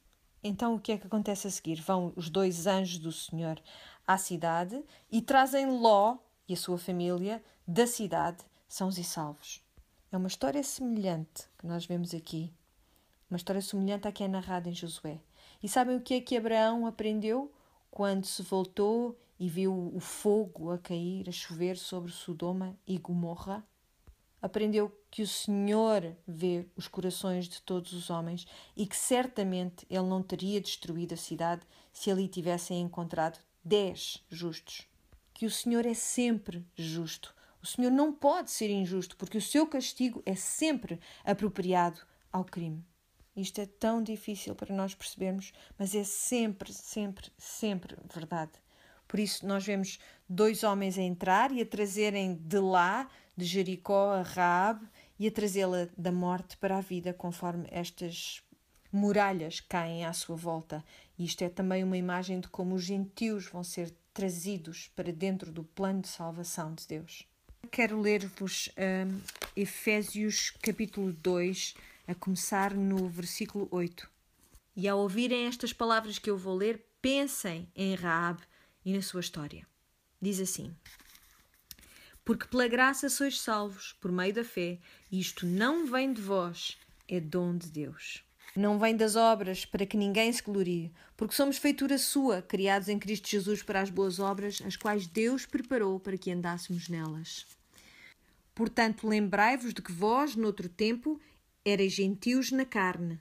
Então 0.47 0.75
o 0.75 0.79
que 0.79 0.93
é 0.93 0.99
que 0.99 1.07
acontece 1.07 1.47
a 1.47 1.51
seguir? 1.51 1.81
Vão 1.81 2.13
os 2.15 2.29
dois 2.29 2.67
anjos 2.67 2.99
do 2.99 3.11
Senhor 3.11 3.59
à 4.07 4.19
cidade 4.19 4.85
e 5.11 5.23
trazem 5.23 5.67
Ló 5.81 6.19
e 6.47 6.53
a 6.53 6.57
sua 6.57 6.77
família 6.77 7.43
da 7.67 7.87
cidade 7.87 8.45
sãos 8.69 8.99
e 8.99 9.05
salvos. 9.05 9.63
É 10.13 10.17
uma 10.19 10.29
história 10.29 10.63
semelhante 10.63 11.49
que 11.59 11.67
nós 11.67 11.87
vemos 11.87 12.13
aqui. 12.13 12.53
Uma 13.31 13.39
história 13.39 13.63
semelhante 13.63 14.07
à 14.07 14.13
que 14.13 14.23
é 14.23 14.29
narrada 14.29 14.69
em 14.69 14.75
Josué. 14.75 15.19
E 15.63 15.69
sabem 15.69 15.97
o 15.97 16.01
que 16.01 16.15
é 16.15 16.21
que 16.21 16.37
Abraão 16.37 16.87
aprendeu 16.87 17.51
quando 17.91 18.27
se 18.27 18.43
voltou 18.43 19.19
e 19.41 19.49
viu 19.49 19.93
o 19.95 20.01
fogo 20.01 20.71
a 20.71 20.79
cair, 20.79 21.27
a 21.27 21.33
chover 21.33 21.79
sobre 21.79 22.13
Sodoma 22.13 22.77
e 22.87 22.99
Gomorra? 22.99 23.65
Aprendeu 24.45 24.95
que 25.11 25.23
o 25.23 25.27
Senhor 25.27 26.15
vê 26.29 26.67
os 26.77 26.87
corações 26.87 27.49
de 27.49 27.63
todos 27.63 27.95
os 27.95 28.11
homens 28.11 28.47
e 28.77 28.87
que 28.87 28.95
certamente 28.95 29.87
ele 29.89 30.07
não 30.07 30.23
teria 30.23 30.61
destruído 30.61 31.15
a 31.15 31.17
cidade 31.17 31.63
se 31.95 32.11
ali 32.11 32.29
tivessem 32.29 32.79
encontrado 32.83 33.39
dez 33.65 34.23
justos. 34.29 34.87
Que 35.33 35.47
o 35.47 35.51
Senhor 35.51 35.87
é 35.87 35.95
sempre 35.95 36.63
justo. 36.77 37.35
O 37.63 37.67
Senhor 37.67 37.91
não 37.91 38.13
pode 38.13 38.51
ser 38.51 38.69
injusto, 38.69 39.17
porque 39.17 39.39
o 39.39 39.41
seu 39.41 39.67
castigo 39.67 40.23
é 40.27 40.35
sempre 40.35 41.01
apropriado 41.25 42.01
ao 42.31 42.45
crime. 42.45 42.85
Isto 43.35 43.63
é 43.63 43.67
tão 43.67 44.03
difícil 44.03 44.55
para 44.55 44.75
nós 44.75 44.95
percebermos, 44.95 45.55
mas 45.79 45.95
é 45.95 46.05
sempre, 46.05 46.71
sempre, 46.71 47.33
sempre 47.39 47.97
verdade. 48.15 48.53
Por 49.09 49.19
isso, 49.21 49.47
nós 49.47 49.65
vemos 49.65 49.99
dois 50.29 50.63
homens 50.63 50.99
a 50.99 51.03
entrar 51.03 51.51
e 51.51 51.63
a 51.63 51.67
trazerem 51.67 52.35
de 52.35 52.59
lá, 52.59 53.09
de 53.37 53.45
Jericó, 53.45 54.13
a 54.13 54.23
Raab 54.23 54.87
e 55.19 55.27
a 55.27 55.31
trazê-la 55.31 55.89
da 55.97 56.13
morte 56.13 56.57
para 56.57 56.79
a 56.79 56.81
vida, 56.81 57.13
conforme 57.13 57.67
estas 57.71 58.43
muralhas 58.93 59.61
caem 59.61 60.05
à 60.05 60.13
sua 60.13 60.37
volta. 60.37 60.85
E 61.19 61.25
isto 61.25 61.43
é 61.43 61.49
também 61.49 61.83
uma 61.83 61.97
imagem 61.97 62.41
de 62.41 62.49
como 62.49 62.75
os 62.75 62.85
gentios 62.85 63.47
vão 63.47 63.65
ser 63.65 63.93
trazidos 64.13 64.89
para 64.95 65.13
dentro 65.13 65.51
do 65.51 65.65
plano 65.65 66.01
de 66.01 66.09
salvação 66.09 66.73
de 66.73 66.87
Deus. 66.87 67.27
Quero 67.71 68.01
ler-vos 68.01 68.71
um, 68.79 69.21
Efésios 69.57 70.51
capítulo 70.63 71.13
2, 71.13 71.75
a 72.07 72.15
começar 72.15 72.75
no 72.75 73.09
versículo 73.09 73.67
8. 73.71 74.09
E 74.77 74.89
ao 74.89 74.99
ouvirem 75.01 75.47
estas 75.47 75.73
palavras 75.73 76.19
que 76.19 76.31
eu 76.31 76.37
vou 76.37 76.55
ler, 76.55 76.85
pensem 77.01 77.69
em 77.75 77.95
Raab 77.95 78.41
e 78.85 78.93
na 78.93 79.03
sua 79.03 79.21
história. 79.21 79.67
Diz 80.21 80.41
assim: 80.41 80.75
Porque 82.25 82.47
pela 82.47 82.67
graça 82.67 83.09
sois 83.09 83.41
salvos 83.41 83.95
por 84.01 84.11
meio 84.11 84.33
da 84.33 84.45
fé, 84.45 84.79
e 85.13 85.21
isto 85.21 85.47
não 85.47 85.87
vem 85.87 86.13
de 86.13 86.23
vós, 86.23 86.79
é 87.07 87.21
dom 87.21 87.57
de 87.57 87.69
Deus. 87.69 88.25
Não 88.57 88.79
vem 88.79 88.97
das 88.97 89.17
obras, 89.17 89.65
para 89.65 89.85
que 89.85 89.97
ninguém 89.97 90.33
se 90.33 90.43
glorie, 90.43 90.93
porque 91.17 91.35
somos 91.35 91.59
feitura 91.59 91.99
sua, 91.99 92.41
criados 92.41 92.89
em 92.89 92.99
Cristo 92.99 93.29
Jesus 93.29 93.63
para 93.63 93.81
as 93.81 93.91
boas 93.91 94.19
obras, 94.19 94.63
as 94.65 94.77
quais 94.77 95.07
Deus 95.07 95.45
preparou 95.45 95.99
para 95.99 96.17
que 96.17 96.31
andássemos 96.31 96.89
nelas. 96.89 97.47
Portanto, 98.55 99.09
lembrai-vos 99.09 99.75
de 99.75 99.83
que 99.83 99.93
vós, 99.93 100.37
noutro 100.37 100.69
tempo, 100.69 101.21
erais 101.65 101.93
gentios 101.93 102.53
na 102.53 102.65
carne, 102.65 103.21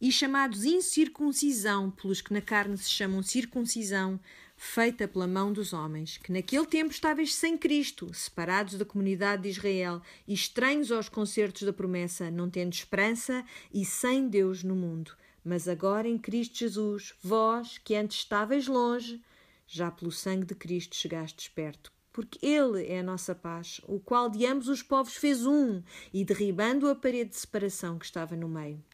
e 0.00 0.10
chamados 0.10 0.64
incircuncisão, 0.64 1.90
pelos 1.90 2.20
que 2.20 2.32
na 2.32 2.40
carne 2.40 2.78
se 2.78 2.88
chamam 2.88 3.22
circuncisão, 3.22 4.18
feita 4.56 5.08
pela 5.08 5.26
mão 5.26 5.52
dos 5.52 5.72
homens, 5.72 6.18
que 6.18 6.30
naquele 6.30 6.66
tempo 6.66 6.92
estáveis 6.92 7.34
sem 7.34 7.56
Cristo, 7.56 8.12
separados 8.12 8.74
da 8.74 8.84
comunidade 8.84 9.42
de 9.42 9.48
Israel 9.48 10.02
e 10.28 10.34
estranhos 10.34 10.92
aos 10.92 11.08
concertos 11.08 11.62
da 11.62 11.72
promessa, 11.72 12.30
não 12.30 12.50
tendo 12.50 12.72
esperança 12.72 13.44
e 13.72 13.84
sem 13.84 14.28
Deus 14.28 14.62
no 14.62 14.76
mundo. 14.76 15.16
Mas 15.42 15.66
agora 15.66 16.06
em 16.06 16.18
Cristo 16.18 16.58
Jesus, 16.58 17.14
vós, 17.22 17.78
que 17.78 17.94
antes 17.94 18.18
estáveis 18.18 18.66
longe, 18.66 19.22
já 19.66 19.90
pelo 19.90 20.12
sangue 20.12 20.44
de 20.44 20.54
Cristo 20.54 20.94
chegastes 20.94 21.48
perto. 21.48 21.90
Porque 22.12 22.44
Ele 22.44 22.86
é 22.86 23.00
a 23.00 23.04
nossa 23.04 23.34
paz, 23.34 23.80
o 23.84 23.98
qual 23.98 24.28
de 24.28 24.44
ambos 24.44 24.68
os 24.68 24.82
povos 24.82 25.14
fez 25.14 25.46
um, 25.46 25.82
e 26.12 26.22
derribando 26.22 26.88
a 26.88 26.94
parede 26.94 27.30
de 27.30 27.36
separação 27.36 27.98
que 27.98 28.04
estava 28.04 28.36
no 28.36 28.48
meio. 28.48 28.84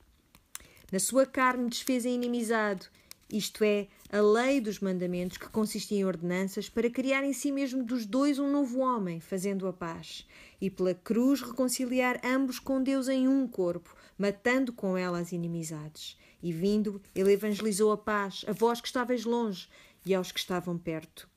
Na 0.93 1.01
sua 1.01 1.27
carne 1.27 1.69
desfez 1.69 2.07
a 2.07 2.09
inimizade, 2.09 2.89
isto 3.29 3.65
é, 3.65 3.89
a 4.09 4.21
lei 4.21 4.61
dos 4.61 4.79
mandamentos, 4.79 5.37
que 5.37 5.49
consistia 5.49 5.99
em 5.99 6.05
ordenanças, 6.05 6.69
para 6.69 6.89
criar 6.89 7.25
em 7.25 7.33
si 7.33 7.51
mesmo 7.51 7.83
dos 7.83 8.07
dois 8.07 8.39
um 8.39 8.49
novo 8.51 8.79
homem, 8.79 9.19
fazendo 9.19 9.67
a 9.67 9.73
paz, 9.73 10.25
e 10.61 10.71
pela 10.71 10.95
cruz 10.95 11.43
reconciliar 11.43 12.21
ambos 12.25 12.61
com 12.61 12.81
Deus 12.81 13.09
em 13.09 13.27
um 13.27 13.49
corpo, 13.49 13.97
matando 14.17 14.73
com 14.73 14.97
ela 14.97 15.19
as 15.19 15.33
inimizades. 15.33 16.17
E 16.41 16.53
vindo, 16.53 17.03
ele 17.15 17.33
evangelizou 17.33 17.91
a 17.91 17.97
paz 17.99 18.45
a 18.47 18.53
vós 18.53 18.81
que 18.81 18.87
estáveis 18.87 19.25
longe 19.25 19.69
e 20.05 20.15
aos 20.15 20.31
que 20.31 20.39
estavam 20.39 20.79
perto. 20.79 21.29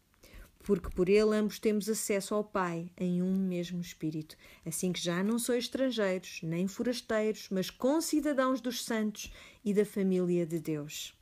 Porque 0.69 0.91
por 0.91 1.09
ele 1.09 1.35
ambos 1.35 1.57
temos 1.57 1.89
acesso 1.89 2.35
ao 2.35 2.43
Pai 2.43 2.91
em 2.95 3.23
um 3.23 3.35
mesmo 3.35 3.81
Espírito. 3.81 4.37
Assim 4.63 4.93
que 4.93 5.01
já 5.01 5.23
não 5.23 5.39
sois 5.39 5.63
estrangeiros, 5.63 6.41
nem 6.43 6.67
forasteiros, 6.67 7.47
mas 7.49 7.71
concidadãos 7.71 8.61
dos 8.61 8.85
santos 8.85 9.33
e 9.65 9.73
da 9.73 9.83
família 9.83 10.45
de 10.45 10.59
Deus. 10.59 11.17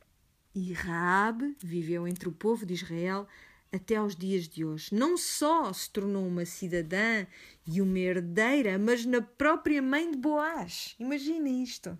E 0.54 0.74
Raabe 0.74 1.56
viveu 1.60 2.06
entre 2.06 2.28
o 2.28 2.32
povo 2.32 2.66
de 2.66 2.74
Israel 2.74 3.26
até 3.72 3.96
aos 3.96 4.14
dias 4.14 4.46
de 4.46 4.66
hoje. 4.66 4.94
Não 4.94 5.16
só 5.16 5.72
se 5.72 5.88
tornou 5.88 6.26
uma 6.26 6.44
cidadã 6.44 7.26
e 7.66 7.80
uma 7.80 7.98
herdeira, 7.98 8.78
mas 8.78 9.06
na 9.06 9.22
própria 9.22 9.80
mãe 9.80 10.10
de 10.10 10.18
Boaz. 10.18 10.94
Imagina 10.98 11.48
isto. 11.48 11.98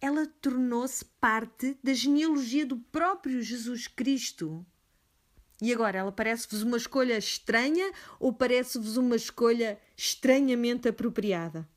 Ela 0.00 0.26
tornou-se 0.26 1.04
parte 1.20 1.78
da 1.84 1.94
genealogia 1.94 2.66
do 2.66 2.78
próprio 2.78 3.40
Jesus 3.40 3.86
Cristo. 3.86 4.66
E 5.62 5.72
agora, 5.72 5.98
ela 5.98 6.12
parece-vos 6.12 6.62
uma 6.62 6.76
escolha 6.76 7.18
estranha 7.18 7.92
ou 8.18 8.32
parece-vos 8.32 8.96
uma 8.96 9.16
escolha 9.16 9.78
estranhamente 9.96 10.88
apropriada? 10.88 11.68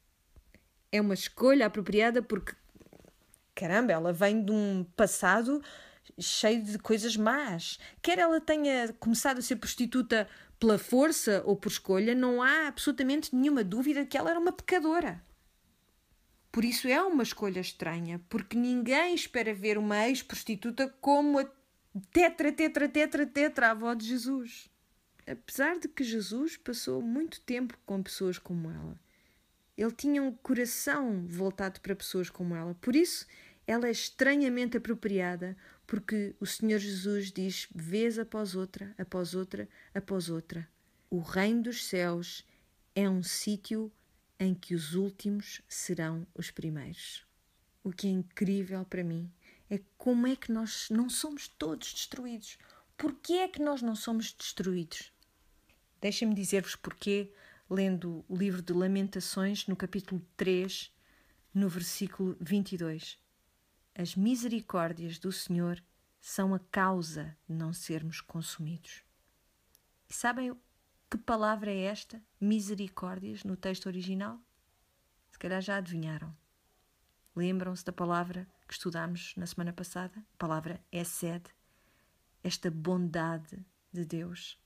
É 0.91 1.01
uma 1.01 1.13
escolha 1.13 1.65
apropriada 1.65 2.21
porque, 2.21 2.53
caramba, 3.53 3.91
ela 3.91 4.13
vem 4.13 4.43
de 4.43 4.51
um 4.51 4.85
passado 4.95 5.61
cheio 6.17 6.63
de 6.63 6.77
coisas 6.79 7.17
más. 7.17 7.77
Quer 8.01 8.19
ela 8.19 8.39
tenha 8.39 8.93
começado 8.99 9.39
a 9.39 9.41
ser 9.41 9.57
prostituta 9.57 10.27
pela 10.59 10.77
força 10.77 11.43
ou 11.45 11.57
por 11.57 11.69
escolha, 11.69 12.15
não 12.15 12.41
há 12.41 12.67
absolutamente 12.67 13.35
nenhuma 13.35 13.65
dúvida 13.65 14.05
que 14.05 14.17
ela 14.17 14.29
era 14.29 14.39
uma 14.39 14.51
pecadora. 14.51 15.21
Por 16.51 16.63
isso 16.63 16.87
é 16.87 17.01
uma 17.01 17.23
escolha 17.23 17.59
estranha, 17.59 18.21
porque 18.29 18.55
ninguém 18.55 19.15
espera 19.15 19.53
ver 19.53 19.77
uma 19.77 20.07
ex-prostituta 20.07 20.87
como 21.01 21.39
a 21.39 21.45
tetra, 22.11 22.51
tetra, 22.51 22.89
tetra, 22.89 23.25
tetra, 23.25 23.71
avó 23.71 23.93
de 23.93 24.07
Jesus. 24.07 24.69
Apesar 25.25 25.79
de 25.79 25.87
que 25.87 26.03
Jesus 26.03 26.57
passou 26.57 27.01
muito 27.01 27.39
tempo 27.41 27.77
com 27.85 28.03
pessoas 28.03 28.37
como 28.37 28.69
ela, 28.69 28.99
ele 29.77 29.91
tinha 29.91 30.21
um 30.21 30.31
coração 30.31 31.25
voltado 31.27 31.79
para 31.81 31.95
pessoas 31.95 32.29
como 32.29 32.55
ela. 32.55 32.75
Por 32.75 32.95
isso, 32.95 33.25
ela 33.65 33.87
é 33.87 33.91
estranhamente 33.91 34.77
apropriada, 34.77 35.55
porque 35.87 36.35
o 36.39 36.45
Senhor 36.45 36.79
Jesus 36.79 37.31
diz 37.31 37.67
vez 37.73 38.19
após 38.19 38.55
outra, 38.55 38.93
após 38.97 39.33
outra, 39.33 39.69
após 39.93 40.29
outra: 40.29 40.67
O 41.09 41.19
reino 41.19 41.63
dos 41.63 41.85
céus 41.85 42.45
é 42.93 43.09
um 43.09 43.23
sítio 43.23 43.91
em 44.39 44.53
que 44.53 44.75
os 44.75 44.93
últimos 44.93 45.61
serão 45.67 46.27
os 46.35 46.51
primeiros. 46.51 47.25
O 47.83 47.91
que 47.91 48.07
é 48.07 48.11
incrível 48.11 48.83
para 48.85 49.03
mim 49.03 49.31
é 49.69 49.79
como 49.97 50.27
é 50.27 50.35
que 50.35 50.51
nós 50.51 50.87
não 50.89 51.09
somos 51.09 51.47
todos 51.47 51.93
destruídos. 51.93 52.57
Porquê 52.97 53.33
é 53.33 53.47
que 53.47 53.61
nós 53.61 53.81
não 53.81 53.95
somos 53.95 54.31
destruídos? 54.33 55.11
Deixem-me 55.99 56.35
dizer-vos 56.35 56.75
porquê, 56.75 57.33
lendo 57.69 58.23
o 58.27 58.35
livro 58.35 58.61
de 58.61 58.73
Lamentações, 58.73 59.67
no 59.67 59.75
capítulo 59.75 60.21
3, 60.35 60.91
no 61.53 61.69
versículo 61.69 62.35
22. 62.39 63.17
As 63.95 64.15
misericórdias 64.15 65.17
do 65.17 65.31
Senhor 65.31 65.81
são 66.19 66.53
a 66.53 66.59
causa 66.59 67.37
de 67.47 67.55
não 67.55 67.73
sermos 67.73 68.21
consumidos. 68.21 69.03
E 70.09 70.13
sabem 70.13 70.55
que 71.09 71.17
palavra 71.17 71.71
é 71.71 71.81
esta? 71.83 72.21
Misericórdias 72.39 73.43
no 73.43 73.55
texto 73.55 73.85
original? 73.85 74.39
Se 75.29 75.37
calhar 75.37 75.61
já 75.61 75.77
adivinharam. 75.77 76.35
Lembram-se 77.35 77.85
da 77.85 77.91
palavra 77.91 78.47
que 78.67 78.73
estudámos 78.73 79.33
na 79.37 79.45
semana 79.45 79.73
passada? 79.73 80.17
A 80.17 80.37
palavra 80.37 80.83
é 80.91 81.03
sede, 81.03 81.49
esta 82.43 82.69
bondade 82.69 83.65
de 83.91 84.05
Deus 84.05 84.61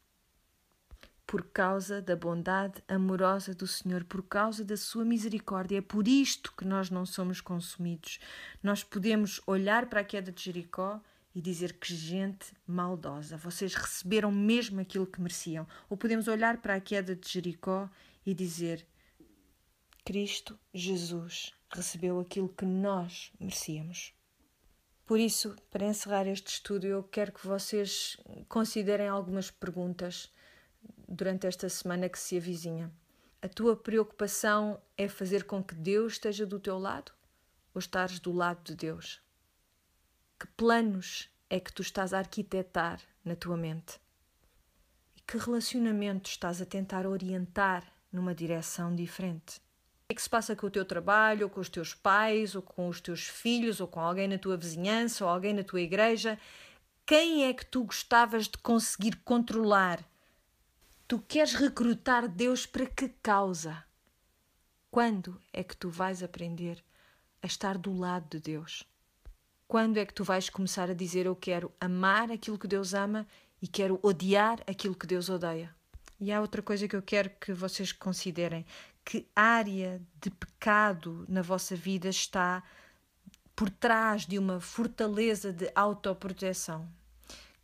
por 1.27 1.43
causa 1.43 2.01
da 2.01 2.15
bondade 2.15 2.81
amorosa 2.87 3.53
do 3.53 3.67
Senhor, 3.67 4.05
por 4.05 4.23
causa 4.23 4.63
da 4.63 4.77
sua 4.77 5.03
misericórdia. 5.03 5.79
É 5.79 5.81
por 5.81 6.07
isto 6.07 6.53
que 6.55 6.63
nós 6.63 6.89
não 6.89 7.05
somos 7.05 7.41
consumidos. 7.41 8.17
Nós 8.63 8.81
podemos 8.81 9.41
olhar 9.45 9.87
para 9.87 9.99
a 9.99 10.05
queda 10.05 10.31
de 10.31 10.41
Jericó 10.41 11.01
e 11.35 11.41
dizer 11.41 11.73
que 11.73 11.93
gente 11.93 12.53
maldosa, 12.65 13.37
vocês 13.37 13.75
receberam 13.75 14.31
mesmo 14.31 14.79
aquilo 14.79 15.05
que 15.05 15.21
mereciam. 15.21 15.67
Ou 15.89 15.97
podemos 15.97 16.29
olhar 16.29 16.57
para 16.57 16.75
a 16.75 16.79
queda 16.79 17.13
de 17.13 17.29
Jericó 17.29 17.89
e 18.25 18.33
dizer 18.33 18.87
Cristo 20.07 20.57
Jesus 20.73 21.53
recebeu 21.69 22.17
aquilo 22.17 22.47
que 22.47 22.63
nós 22.63 23.29
merecíamos. 23.37 24.13
Por 25.05 25.19
isso, 25.19 25.53
para 25.69 25.85
encerrar 25.85 26.25
este 26.27 26.47
estudo, 26.47 26.87
eu 26.87 27.03
quero 27.03 27.33
que 27.33 27.45
vocês 27.45 28.15
considerem 28.47 29.09
algumas 29.09 29.51
perguntas 29.51 30.31
durante 31.09 31.45
esta 31.45 31.67
semana 31.67 32.07
que 32.07 32.17
se 32.17 32.37
avizinha? 32.37 32.89
A 33.41 33.49
tua 33.49 33.75
preocupação 33.75 34.81
é 34.97 35.09
fazer 35.09 35.43
com 35.43 35.61
que 35.61 35.75
Deus 35.75 36.13
esteja 36.13 36.45
do 36.45 36.57
teu 36.57 36.79
lado 36.79 37.11
ou 37.73 37.79
estares 37.79 38.17
do 38.17 38.31
lado 38.31 38.63
de 38.63 38.75
Deus? 38.77 39.21
Que 40.39 40.47
planos 40.47 41.29
é 41.49 41.59
que 41.59 41.73
tu 41.73 41.81
estás 41.81 42.13
a 42.13 42.19
arquitetar 42.19 43.01
na 43.25 43.35
tua 43.35 43.57
mente? 43.57 43.99
E 45.17 45.19
que 45.19 45.37
relacionamento 45.37 46.29
estás 46.29 46.61
a 46.61 46.65
tentar 46.65 47.05
orientar 47.05 47.83
numa 48.09 48.33
direção 48.33 48.95
diferente? 48.95 49.66
Que 50.09 50.13
é 50.13 50.15
que 50.15 50.21
se 50.21 50.29
passa 50.29 50.55
com 50.55 50.67
o 50.67 50.71
teu 50.71 50.85
trabalho, 50.85 51.45
ou 51.45 51.49
com 51.49 51.59
os 51.59 51.69
teus 51.69 51.93
pais, 51.93 52.55
ou 52.55 52.61
com 52.61 52.87
os 52.87 53.01
teus 53.01 53.27
filhos, 53.27 53.81
ou 53.81 53.87
com 53.87 53.99
alguém 53.99 54.27
na 54.27 54.37
tua 54.37 54.55
vizinhança, 54.55 55.25
ou 55.25 55.29
alguém 55.29 55.53
na 55.53 55.63
tua 55.63 55.81
igreja? 55.81 56.39
Quem 57.05 57.45
é 57.45 57.53
que 57.53 57.65
tu 57.65 57.83
gostavas 57.83 58.47
de 58.47 58.57
conseguir 58.57 59.17
controlar 59.23 60.03
Tu 61.07 61.19
queres 61.19 61.53
recrutar 61.53 62.27
Deus 62.27 62.65
para 62.65 62.85
que 62.85 63.07
causa? 63.23 63.81
Quando 64.91 65.41
é 65.53 65.63
que 65.63 65.77
tu 65.77 65.89
vais 65.89 66.21
aprender 66.21 66.83
a 67.41 67.47
estar 67.47 67.77
do 67.77 67.97
lado 67.97 68.27
de 68.29 68.41
Deus? 68.41 68.83
Quando 69.69 69.95
é 69.95 70.05
que 70.05 70.13
tu 70.13 70.25
vais 70.25 70.49
começar 70.49 70.89
a 70.89 70.93
dizer 70.93 71.25
eu 71.25 71.33
quero 71.33 71.71
amar 71.79 72.29
aquilo 72.29 72.59
que 72.59 72.67
Deus 72.67 72.93
ama 72.93 73.25
e 73.61 73.69
quero 73.69 74.01
odiar 74.03 74.61
aquilo 74.67 74.95
que 74.95 75.07
Deus 75.07 75.29
odeia? 75.29 75.73
E 76.19 76.29
há 76.29 76.41
outra 76.41 76.61
coisa 76.61 76.89
que 76.89 76.95
eu 76.97 77.01
quero 77.01 77.29
que 77.39 77.53
vocês 77.53 77.93
considerem: 77.93 78.65
que 79.07 79.25
área 79.33 80.01
de 80.21 80.29
pecado 80.29 81.25
na 81.29 81.41
vossa 81.41 81.77
vida 81.77 82.09
está 82.09 82.61
por 83.55 83.69
trás 83.69 84.25
de 84.25 84.37
uma 84.37 84.59
fortaleza 84.59 85.53
de 85.53 85.71
autoproteção? 85.73 86.89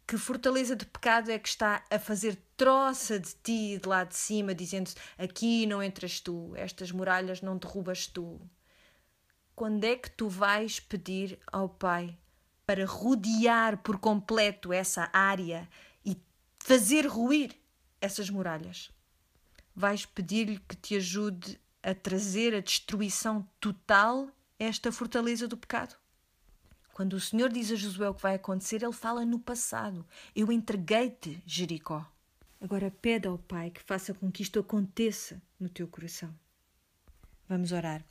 que 0.08 0.18
fortaleza 0.18 0.76
de 0.76 0.86
pecado 0.86 1.32
é 1.32 1.39
que 1.39 1.48
está 1.48 1.84
a 1.89 1.98
fazer 1.98 2.38
troça 2.56 3.20
de 3.20 3.34
ti 3.41 3.80
de 3.82 3.88
lá 3.88 4.04
de 4.04 4.16
cima, 4.16 4.54
dizendo 4.54 4.91
aqui 5.18 5.66
não 5.66 5.82
entras 5.82 6.20
tu, 6.20 6.54
estas 6.56 6.91
muralhas 6.91 7.41
não 7.41 7.58
derrubas 7.58 8.06
tu. 8.06 8.39
Quando 9.56 9.84
é 9.84 9.96
que 9.96 10.12
tu 10.12 10.30
vais 10.30 10.80
pedir 10.80 11.39
ao 11.48 11.68
Pai 11.68 12.18
para 12.66 12.86
rodear 12.86 13.78
por 13.78 13.98
completo 13.98 14.72
essa 14.72 15.10
área 15.12 15.68
e 16.06 16.16
fazer 16.60 17.08
ruir 17.08 17.56
essas 18.00 18.30
muralhas? 18.30 18.93
Vais 19.76 20.06
pedir-lhe 20.06 20.60
que 20.60 20.76
te 20.76 20.96
ajude 20.96 21.60
a 21.82 21.94
trazer 21.94 22.54
a 22.54 22.62
destruição 22.62 23.48
total 23.60 24.30
esta 24.60 24.92
fortaleza 24.92 25.48
do 25.48 25.58
pecado? 25.58 25.96
Quando 26.94 27.14
o 27.14 27.20
Senhor 27.20 27.52
diz 27.52 27.72
a 27.72 27.76
Josué 27.76 28.08
o 28.08 28.14
que 28.14 28.22
vai 28.22 28.36
acontecer, 28.36 28.84
ele 28.84 28.94
fala 28.94 29.26
no 29.26 29.40
passado. 29.40 30.06
Eu 30.36 30.52
entreguei-te, 30.52 31.42
Jericó. 31.46 32.06
Agora 32.62 32.92
pede 32.92 33.28
ao 33.28 33.38
Pai 33.38 33.72
que 33.72 33.82
faça 33.82 34.14
com 34.14 34.32
que 34.32 34.44
isto 34.44 34.60
aconteça 34.60 35.42
no 35.60 35.68
teu 35.68 35.88
coração. 35.88 36.34
Vamos 37.50 37.72
orar. 37.72 38.06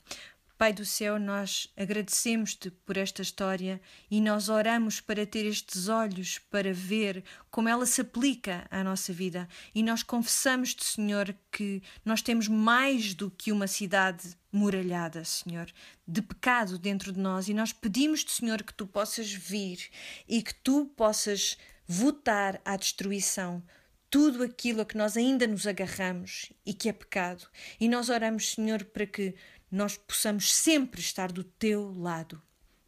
Pai 0.63 0.73
do 0.73 0.87
céu, 0.87 1.19
nós 1.19 1.67
agradecemos-te 1.77 2.71
por 2.71 2.97
esta 2.97 3.21
história 3.21 3.81
e 4.09 4.21
nós 4.21 4.49
oramos 4.49 5.01
para 5.01 5.27
ter 5.27 5.45
estes 5.45 5.89
olhos 5.89 6.39
para 6.39 6.73
ver 6.73 7.25
como 7.51 7.69
ela 7.69 7.85
se 7.85 8.01
aplica 8.01 8.65
à 8.71 8.85
nossa 8.85 9.13
vida. 9.13 9.49
E 9.75 9.83
nós 9.83 10.05
confessamos-te, 10.05 10.85
Senhor, 10.85 11.35
que 11.51 11.83
nós 12.05 12.23
temos 12.23 12.47
mais 12.47 13.13
do 13.13 13.29
que 13.29 13.51
uma 13.51 13.67
cidade 13.67 14.37
muralhada, 14.53 15.25
Senhor, 15.25 15.67
de 16.07 16.23
pecado 16.23 16.79
dentro 16.79 17.13
de 17.13 17.19
nós. 17.19 17.49
E 17.49 17.55
nós 17.55 17.73
pedimos-te, 17.73 18.31
Senhor, 18.31 18.63
que 18.63 18.73
tu 18.73 18.87
possas 18.87 19.33
vir 19.33 19.91
e 20.29 20.45
que 20.45 20.55
tu 20.55 20.87
possas 20.97 21.59
votar 21.89 22.61
à 22.65 22.77
destruição 22.77 23.65
tudo 24.13 24.43
aquilo 24.43 24.83
a 24.83 24.85
que 24.85 24.95
nós 24.95 25.17
ainda 25.17 25.47
nos 25.47 25.67
agarramos 25.67 26.53
e 26.67 26.75
que 26.75 26.87
é 26.87 26.93
pecado. 26.93 27.49
E 27.81 27.89
nós 27.89 28.11
oramos, 28.11 28.53
Senhor, 28.53 28.85
para 28.85 29.07
que 29.07 29.35
nós 29.73 29.97
possamos 29.97 30.53
sempre 30.53 31.01
estar 31.01 31.33
do 31.33 31.43
teu 31.43 31.95
lado. 31.99 32.41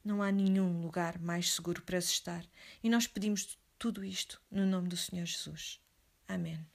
Não 0.04 0.22
há 0.22 0.30
nenhum 0.30 0.82
lugar 0.82 1.18
mais 1.18 1.54
seguro 1.54 1.80
para 1.80 1.96
estar. 1.96 2.44
E 2.82 2.90
nós 2.90 3.06
pedimos 3.06 3.58
tudo 3.78 4.04
isto 4.04 4.38
no 4.50 4.66
nome 4.66 4.88
do 4.88 4.96
Senhor 4.96 5.24
Jesus. 5.24 5.80
Amém. 6.28 6.73